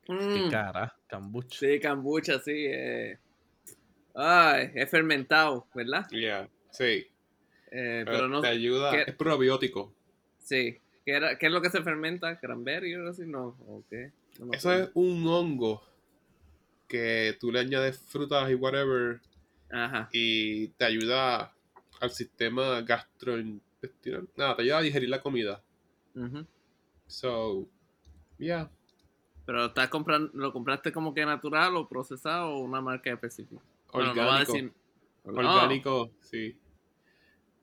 Qué 0.06 0.14
Mm, 0.14 0.50
cara, 0.52 0.94
cambucha. 1.08 1.58
sí, 1.60 1.80
kombucha, 1.80 2.38
sí. 2.40 2.52
Eh. 2.68 3.18
Ay, 4.16 4.72
es 4.76 4.90
fermentado, 4.90 5.68
¿verdad? 5.74 6.08
Yeah, 6.10 6.48
sí. 6.72 7.08
Eh, 7.72 8.04
Pero, 8.06 8.12
pero 8.12 8.28
no, 8.30 8.42
te 8.42 8.48
ayuda. 8.48 8.92
¿qué? 8.92 9.12
Es 9.12 9.16
probiótico. 9.16 9.94
sí. 10.40 10.78
¿Qué, 11.06 11.12
era, 11.12 11.38
¿Qué 11.38 11.48
es 11.48 11.52
lo 11.52 11.62
que 11.62 11.70
se 11.70 11.82
fermenta? 11.84 12.40
¿Cranberry 12.40 12.94
o 12.96 13.00
algo 13.00 13.10
así? 13.10 13.24
No, 13.26 13.58
¿o 13.68 13.84
qué? 13.90 14.12
No 14.40 14.54
Eso 14.54 14.70
acuerdo. 14.70 14.84
es 14.86 14.92
un 14.94 15.28
hongo 15.28 15.84
que 16.88 17.36
tú 17.42 17.52
le 17.52 17.60
añades 17.60 18.00
frutas 18.00 18.50
y 18.50 18.56
whatever 18.56 19.20
Ajá. 19.70 20.08
y 20.14 20.68
te 20.70 20.86
ayuda 20.86 21.54
al 22.00 22.12
sistema 22.12 22.80
gastrointestinal. 22.82 24.30
Nada, 24.38 24.56
te 24.56 24.62
ayuda 24.62 24.78
a 24.78 24.82
digerir 24.82 25.10
la 25.10 25.20
comida. 25.22 25.62
ujú. 26.16 26.46
So, 27.08 27.68
yeah. 28.38 28.70
Pero 29.46 29.66
estás 29.66 29.90
comprando, 29.90 30.32
¿lo 30.34 30.54
compraste 30.54 30.94
como 30.94 31.14
que 31.14 31.26
natural 31.26 31.76
o 31.76 31.90
procesado 31.90 32.50
o 32.52 32.60
una 32.60 32.80
marca 32.80 33.12
específica? 33.12 33.62
Bueno, 33.94 34.14
no 34.14 34.22
Orgánico. 34.24 34.54
decir- 34.54 34.74
Orgánico, 35.26 36.12
sí. 36.22 36.58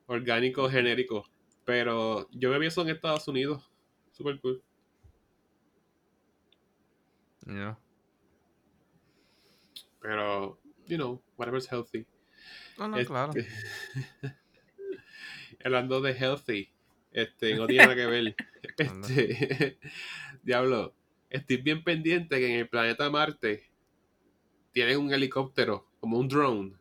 Orgánico, 0.06 0.68
genérico. 0.70 1.24
Pero 1.64 2.28
yo 2.32 2.50
bebí 2.50 2.66
eso 2.66 2.82
en 2.82 2.88
Estados 2.90 3.28
Unidos. 3.28 3.70
Super 4.12 4.40
cool. 4.40 4.62
Yeah. 7.46 7.78
Pero, 10.00 10.58
you 10.86 10.96
know, 10.96 11.22
whatever's 11.36 11.70
healthy. 11.70 12.06
No, 12.78 12.88
no, 12.88 12.96
Este, 12.96 13.08
claro. 13.08 13.32
Hablando 15.64 16.00
de 16.00 16.12
healthy, 16.12 16.72
este, 17.12 17.54
no 17.54 17.66
tiene 17.66 17.82
nada 17.84 17.94
que 17.96 18.06
ver. 18.06 18.36
Este, 18.78 19.78
diablo, 20.42 20.94
estoy 21.28 21.58
bien 21.58 21.82
pendiente 21.84 22.38
que 22.38 22.46
en 22.54 22.60
el 22.60 22.68
planeta 22.68 23.10
Marte 23.10 23.70
tienen 24.72 24.98
un 24.98 25.12
helicóptero, 25.12 25.86
como 26.00 26.18
un 26.18 26.28
drone, 26.28 26.72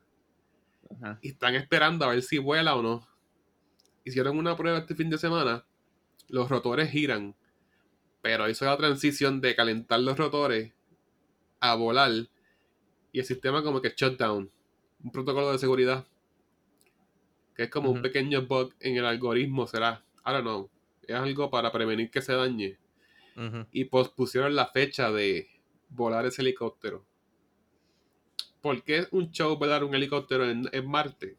Ajá. 0.96 1.18
y 1.22 1.28
están 1.28 1.54
esperando 1.54 2.04
a 2.04 2.08
ver 2.08 2.22
si 2.22 2.38
vuela 2.38 2.74
o 2.74 2.82
no. 2.82 3.06
Hicieron 4.04 4.38
una 4.38 4.56
prueba 4.56 4.78
este 4.78 4.94
fin 4.94 5.10
de 5.10 5.18
semana, 5.18 5.64
los 6.28 6.48
rotores 6.48 6.90
giran, 6.90 7.36
pero 8.22 8.48
hizo 8.48 8.64
la 8.64 8.76
transición 8.76 9.40
de 9.40 9.54
calentar 9.54 10.00
los 10.00 10.16
rotores 10.18 10.72
a 11.60 11.74
volar. 11.74 12.10
Y 13.12 13.18
el 13.18 13.24
sistema 13.24 13.62
como 13.62 13.80
que 13.80 13.92
shutdown, 13.96 14.50
un 15.02 15.12
protocolo 15.12 15.52
de 15.52 15.58
seguridad. 15.58 16.06
Que 17.54 17.64
es 17.64 17.70
como 17.70 17.90
un 17.90 18.00
pequeño 18.00 18.46
bug 18.46 18.74
en 18.80 18.96
el 18.96 19.04
algoritmo, 19.04 19.66
será, 19.66 20.02
I 20.24 20.32
don't 20.32 20.42
know, 20.42 20.70
es 21.02 21.14
algo 21.14 21.50
para 21.50 21.72
prevenir 21.72 22.10
que 22.10 22.22
se 22.22 22.32
dañe. 22.32 22.78
Y 23.72 23.84
pospusieron 23.86 24.54
la 24.54 24.66
fecha 24.66 25.10
de 25.10 25.48
volar 25.88 26.26
ese 26.26 26.42
helicóptero. 26.42 27.04
¿Por 28.60 28.82
qué 28.82 29.06
un 29.10 29.30
show 29.30 29.56
volar 29.56 29.84
un 29.84 29.94
helicóptero 29.94 30.48
en, 30.48 30.68
en 30.72 30.88
Marte? 30.88 31.36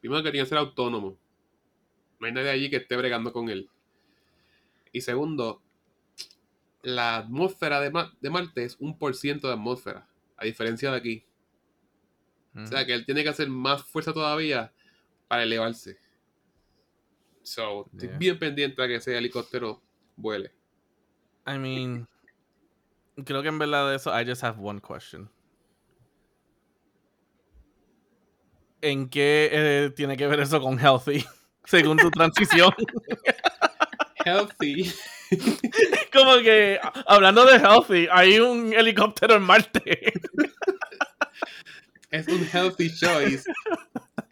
Primero 0.00 0.22
que 0.22 0.30
tiene 0.30 0.44
que 0.44 0.48
ser 0.48 0.58
autónomo. 0.58 1.16
No 2.20 2.26
hay 2.26 2.32
nadie 2.32 2.50
allí 2.50 2.70
que 2.70 2.76
esté 2.76 2.96
bregando 2.96 3.32
con 3.32 3.48
él. 3.48 3.68
Y 4.92 5.00
segundo, 5.00 5.60
la 6.82 7.16
atmósfera 7.18 7.80
de, 7.80 7.90
Ma- 7.90 8.12
de 8.20 8.30
Marte 8.30 8.64
es 8.64 8.76
un 8.78 8.96
por 8.98 9.14
ciento 9.14 9.48
de 9.48 9.54
atmósfera, 9.54 10.06
a 10.36 10.44
diferencia 10.44 10.90
de 10.90 10.96
aquí. 10.96 11.24
O 12.54 12.66
sea 12.66 12.84
que 12.84 12.92
él 12.92 13.06
tiene 13.06 13.22
que 13.22 13.30
hacer 13.30 13.48
más 13.48 13.82
fuerza 13.82 14.12
todavía 14.12 14.72
para 15.26 15.42
elevarse. 15.44 15.98
So, 17.42 17.86
estoy 17.86 18.08
Yeah. 18.10 18.18
bien 18.18 18.38
pendiente 18.38 18.82
a 18.82 18.86
que 18.86 18.96
ese 18.96 19.16
helicóptero 19.16 19.80
vuele. 20.16 20.52
I 21.46 21.58
mean, 21.58 22.06
creo 23.24 23.42
que 23.42 23.48
en 23.48 23.58
verdad 23.58 23.88
de 23.88 23.96
eso, 23.96 24.10
I 24.16 24.24
just 24.24 24.44
have 24.44 24.60
one 24.60 24.80
question. 24.80 25.30
¿En 28.82 29.08
qué 29.08 29.48
eh, 29.52 29.90
tiene 29.94 30.16
que 30.16 30.26
ver 30.26 30.40
eso 30.40 30.60
con 30.60 30.78
healthy? 30.78 31.24
Según 31.64 31.96
tu 31.96 32.10
transición. 32.10 32.74
Healthy. 34.24 34.92
Como 36.12 36.38
que, 36.38 36.80
hablando 37.06 37.46
de 37.46 37.58
healthy, 37.58 38.08
hay 38.10 38.40
un 38.40 38.72
helicóptero 38.72 39.36
en 39.36 39.42
Marte. 39.42 40.12
es 42.10 42.26
un 42.26 42.46
healthy 42.52 42.92
choice. 42.92 43.44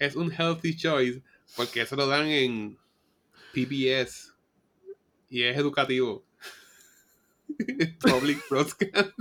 Es 0.01 0.16
un 0.16 0.32
healthy 0.32 0.76
choice 0.76 1.22
porque 1.57 1.82
eso 1.82 1.94
lo 1.94 2.09
dan 2.09 2.26
en 2.26 2.76
PBS 3.55 4.32
y 5.28 5.44
es 5.44 5.57
educativo. 5.57 6.24
Public 8.01 8.42
broadcast. 8.51 9.20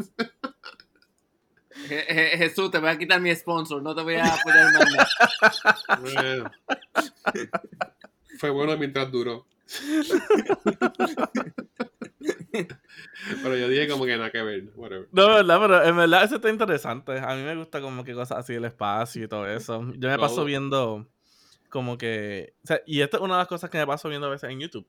Je- 1.88 2.06
Je- 2.10 2.38
Jesús, 2.38 2.70
te 2.72 2.80
voy 2.80 2.90
a 2.90 2.98
quitar 2.98 3.22
mi 3.22 3.34
sponsor, 3.36 3.82
no 3.82 3.96
te 3.96 4.02
voy 4.04 4.16
a 4.16 4.26
apoyar 4.26 4.74
más 4.74 4.88
nada. 4.92 6.02
Bueno. 6.02 6.52
Fue 8.40 8.50
bueno 8.50 8.78
mientras 8.78 9.12
duró. 9.12 9.46
Pero 13.44 13.56
yo 13.58 13.70
dije 13.70 13.88
como 13.88 14.06
que 14.06 14.18
nada 14.18 14.32
que 14.32 14.42
ver. 14.42 14.64
Whatever. 14.76 15.08
No, 15.12 15.28
verdad, 15.28 15.60
pero 15.60 15.84
en 15.84 15.96
verdad 15.98 16.24
eso 16.24 16.36
está 16.36 16.50
interesante. 16.50 17.20
A 17.20 17.36
mí 17.36 17.44
me 17.44 17.56
gusta 17.56 17.82
como 17.82 18.04
que 18.04 18.14
cosas 18.14 18.40
así 18.40 18.54
del 18.54 18.66
espacio 18.66 19.24
y 19.24 19.28
todo 19.28 19.48
eso. 19.48 19.82
Yo 19.98 20.10
me 20.10 20.18
paso 20.18 20.44
viendo 20.46 21.08
como 21.70 21.98
que... 21.98 22.54
o 22.64 22.68
sea, 22.68 22.82
y 22.86 23.02
esta 23.02 23.18
es 23.18 23.24
una 23.24 23.36
de 23.36 23.40
las 23.40 23.48
cosas 23.48 23.70
que 23.70 23.78
me 23.78 23.86
paso 23.88 24.10
viendo 24.10 24.28
a 24.28 24.32
veces 24.32 24.50
en 24.50 24.60
YouTube 24.60 24.88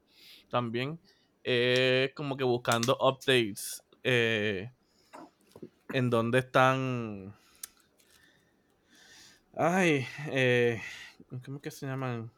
también. 0.49 0.99
Es 1.45 2.13
como 2.15 2.37
que 2.37 2.45
buscando 2.45 2.97
updates 3.01 3.83
eh, 4.03 4.71
en 5.93 6.11
donde 6.11 6.39
están... 6.39 7.35
Ay, 9.57 10.07
eh, 10.29 10.81
¿cómo 11.45 11.57
es 11.57 11.63
que 11.63 11.71
se 11.71 11.87
llaman? 11.87 12.31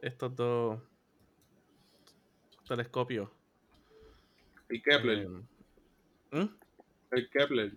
Estos 0.00 0.36
dos 0.36 0.80
telescopios. 2.68 3.28
El 4.68 4.82
Kepler. 4.82 5.18
Eh, 5.18 6.38
¿hmm? 6.38 6.48
El 7.10 7.30
Kepler. 7.30 7.72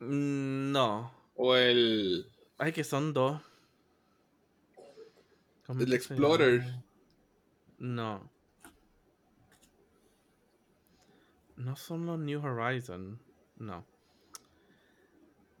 Mm, 0.00 0.72
No. 0.72 1.12
O 1.36 1.54
el. 1.54 2.26
Ay, 2.58 2.72
que 2.72 2.82
son 2.82 3.12
dos. 3.12 3.40
¿Cómo 5.66 5.80
El 5.80 5.92
Explorer. 5.92 6.62
No. 7.78 8.28
No 11.58 11.74
son 11.74 12.06
los 12.06 12.18
New 12.20 12.40
Horizon. 12.40 13.20
No. 13.56 13.84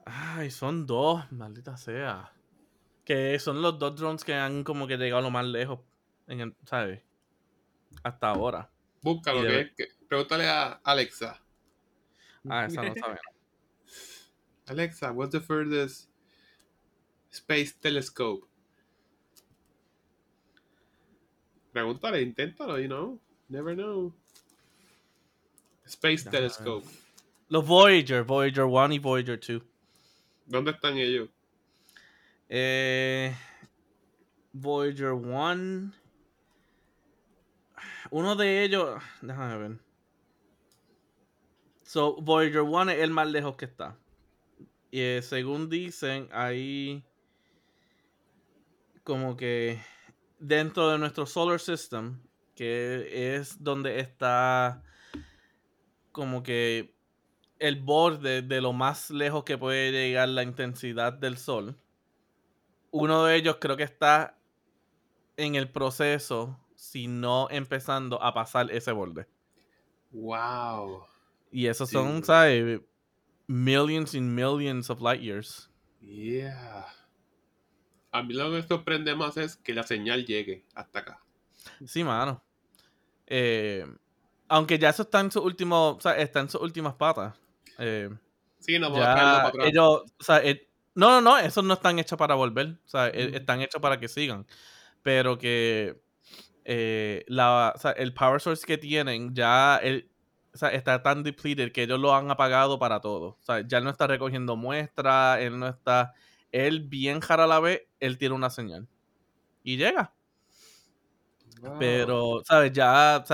Ay, 0.06 0.50
son 0.50 0.86
dos, 0.86 1.30
maldita 1.32 1.76
sea. 1.76 2.32
Que 3.04 3.38
son 3.38 3.60
los 3.60 3.78
dos 3.78 3.96
drones 3.96 4.22
que 4.22 4.32
han 4.34 4.62
como 4.62 4.86
que 4.86 4.96
llegado 4.96 5.22
lo 5.22 5.30
más 5.30 5.44
lejos. 5.44 5.80
En 6.28 6.40
el, 6.40 6.56
¿Sabes? 6.64 7.02
Hasta 8.04 8.30
ahora. 8.30 8.70
Búscalo, 9.02 9.42
que 9.42 9.60
es 9.60 9.72
que- 9.72 9.88
pregúntale 10.08 10.46
a 10.46 10.80
Alexa. 10.84 11.42
Ah, 12.48 12.66
esa 12.66 12.82
no 12.82 12.94
sabe. 12.94 13.18
Alexa, 14.66 15.10
what's 15.12 15.32
the 15.32 15.40
furthest 15.40 16.10
space 17.30 17.74
telescope? 17.80 18.46
Pregúntale, 21.72 22.22
inténtalo, 22.22 22.78
you 22.78 22.86
know. 22.86 23.18
Never 23.48 23.74
know. 23.74 24.14
Space 25.88 26.28
telescope. 26.30 26.86
Los 27.48 27.66
Voyager, 27.66 28.24
Voyager 28.24 28.64
1 28.64 28.94
y 28.94 28.98
Voyager 28.98 29.40
2. 29.40 29.62
¿Dónde 30.44 30.72
están 30.72 30.98
ellos? 30.98 31.30
Eh, 32.48 33.34
Voyager 34.52 35.12
1. 35.12 35.92
Uno 38.10 38.36
de 38.36 38.64
ellos. 38.64 39.02
Déjame 39.22 39.56
ver. 39.56 39.78
So, 41.84 42.16
Voyager 42.20 42.62
1 42.62 42.90
es 42.92 42.98
el 42.98 43.10
más 43.10 43.28
lejos 43.28 43.56
que 43.56 43.64
está. 43.64 43.96
Y 44.90 45.00
eh, 45.00 45.22
según 45.22 45.70
dicen, 45.70 46.28
ahí. 46.32 47.02
Como 49.04 49.36
que. 49.38 49.80
Dentro 50.38 50.90
de 50.90 50.98
nuestro 50.98 51.24
solar 51.24 51.60
system. 51.60 52.20
Que 52.54 53.36
es 53.36 53.62
donde 53.62 54.00
está. 54.00 54.82
Como 56.18 56.42
que. 56.42 56.94
El 57.60 57.82
borde 57.82 58.42
de 58.42 58.60
lo 58.60 58.72
más 58.72 59.10
lejos 59.10 59.42
que 59.42 59.58
puede 59.58 59.90
llegar 59.90 60.28
la 60.28 60.44
intensidad 60.44 61.12
del 61.12 61.36
sol 61.38 61.76
uno 62.90 63.24
de 63.24 63.36
ellos 63.36 63.56
creo 63.60 63.76
que 63.76 63.82
está 63.82 64.38
en 65.36 65.54
el 65.54 65.70
proceso, 65.70 66.58
si 66.74 67.06
no 67.06 67.48
empezando 67.50 68.22
a 68.22 68.32
pasar 68.34 68.70
ese 68.70 68.92
borde. 68.92 69.26
Wow. 70.10 71.04
Y 71.50 71.66
esos 71.66 71.90
son. 71.90 72.24
¿sabes? 72.24 72.80
Millions 73.46 74.14
and 74.14 74.34
millions 74.34 74.90
of 74.90 75.00
light 75.00 75.20
years. 75.20 75.70
Yeah. 76.00 76.86
A 78.10 78.22
mí 78.22 78.34
lo 78.34 78.44
que 78.44 78.56
me 78.56 78.62
sorprende 78.62 79.14
más 79.14 79.36
es 79.36 79.56
que 79.56 79.74
la 79.74 79.82
señal 79.82 80.24
llegue 80.24 80.64
hasta 80.74 81.00
acá. 81.00 81.22
Sí, 81.86 82.02
mano. 82.02 82.42
Eh, 83.26 83.86
aunque 84.48 84.78
ya 84.78 84.90
eso 84.90 85.02
está 85.02 85.20
en 85.20 85.30
su 85.30 85.40
último, 85.42 85.90
o 85.90 86.00
sea, 86.00 86.16
está 86.16 86.40
en 86.40 86.48
sus 86.48 86.60
últimas 86.60 86.94
patas. 86.94 87.34
Eh, 87.78 88.10
Sí, 88.60 88.78
no 88.78 88.92
para 88.92 89.46
atrás. 89.46 89.66
ellos, 89.68 90.02
o 90.18 90.22
sea, 90.24 90.38
eh, 90.44 90.68
no, 90.94 91.10
no, 91.10 91.20
no, 91.20 91.38
esos 91.38 91.62
no 91.64 91.74
están 91.74 91.98
hechos 91.98 92.18
para 92.18 92.34
volver. 92.34 92.76
O 92.84 92.88
sea, 92.88 93.06
eh, 93.08 93.30
están 93.34 93.60
hechos 93.62 93.80
para 93.80 93.98
que 94.00 94.08
sigan. 94.08 94.46
Pero 95.02 95.38
que 95.38 96.00
eh, 96.64 97.24
la, 97.28 97.72
o 97.74 97.78
sea, 97.78 97.92
el 97.92 98.12
power 98.12 98.40
source 98.40 98.66
que 98.66 98.76
tienen 98.78 99.34
ya 99.34 99.76
el- 99.78 100.10
o 100.52 100.58
sea, 100.58 100.70
está 100.70 101.02
tan 101.02 101.22
depleted 101.22 101.70
que 101.72 101.84
ellos 101.84 102.00
lo 102.00 102.14
han 102.14 102.30
apagado 102.30 102.78
para 102.78 103.00
todo. 103.00 103.36
O 103.40 103.42
sea, 103.42 103.60
ya 103.66 103.78
él 103.78 103.84
no 103.84 103.90
está 103.90 104.06
recogiendo 104.08 104.56
muestras, 104.56 105.38
él 105.40 105.58
no 105.58 105.68
está. 105.68 106.14
Él, 106.50 106.80
bien 106.80 107.20
jara 107.20 107.44
a 107.44 107.46
la 107.46 107.60
vez, 107.60 107.82
él 108.00 108.18
tiene 108.18 108.34
una 108.34 108.50
señal. 108.50 108.88
Y 109.62 109.76
llega. 109.76 110.12
Wow. 111.60 111.78
Pero, 111.78 112.42
¿sabes? 112.44 112.72
Ya, 112.72 113.24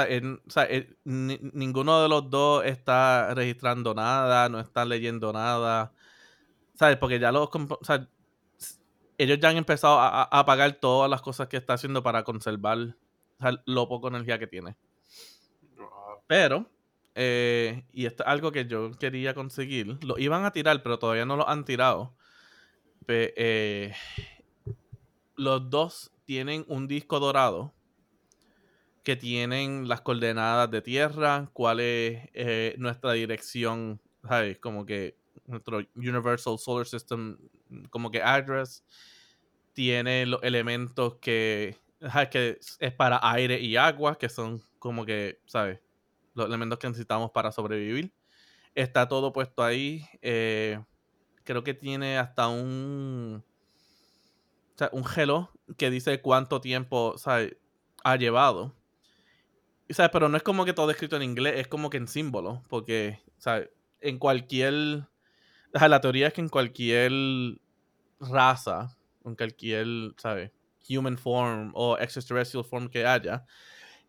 ni- 1.05 1.39
ninguno 1.53 2.03
de 2.03 2.09
los 2.09 2.31
dos 2.31 2.65
está 2.65 3.35
registrando 3.35 3.95
nada, 3.95 4.49
no 4.49 4.61
está 4.61 4.85
leyendo 4.85 5.33
nada. 5.33 5.93
¿Sabes? 6.75 6.97
Porque 6.99 7.19
ya 7.19 7.33
los. 7.33 7.51
compo- 7.51 7.79
O 7.81 7.85
sea, 7.85 8.09
s- 8.59 8.81
ellos 9.19 9.39
ya 9.41 9.51
han 9.51 9.57
empezado 9.57 9.99
a, 10.01 10.23
a- 10.23 10.41
apagar 10.41 10.73
todas 10.75 11.11
las 11.11 11.23
cosas 11.23 11.49
que 11.49 11.57
está 11.57 11.75
haciendo 11.75 12.03
para 12.03 12.25
conservar 12.25 12.97
lo 13.67 13.89
poco 13.89 14.09
energía 14.09 14.39
que 14.39 14.47
tiene. 14.47 14.77
Pero, 16.27 16.71
eh, 17.15 17.85
y 17.93 18.07
esto 18.07 18.23
es 18.23 18.29
algo 18.29 18.51
que 18.53 18.67
yo 18.67 18.93
quería 18.99 19.35
conseguir. 19.35 19.99
Lo 20.05 20.19
iban 20.19 20.45
a 20.45 20.53
tirar, 20.53 20.83
pero 20.83 20.99
todavía 20.99 21.27
no 21.27 21.37
lo 21.37 21.49
han 21.49 21.65
tirado. 21.65 22.15
Eh, 23.07 23.93
los 25.37 25.69
dos 25.71 26.13
tienen 26.25 26.65
un 26.69 26.87
disco 26.89 27.21
dorado 27.21 27.74
que 29.05 29.17
tienen 29.17 29.89
las 29.89 30.01
coordenadas 30.03 30.71
de 30.71 30.83
tierra, 30.83 31.51
cuál 31.53 31.81
es 31.81 32.29
eh, 32.35 32.75
nuestra 32.79 33.13
dirección, 33.13 34.01
¿sabes? 34.27 34.59
Como 34.59 34.87
que 34.87 35.19
nuestro 35.47 35.81
Universal 35.95 36.59
Solar 36.59 36.87
System, 36.87 37.39
como 37.91 38.11
que 38.11 38.23
address, 38.23 38.85
tiene 39.73 40.27
los 40.27 40.43
elementos 40.43 41.17
que, 41.17 41.77
ajá, 42.01 42.31
que 42.31 42.59
es 42.79 42.93
para 42.95 43.21
aire 43.23 43.61
y 43.61 43.77
agua, 43.77 44.17
que 44.19 44.29
son 44.29 44.63
como 44.79 45.05
que, 45.05 45.41
¿sabes? 45.47 45.81
Los 46.35 46.47
elementos 46.47 46.79
que 46.79 46.89
necesitamos 46.89 47.31
para 47.33 47.53
sobrevivir. 47.53 48.15
Está 48.75 49.09
todo 49.09 49.33
puesto 49.33 49.63
ahí. 49.65 50.07
eh, 50.23 50.81
creo 51.45 51.65
que 51.65 51.75
tiene 51.75 52.19
hasta 52.19 52.49
un, 52.49 53.45
o 54.75 54.79
sea, 54.79 54.91
un 54.93 55.05
reloj 55.05 55.51
que 55.77 55.91
dice 55.91 56.21
cuánto 56.21 56.61
tiempo, 56.61 57.15
¿sabes? 57.17 57.57
Ha 58.03 58.17
llevado. 58.17 58.75
¿Sabes? 59.91 60.11
Pero 60.13 60.29
no 60.29 60.37
es 60.37 60.43
como 60.43 60.65
que 60.65 60.73
todo 60.73 60.91
escrito 60.91 61.17
en 61.17 61.23
inglés, 61.23 61.55
es 61.57 61.69
como 61.69 61.91
que 61.91 61.97
en 61.97 62.09
símbolo, 62.09 62.63
porque, 62.69 63.21
¿sabes? 63.39 63.71
En 64.01 64.19
cualquier... 64.19 64.75
o 65.75 65.79
sea, 65.79 65.89
la 65.89 66.01
teoría 66.01 66.29
es 66.29 66.33
que 66.33 66.41
en 66.41 66.49
cualquier 66.49 67.13
raza, 68.21 68.97
en 69.25 69.35
cualquier, 69.35 69.87
¿sabes? 70.17 70.51
Human 70.89 71.17
form 71.17 71.73
o 71.75 71.97
extraterrestrial 71.99 72.65
form 72.65 72.89
que 72.89 73.07
haya, 73.07 73.45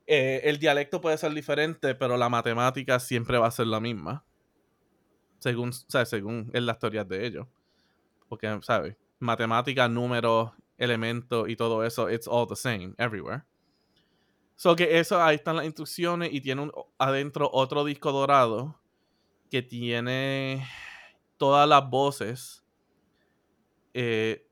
eh, 0.07 0.41
el 0.43 0.59
dialecto 0.59 1.01
puede 1.01 1.17
ser 1.17 1.34
diferente, 1.34 1.95
pero 1.95 2.17
la 2.17 2.30
matemática 2.30 2.99
siempre 2.99 3.38
va 3.38 3.47
a 3.47 3.51
ser 3.51 3.67
la 3.67 3.80
misma. 3.80 4.26
Según, 5.39 5.73
¿sabes? 5.73 6.09
Según 6.09 6.51
en 6.53 6.65
las 6.65 6.80
teorías 6.80 7.07
de 7.07 7.26
ellos. 7.26 7.47
Porque, 8.28 8.59
¿sabes? 8.61 8.97
Matemática, 9.19 9.88
números, 9.88 10.51
elementos 10.78 11.49
y 11.49 11.55
todo 11.55 11.84
eso, 11.86 12.09
it's 12.11 12.28
all 12.28 12.47
the 12.47 12.55
same, 12.55 12.93
everywhere. 12.97 13.43
So 14.56 14.76
que 14.76 14.99
eso, 14.99 15.22
ahí 15.22 15.36
están 15.36 15.58
las 15.58 15.66
instrucciones 15.66 16.30
y 16.34 16.41
tiene 16.41 16.62
un- 16.64 16.72
adentro 16.97 17.49
otro 17.51 17.84
disco 17.84 18.12
dorado 18.12 18.80
que 19.51 19.62
tiene 19.64 20.68
todas 21.38 21.68
las 21.70 21.89
voces 21.89 22.64
eh, 23.93 24.45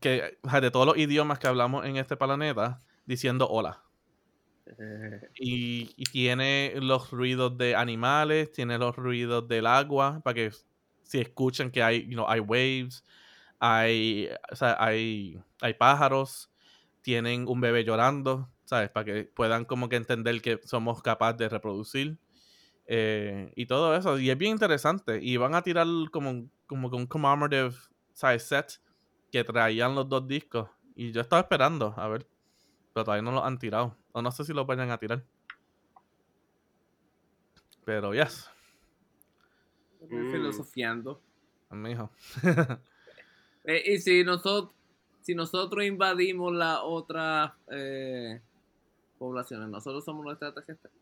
que, 0.00 0.38
de 0.60 0.70
todos 0.70 0.86
los 0.86 0.96
idiomas 0.98 1.38
que 1.38 1.46
hablamos 1.48 1.84
en 1.86 1.96
este 1.96 2.16
planeta 2.16 2.78
diciendo 3.06 3.48
hola. 3.48 3.82
Eh, 4.66 5.20
Y, 5.36 5.94
y 5.96 6.04
tiene 6.06 6.74
los 6.76 7.10
ruidos 7.10 7.56
de 7.58 7.74
animales, 7.76 8.52
tiene 8.52 8.78
los 8.78 8.96
ruidos 8.96 9.48
del 9.48 9.66
agua, 9.66 10.20
para 10.24 10.34
que 10.34 10.52
si 11.02 11.20
escuchan 11.20 11.70
que 11.70 11.82
hay, 11.82 12.02
you 12.06 12.12
know, 12.14 12.26
hay 12.28 12.40
waves, 12.40 13.04
hay, 13.60 14.28
o 14.52 14.56
sea, 14.56 14.76
hay, 14.80 15.40
hay 15.60 15.74
pájaros, 15.74 16.52
tienen 17.02 17.46
un 17.48 17.60
bebé 17.60 17.84
llorando, 17.84 18.50
¿sabes? 18.64 18.90
Para 18.90 19.04
que 19.04 19.24
puedan 19.24 19.64
como 19.64 19.88
que 19.88 19.96
entender 19.96 20.40
que 20.42 20.60
somos 20.64 21.02
capaces 21.02 21.38
de 21.38 21.48
reproducir. 21.48 22.18
eh, 22.86 23.50
y 23.56 23.66
todo 23.66 23.96
eso. 23.96 24.18
Y 24.18 24.28
es 24.30 24.36
bien 24.38 24.52
interesante. 24.52 25.18
Y 25.22 25.36
van 25.38 25.54
a 25.54 25.62
tirar 25.62 25.86
como, 26.12 26.48
como 26.66 26.90
que 26.90 26.96
un 26.96 27.06
commemorative 27.06 27.72
¿sabes? 28.12 28.42
set 28.46 28.80
que 29.32 29.42
traían 29.44 29.94
los 29.94 30.08
dos 30.08 30.26
discos. 30.28 30.68
Y 30.94 31.10
yo 31.12 31.20
estaba 31.22 31.40
esperando, 31.40 31.94
a 31.96 32.08
ver. 32.08 32.26
Pero 32.92 33.04
todavía 33.04 33.22
no 33.22 33.32
lo 33.32 33.44
han 33.44 33.58
tirado. 33.58 33.96
O 34.12 34.20
no 34.22 34.30
sé 34.30 34.44
si 34.44 34.52
lo 34.52 34.64
vayan 34.66 34.90
a 34.90 34.98
tirar. 34.98 35.24
Pero 37.84 38.12
yes, 38.14 38.50
Mm. 40.10 40.30
Filosofiando. 40.32 41.20
mijo. 41.70 42.10
Eh, 43.66 43.94
y 43.94 43.98
si 43.98 44.22
nosotros, 44.24 44.74
si 45.22 45.34
nosotros 45.34 45.82
invadimos 45.86 46.52
las 46.52 46.80
otras 46.82 47.52
eh, 47.72 48.42
poblaciones, 49.24 49.68
nosotros 49.68 50.04
somos 50.04 50.24
los 50.24 50.34
extraterrestres. 50.34 50.92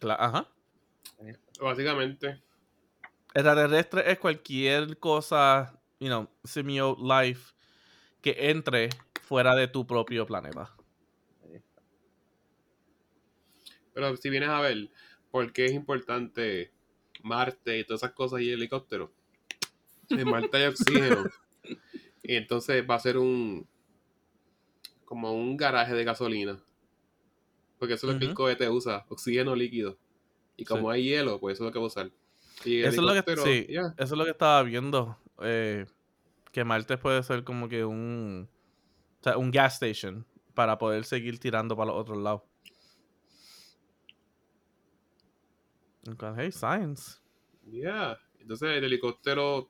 Cla- 0.00 0.16
Ajá. 0.18 0.48
Básicamente. 1.60 2.42
Extraterrestre 3.32 4.10
es 4.10 4.18
cualquier 4.18 4.98
cosa, 4.98 5.78
you 6.00 6.08
know, 6.08 6.28
simio 6.42 6.96
life 7.00 7.54
que 8.20 8.34
entre 8.50 8.90
fuera 9.22 9.54
de 9.54 9.68
tu 9.68 9.86
propio 9.86 10.26
planeta. 10.26 10.74
Pero 13.94 14.16
si 14.16 14.30
vienes 14.30 14.48
a 14.48 14.60
ver, 14.60 14.90
¿por 15.30 15.52
qué 15.52 15.66
es 15.66 15.72
importante 15.72 16.72
Marte 17.22 17.78
y 17.78 17.84
todas 17.84 18.02
esas 18.02 18.12
cosas 18.14 18.40
y 18.40 18.50
helicópteros? 18.50 19.10
En 20.08 20.28
Marte 20.28 20.56
hay 20.56 20.66
oxígeno. 20.66 21.24
y 22.22 22.34
entonces 22.34 22.84
va 22.88 22.96
a 22.96 23.00
ser 23.00 23.16
un. 23.16 23.68
como 25.04 25.32
un 25.32 25.56
garaje 25.56 25.94
de 25.94 26.04
gasolina. 26.04 26.60
Porque 27.80 27.94
eso 27.94 28.06
es 28.06 28.12
lo 28.14 28.18
que 28.20 28.26
el 28.26 28.34
cohete 28.34 28.68
usa, 28.68 29.04
oxígeno 29.08 29.56
líquido. 29.56 29.98
Y 30.56 30.64
como 30.64 30.92
Sí. 30.92 30.94
hay 30.98 31.04
hielo, 31.04 31.40
pues 31.40 31.54
eso 31.54 31.64
es 31.64 31.68
lo 31.68 31.72
que 31.72 31.78
va 31.80 31.84
a 31.86 31.88
usar. 31.88 32.10
Y 32.64 32.80
Eso 32.82 32.88
es 32.90 32.96
lo 32.98 33.24
que, 33.24 33.36
sí, 33.38 33.66
eso 33.68 33.92
es 33.96 34.10
lo 34.12 34.24
que 34.24 34.30
estaba 34.30 34.62
viendo. 34.62 35.18
eh, 35.42 35.86
que 36.52 36.64
Marte 36.64 36.98
puede 36.98 37.22
ser 37.22 37.42
como 37.44 37.68
que 37.68 37.84
un, 37.84 38.48
o 39.20 39.22
sea, 39.24 39.38
un 39.38 39.50
gas 39.50 39.74
station 39.82 40.26
para 40.52 40.76
poder 40.78 41.04
seguir 41.04 41.38
tirando 41.38 41.74
para 41.76 41.90
los 41.92 42.00
otros 42.00 42.18
lados. 42.18 42.42
Hey, 46.36 46.50
science. 46.50 47.18
Yeah. 47.70 48.18
Entonces 48.40 48.70
el 48.76 48.84
helicóptero 48.84 49.68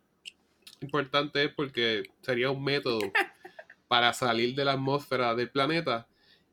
importante 0.80 1.44
es 1.44 1.52
porque 1.54 2.04
sería 2.22 2.50
un 2.50 2.62
método 2.64 2.98
para 3.88 4.12
salir 4.12 4.54
de 4.54 4.64
la 4.64 4.72
atmósfera 4.72 5.34
del 5.34 5.50
planeta 5.50 6.06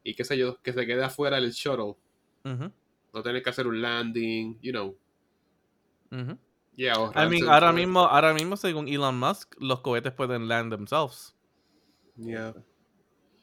y 0.04 0.14
qué 0.16 0.24
sé 0.24 0.38
yo, 0.38 0.62
que 0.62 0.74
se 0.74 0.86
quede 0.86 1.04
afuera 1.04 1.38
el 1.38 1.52
shuttle. 1.52 1.96
No 2.44 3.24
tener 3.24 3.42
que 3.44 3.50
hacer 3.50 3.68
un 3.68 3.82
landing, 3.82 4.58
you 4.62 4.72
know. 4.72 4.96
Yeah, 6.76 6.94
I 7.16 7.28
mean, 7.28 7.48
ahora 7.50 7.72
mismo, 7.74 8.02
ahora 8.02 8.34
mismo, 8.34 8.56
según 8.56 8.88
Elon 8.88 9.18
Musk, 9.20 9.56
los 9.60 9.80
cohetes 9.82 10.14
pueden 10.14 10.48
land 10.48 10.72
themselves. 10.72 11.36
Yeah. 12.16 12.54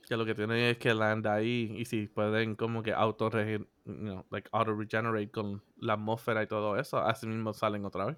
Que 0.09 0.17
lo 0.17 0.25
que 0.25 0.35
tienen 0.35 0.59
es 0.59 0.79
que 0.79 0.95
land 0.95 1.27
ahí 1.27 1.75
y 1.77 1.85
si 1.85 2.07
pueden 2.07 2.55
como 2.57 2.83
que 2.83 2.93
auto 2.93 3.31
you 3.31 3.67
know, 3.85 4.25
like 4.31 4.49
auto 4.53 4.75
regenerate 4.75 5.31
con 5.31 5.63
la 5.79 5.95
atmósfera 5.95 6.43
y 6.43 6.47
todo 6.47 6.77
eso, 6.79 6.99
así 6.99 7.27
mismo 7.27 7.53
salen 7.53 7.85
otra 7.85 8.07
vez. 8.07 8.17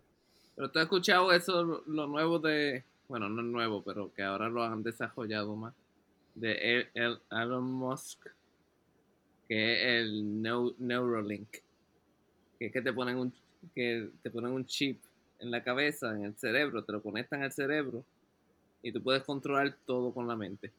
Pero 0.54 0.70
tú 0.70 0.78
has 0.78 0.84
escuchado 0.84 1.32
eso, 1.32 1.62
lo- 1.64 1.82
lo 1.86 2.06
nuevo 2.06 2.38
de. 2.38 2.84
Bueno, 3.08 3.28
no 3.28 3.40
es 3.40 3.46
nuevo, 3.46 3.82
pero 3.84 4.12
que 4.12 4.22
ahora 4.22 4.48
lo 4.48 4.62
han 4.64 4.82
desarrollado 4.82 5.54
más. 5.56 5.74
De 6.36 6.52
el, 6.52 6.88
el- 6.94 7.20
Elon 7.30 7.64
Musk. 7.64 8.26
Que 9.48 9.72
es 9.74 10.02
el 10.04 10.24
Neu- 10.42 10.74
Neuralink. 10.78 11.48
Que 12.58 12.66
es 12.66 12.72
que 12.72 12.82
te 12.82 12.92
ponen 12.92 13.16
un 13.18 13.32
que 13.74 14.10
te 14.22 14.30
ponen 14.30 14.52
un 14.52 14.64
chip 14.64 15.02
en 15.40 15.50
la 15.50 15.62
cabeza, 15.64 16.14
en 16.14 16.24
el 16.24 16.36
cerebro, 16.36 16.84
te 16.84 16.92
lo 16.92 17.02
conectan 17.02 17.42
al 17.42 17.50
cerebro 17.52 18.04
y 18.80 18.92
tú 18.92 19.02
puedes 19.02 19.24
controlar 19.24 19.76
todo 19.84 20.12
con 20.14 20.28
la 20.28 20.36
mente. 20.36 20.70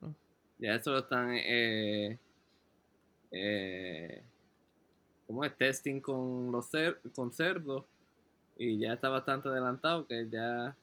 Mm. 0.00 0.10
Ya 0.58 0.74
eso 0.76 0.92
lo 0.92 0.98
están 1.00 1.34
eh, 1.34 2.18
eh, 3.30 4.22
¿cómo 5.26 5.44
es? 5.44 5.54
Testing 5.56 6.00
con 6.00 6.50
los 6.52 6.72
cer- 6.72 6.98
con 7.14 7.32
cerdos 7.32 7.84
y 8.56 8.78
ya 8.78 8.94
está 8.94 9.08
bastante 9.10 9.48
adelantado 9.48 10.06
que 10.06 10.26
ya, 10.30 10.74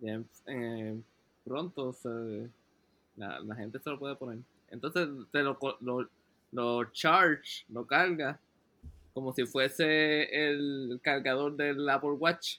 ya 0.00 0.22
eh, 0.46 0.98
pronto 1.44 1.92
se- 1.92 2.48
la, 3.16 3.40
la 3.40 3.54
gente 3.56 3.78
se 3.78 3.90
lo 3.90 3.98
puede 3.98 4.16
poner. 4.16 4.38
Entonces 4.68 5.08
te 5.32 5.42
lo, 5.42 5.58
lo, 5.80 6.08
lo 6.52 6.84
charge, 6.92 7.64
lo 7.68 7.86
carga 7.86 8.38
como 9.12 9.32
si 9.32 9.44
fuese 9.44 10.22
el 10.48 11.00
cargador 11.02 11.56
del 11.56 11.88
Apple 11.88 12.12
Watch. 12.12 12.58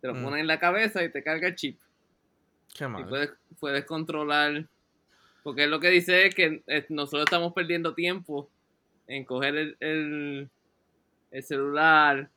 Te 0.00 0.08
lo 0.08 0.14
Mm. 0.14 0.22
pones 0.24 0.40
en 0.40 0.46
la 0.46 0.60
cabeza 0.60 1.02
y 1.02 1.10
te 1.10 1.22
carga 1.22 1.48
el 1.48 1.56
chip. 1.56 1.78
Qué 2.76 2.84
Y 2.84 2.88
mal. 2.88 3.08
puedes, 3.08 3.32
puedes 3.58 3.84
controlar. 3.84 4.66
Porque 5.42 5.66
lo 5.66 5.78
que 5.80 5.90
dice 5.90 6.26
es 6.26 6.34
que 6.34 6.62
eh, 6.66 6.86
nosotros 6.88 7.24
estamos 7.24 7.52
perdiendo 7.52 7.94
tiempo 7.94 8.48
en 9.06 9.24
coger 9.24 9.56
el, 9.56 9.76
el, 9.80 10.48
el 11.30 11.42
celular, 11.44 12.28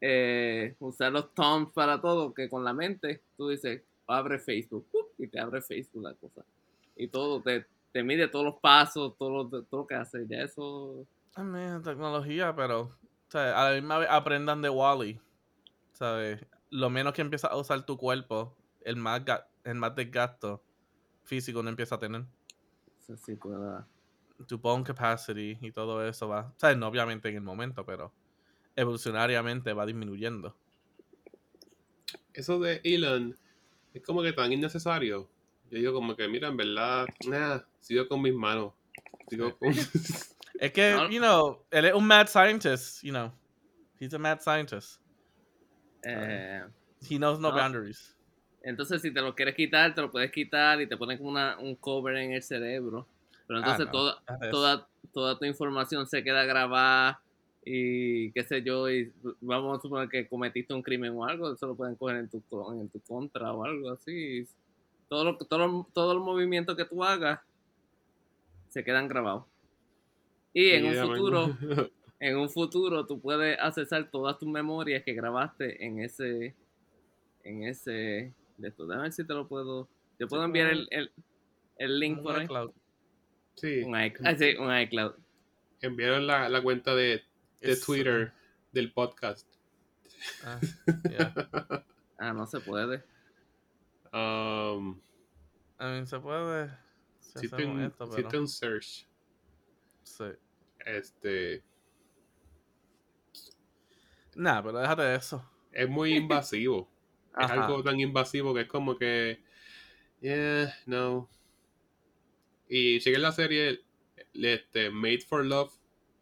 eh, 0.00 0.74
usar 0.80 1.12
los 1.12 1.32
thumbs 1.34 1.72
para 1.72 2.00
todo, 2.00 2.32
que 2.34 2.48
con 2.48 2.64
la 2.64 2.72
mente 2.72 3.20
tú 3.36 3.48
dices, 3.48 3.82
abre 4.06 4.38
Facebook, 4.38 4.86
y 5.18 5.26
te 5.28 5.38
abre 5.40 5.60
Facebook 5.62 6.02
la 6.02 6.14
cosa. 6.14 6.42
Y 6.96 7.08
todo, 7.08 7.40
te, 7.42 7.66
te 7.92 8.02
mide 8.02 8.28
todos 8.28 8.44
los 8.44 8.56
pasos, 8.60 9.16
todo 9.18 9.30
lo, 9.30 9.48
todo 9.48 9.82
lo 9.82 9.86
que 9.86 9.94
hace. 9.94 10.26
Ya 10.26 10.42
eso. 10.42 11.06
Mean, 11.36 11.82
tecnología, 11.82 12.54
pero 12.54 12.80
o 12.82 13.30
sea, 13.30 13.58
a 13.60 13.70
la 13.70 13.76
misma 13.80 13.98
vez 13.98 14.08
aprendan 14.10 14.60
de 14.62 14.68
Wally. 14.68 15.20
¿Sabes? 15.92 16.44
Lo 16.70 16.90
menos 16.90 17.12
que 17.12 17.22
empiezas 17.22 17.50
a 17.50 17.56
usar 17.56 17.84
tu 17.86 17.96
cuerpo, 17.96 18.54
el 18.82 18.96
más, 18.96 19.24
ga- 19.24 19.46
el 19.64 19.74
más 19.76 19.94
desgasto 19.94 20.62
físico 21.24 21.62
no 21.62 21.68
empieza 21.70 21.94
a 21.94 21.98
tener. 21.98 22.24
eso 22.98 23.16
sí 23.16 23.36
pueda. 23.36 23.86
Tu 24.48 24.58
bone 24.58 24.82
capacity 24.82 25.56
y 25.60 25.70
todo 25.70 26.04
eso 26.06 26.28
va. 26.28 26.52
O 26.56 26.58
sea, 26.58 26.74
no 26.74 26.88
obviamente 26.88 27.28
en 27.28 27.36
el 27.36 27.42
momento, 27.42 27.86
pero 27.86 28.12
evolucionariamente 28.74 29.72
va 29.72 29.86
disminuyendo. 29.86 30.56
Eso 32.34 32.58
de 32.58 32.80
Elon 32.84 33.36
es 33.94 34.02
como 34.04 34.22
que 34.22 34.32
tan 34.32 34.52
innecesario. 34.52 35.28
Yo 35.70 35.78
digo 35.78 35.92
como 35.92 36.14
que, 36.16 36.28
mira, 36.28 36.48
en 36.48 36.56
verdad, 36.56 37.06
nada, 37.28 37.66
sigo 37.80 38.06
con 38.08 38.20
mis 38.22 38.34
manos. 38.34 38.72
Sigo 39.28 39.56
con... 39.58 39.72
Es 40.60 40.70
que, 40.70 40.92
you 41.10 41.18
know, 41.18 41.64
él 41.70 41.86
es 41.86 41.94
un 41.94 42.06
mad 42.06 42.28
scientist, 42.28 43.02
you 43.02 43.10
know. 43.10 43.32
He's 43.98 44.14
a 44.14 44.18
mad 44.18 44.40
scientist. 44.40 45.00
eh, 46.04 46.62
He 47.00 47.16
knows 47.18 47.40
no, 47.40 47.50
No. 47.50 47.56
boundaries. 47.56 48.14
Entonces, 48.62 49.02
si 49.02 49.12
te 49.12 49.20
lo 49.20 49.34
quieres 49.34 49.56
quitar, 49.56 49.92
te 49.92 50.00
lo 50.00 50.10
puedes 50.10 50.30
quitar 50.30 50.80
y 50.80 50.86
te 50.86 50.96
ponen 50.96 51.18
como 51.18 51.30
una, 51.30 51.58
un 51.58 51.74
cover 51.74 52.16
en 52.16 52.32
el 52.32 52.42
cerebro. 52.42 53.08
Pero 53.48 53.58
Ah, 53.58 53.62
entonces 53.62 53.86
no. 53.86 53.92
toda, 53.92 54.22
toda, 54.52 54.88
toda 55.12 55.38
tu 55.38 55.44
información 55.46 56.06
se 56.06 56.22
queda 56.22 56.44
grabada 56.44 57.20
y 57.64 58.32
qué 58.32 58.42
sé 58.44 58.62
yo, 58.62 58.90
y 58.90 59.12
vamos 59.40 59.78
a 59.78 59.82
suponer 59.82 60.08
que 60.08 60.26
cometiste 60.28 60.74
un 60.74 60.82
crimen 60.82 61.12
o 61.16 61.24
algo, 61.24 61.52
eso 61.52 61.66
lo 61.66 61.76
pueden 61.76 61.94
coger 61.96 62.16
en 62.16 62.28
tu, 62.28 62.42
en 62.72 62.88
tu 62.88 63.00
contra 63.00 63.52
o 63.52 63.64
algo 63.64 63.90
así. 63.90 64.46
Todo 65.08 65.24
lo, 65.24 65.36
todo 65.38 65.58
lo- 65.66 65.88
todos 65.92 66.14
los 66.16 66.24
movimientos 66.24 66.76
que 66.76 66.84
tú 66.84 67.04
hagas 67.04 67.40
se 68.68 68.82
quedan 68.82 69.06
grabados. 69.08 69.44
Y 70.54 70.70
en 70.70 70.86
un 70.86 70.94
man. 70.96 71.08
futuro, 71.08 71.58
en 72.20 72.36
un 72.36 72.50
futuro 72.50 73.06
tú 73.06 73.20
puedes 73.20 73.58
accesar 73.58 74.10
todas 74.10 74.38
tus 74.38 74.48
memorias 74.48 75.02
que 75.04 75.12
grabaste 75.14 75.84
en 75.84 76.00
ese 76.00 76.54
en 77.44 77.64
ese 77.64 78.32
de 78.56 78.68
esto. 78.68 78.86
Déjame 78.86 79.04
ver 79.04 79.12
si 79.12 79.24
te 79.24 79.34
lo 79.34 79.46
puedo 79.48 79.88
te 80.18 80.26
puedo 80.26 80.44
enviar 80.44 80.68
el, 80.68 80.88
el, 80.90 81.10
el 81.78 81.98
link 81.98 82.18
Un 82.18 82.22
por 82.22 82.36
ahí 82.36 82.44
iCloud. 82.44 82.70
Sí, 83.56 83.82
un 83.82 84.00
iCloud 84.00 84.26
ah, 84.26 84.36
sí, 84.36 84.54
un 84.56 84.76
iCloud 84.78 85.12
enviaron 85.80 86.26
la, 86.26 86.48
la 86.48 86.62
cuenta 86.62 86.94
de, 86.94 87.22
de 87.62 87.72
Es- 87.72 87.80
Twitter 87.84 88.32
del 88.72 88.92
podcast. 88.92 89.48
Ah, 90.44 90.60
yeah. 91.10 91.84
ah 92.18 92.32
no 92.32 92.46
se 92.46 92.60
puede 92.60 93.02
Um, 94.12 95.00
I 95.80 95.84
mean, 95.84 96.06
se 96.06 96.20
puede. 96.20 96.68
Si 97.18 97.30
existe, 97.46 97.64
un, 97.64 97.80
esto, 97.80 98.04
pero. 98.06 98.18
existe 98.18 98.38
un 98.38 98.46
search. 98.48 99.08
Sí. 100.02 100.24
Este, 100.84 101.64
Nah, 104.34 104.62
pero 104.62 104.78
déjate 104.78 105.02
de 105.02 105.16
eso. 105.16 105.48
es 105.72 105.88
muy 105.88 106.14
invasivo. 106.16 106.90
es 107.38 107.44
Ajá. 107.50 107.64
algo 107.64 107.82
tan 107.82 107.98
invasivo 108.00 108.52
que 108.54 108.62
es 108.62 108.68
como 108.68 108.96
que, 108.98 109.42
yeah, 110.20 110.74
no. 110.86 111.28
Y 112.68 113.00
chequen 113.00 113.22
la 113.22 113.32
serie 113.32 113.82
este, 114.34 114.90
Made 114.90 115.20
for 115.20 115.44
Love 115.44 115.72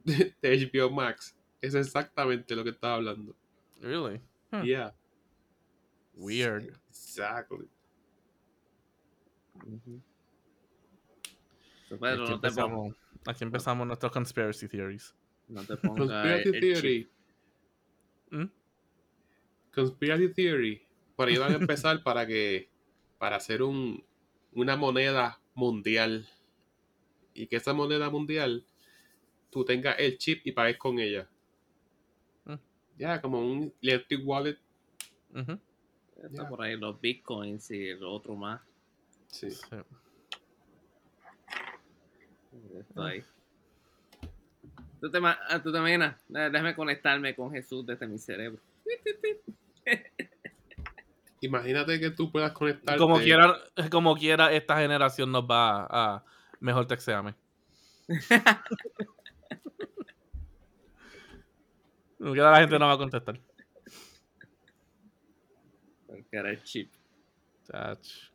de 0.05 0.35
HBO 0.43 0.91
Max. 0.91 1.37
Es 1.61 1.75
exactamente 1.75 2.55
lo 2.57 2.65
que 2.65 2.71
estaba 2.71 2.95
hablando. 2.95 3.37
Really? 3.81 4.21
Yeah, 4.65 4.95
Weird. 6.15 6.77
exactly. 6.89 7.69
Pero 11.89 12.07
Aquí 12.07 12.19
no 12.19 12.27
te, 12.27 12.33
empezamos, 12.35 12.97
aquí 13.27 13.45
empezamos 13.45 13.87
nuestros 13.87 14.13
conspiracy 14.13 14.69
theories. 14.69 15.15
no 15.49 15.65
te 15.65 15.77
pongas 15.77 16.09
Conspiracy 16.09 16.49
el, 16.49 16.61
Theory. 16.61 17.11
¿Mm? 18.31 18.45
Conspiracy 19.75 20.29
Theory. 20.33 20.83
Por 21.17 21.29
ahí 21.29 21.37
van 21.37 21.53
a 21.53 21.57
empezar 21.57 22.03
para 22.05 22.27
que, 22.27 22.71
para 23.19 23.37
hacer 23.37 23.63
un, 23.63 24.05
una 24.53 24.77
moneda 24.77 25.41
mundial. 25.55 26.29
Y 27.35 27.47
que 27.47 27.57
esa 27.57 27.73
moneda 27.73 28.11
mundial, 28.11 28.65
tú 29.51 29.65
tengas 29.65 29.97
el 29.99 30.17
chip 30.19 30.47
y 30.47 30.53
pagues 30.53 30.79
con 30.79 30.99
ella. 30.99 31.27
Mm. 32.45 32.55
Ya, 32.99 33.21
como 33.21 33.41
un 33.41 33.73
electric 33.83 34.21
wallet. 34.25 34.59
Ujú. 35.35 35.59
Está 36.23 36.49
por 36.49 36.63
ahí 36.63 36.77
los 36.77 37.01
bitcoins 37.01 37.71
y 37.71 37.89
el 37.89 38.05
otro 38.05 38.37
más 38.37 38.61
Sí. 39.29 39.51
Sí. 39.51 39.67
Ahí. 42.97 43.23
¿Tú 45.01 45.11
te, 45.11 45.21
ma- 45.21 45.39
ah, 45.49 45.63
¿Tú 45.63 45.73
te 45.73 45.79
imaginas? 45.79 46.17
Déjame 46.29 46.75
conectarme 46.75 47.35
con 47.35 47.51
Jesús 47.53 47.87
desde 47.87 48.07
mi 48.07 48.19
cerebro. 48.19 48.61
Imagínate 51.41 51.99
que 51.99 52.11
tú 52.11 52.31
puedas 52.31 52.53
conectarte. 52.53 52.99
Como 52.99 53.19
quiera, 53.19 53.57
como 53.91 54.15
quiera, 54.15 54.53
esta 54.53 54.79
generación 54.79 55.33
nos 55.33 55.45
va 55.45 55.85
a, 55.85 56.17
a 56.17 56.25
mejor 56.61 56.87
texteame. 56.87 57.35
La 62.21 62.61
gente 62.61 62.79
no 62.79 62.87
va 62.87 62.93
a 62.93 62.99
contestar. 62.99 63.41
Porque 66.07 66.37
era 66.37 66.51
el 66.51 66.63
chip. 66.63 66.93
Chach. 67.67 68.31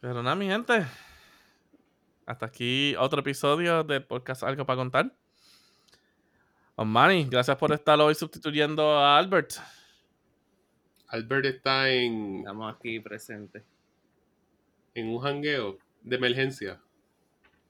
Pero 0.00 0.22
nada, 0.22 0.36
mi 0.36 0.46
gente. 0.46 0.86
Hasta 2.24 2.46
aquí 2.46 2.94
otro 2.96 3.20
episodio 3.20 3.82
del 3.82 4.04
podcast 4.04 4.44
Algo 4.44 4.64
para 4.64 4.76
contar. 4.76 5.12
Osmani, 6.76 7.24
gracias 7.24 7.56
por 7.56 7.72
estar 7.72 7.98
hoy 8.00 8.14
sustituyendo 8.14 8.96
a 8.96 9.18
Albert. 9.18 9.54
Albert 11.08 11.46
está 11.46 11.90
en, 11.90 12.38
Estamos 12.38 12.72
aquí 12.72 13.00
presentes. 13.00 13.64
en 14.94 15.08
un 15.08 15.18
jangueo 15.18 15.78
de 16.02 16.14
emergencia. 16.14 16.80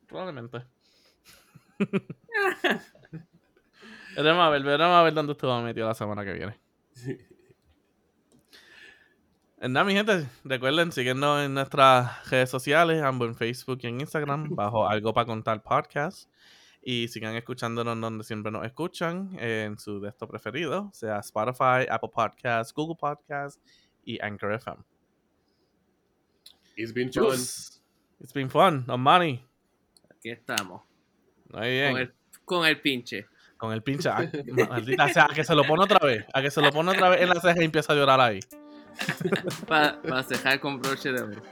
Probablemente. 0.07 0.63
veremos 4.17 4.43
a 4.43 4.51
ver, 4.51 4.63
veremos 4.63 4.97
a 4.97 5.03
ver 5.03 5.15
dónde 5.15 5.33
estuvo 5.33 5.61
metido 5.63 5.87
la 5.87 5.95
semana 5.95 6.25
que 6.25 6.33
viene. 6.33 6.59
Nada, 9.61 9.85
mi 9.85 9.93
gente, 9.93 10.29
recuerden 10.45 10.93
seguirnos 10.93 11.45
en 11.45 11.55
nuestras 11.55 12.31
redes 12.31 12.49
sociales, 12.49 13.03
ambos 13.03 13.27
en 13.29 13.35
Facebook 13.35 13.81
y 13.83 13.89
en 13.89 14.01
Instagram, 14.01 14.51
bajo 14.55 14.89
Algo 14.89 15.13
para 15.13 15.27
Contar 15.27 15.63
Podcast. 15.63 16.31
Y 16.81 17.09
sigan 17.09 17.35
escuchándonos 17.35 18.01
donde 18.01 18.23
siempre 18.23 18.53
nos 18.53 18.65
escuchan, 18.65 19.37
en 19.41 19.77
su 19.79 20.01
de 20.01 20.11
esto 20.11 20.29
preferido, 20.29 20.91
sea 20.95 21.19
Spotify, 21.19 21.87
Apple 21.91 22.11
Podcasts, 22.15 22.73
Google 22.73 22.97
Podcasts 22.97 23.61
y 24.05 24.23
Anchor 24.23 24.53
FM. 24.53 24.85
It's 26.77 26.95
been 26.95 27.13
fun. 27.13 27.33
It's 28.21 28.33
been 28.33 28.49
fun. 28.49 28.87
Money. 28.87 29.45
Aquí 30.09 30.31
estamos. 30.31 30.83
Muy 31.53 31.69
bien. 31.69 32.13
Con 32.49 32.67
el, 32.67 32.81
pinche. 32.81 33.27
Con 33.57 33.73
el 33.73 33.83
pinche. 33.83 34.09
ah, 34.09 34.25
Maldita 34.71 35.09
sea, 35.11 35.27
a 35.27 35.35
que 35.35 35.45
se 35.45 35.55
lo 35.55 35.65
pone 35.65 35.85
otra 35.85 36.05
vez. 36.05 36.25
A 36.33 36.41
que 36.43 36.51
se 36.51 36.61
lo 36.61 36.73
pone 36.73 36.91
otra 36.91 37.11
vez 37.11 37.21
en 37.21 37.29
la 37.29 37.41
ceja 37.41 37.61
y 37.61 37.65
empieza 37.65 37.93
a 37.93 37.97
llorar 37.97 38.21
ahí. 38.21 38.41
Para 39.69 40.23
cejar 40.25 40.59
con 40.59 40.81
broche 40.81 41.13
de 41.13 41.23
oro. 41.23 41.43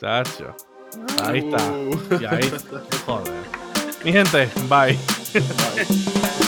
Chacho. 0.00 0.56
Ahí 1.22 1.38
está. 1.40 1.58
Y 2.20 2.24
ahí. 2.24 2.52
Joder. 3.04 3.32
Mi 4.02 4.12
gente, 4.12 4.48
bye. 4.68 4.98
Bye. 5.34 6.36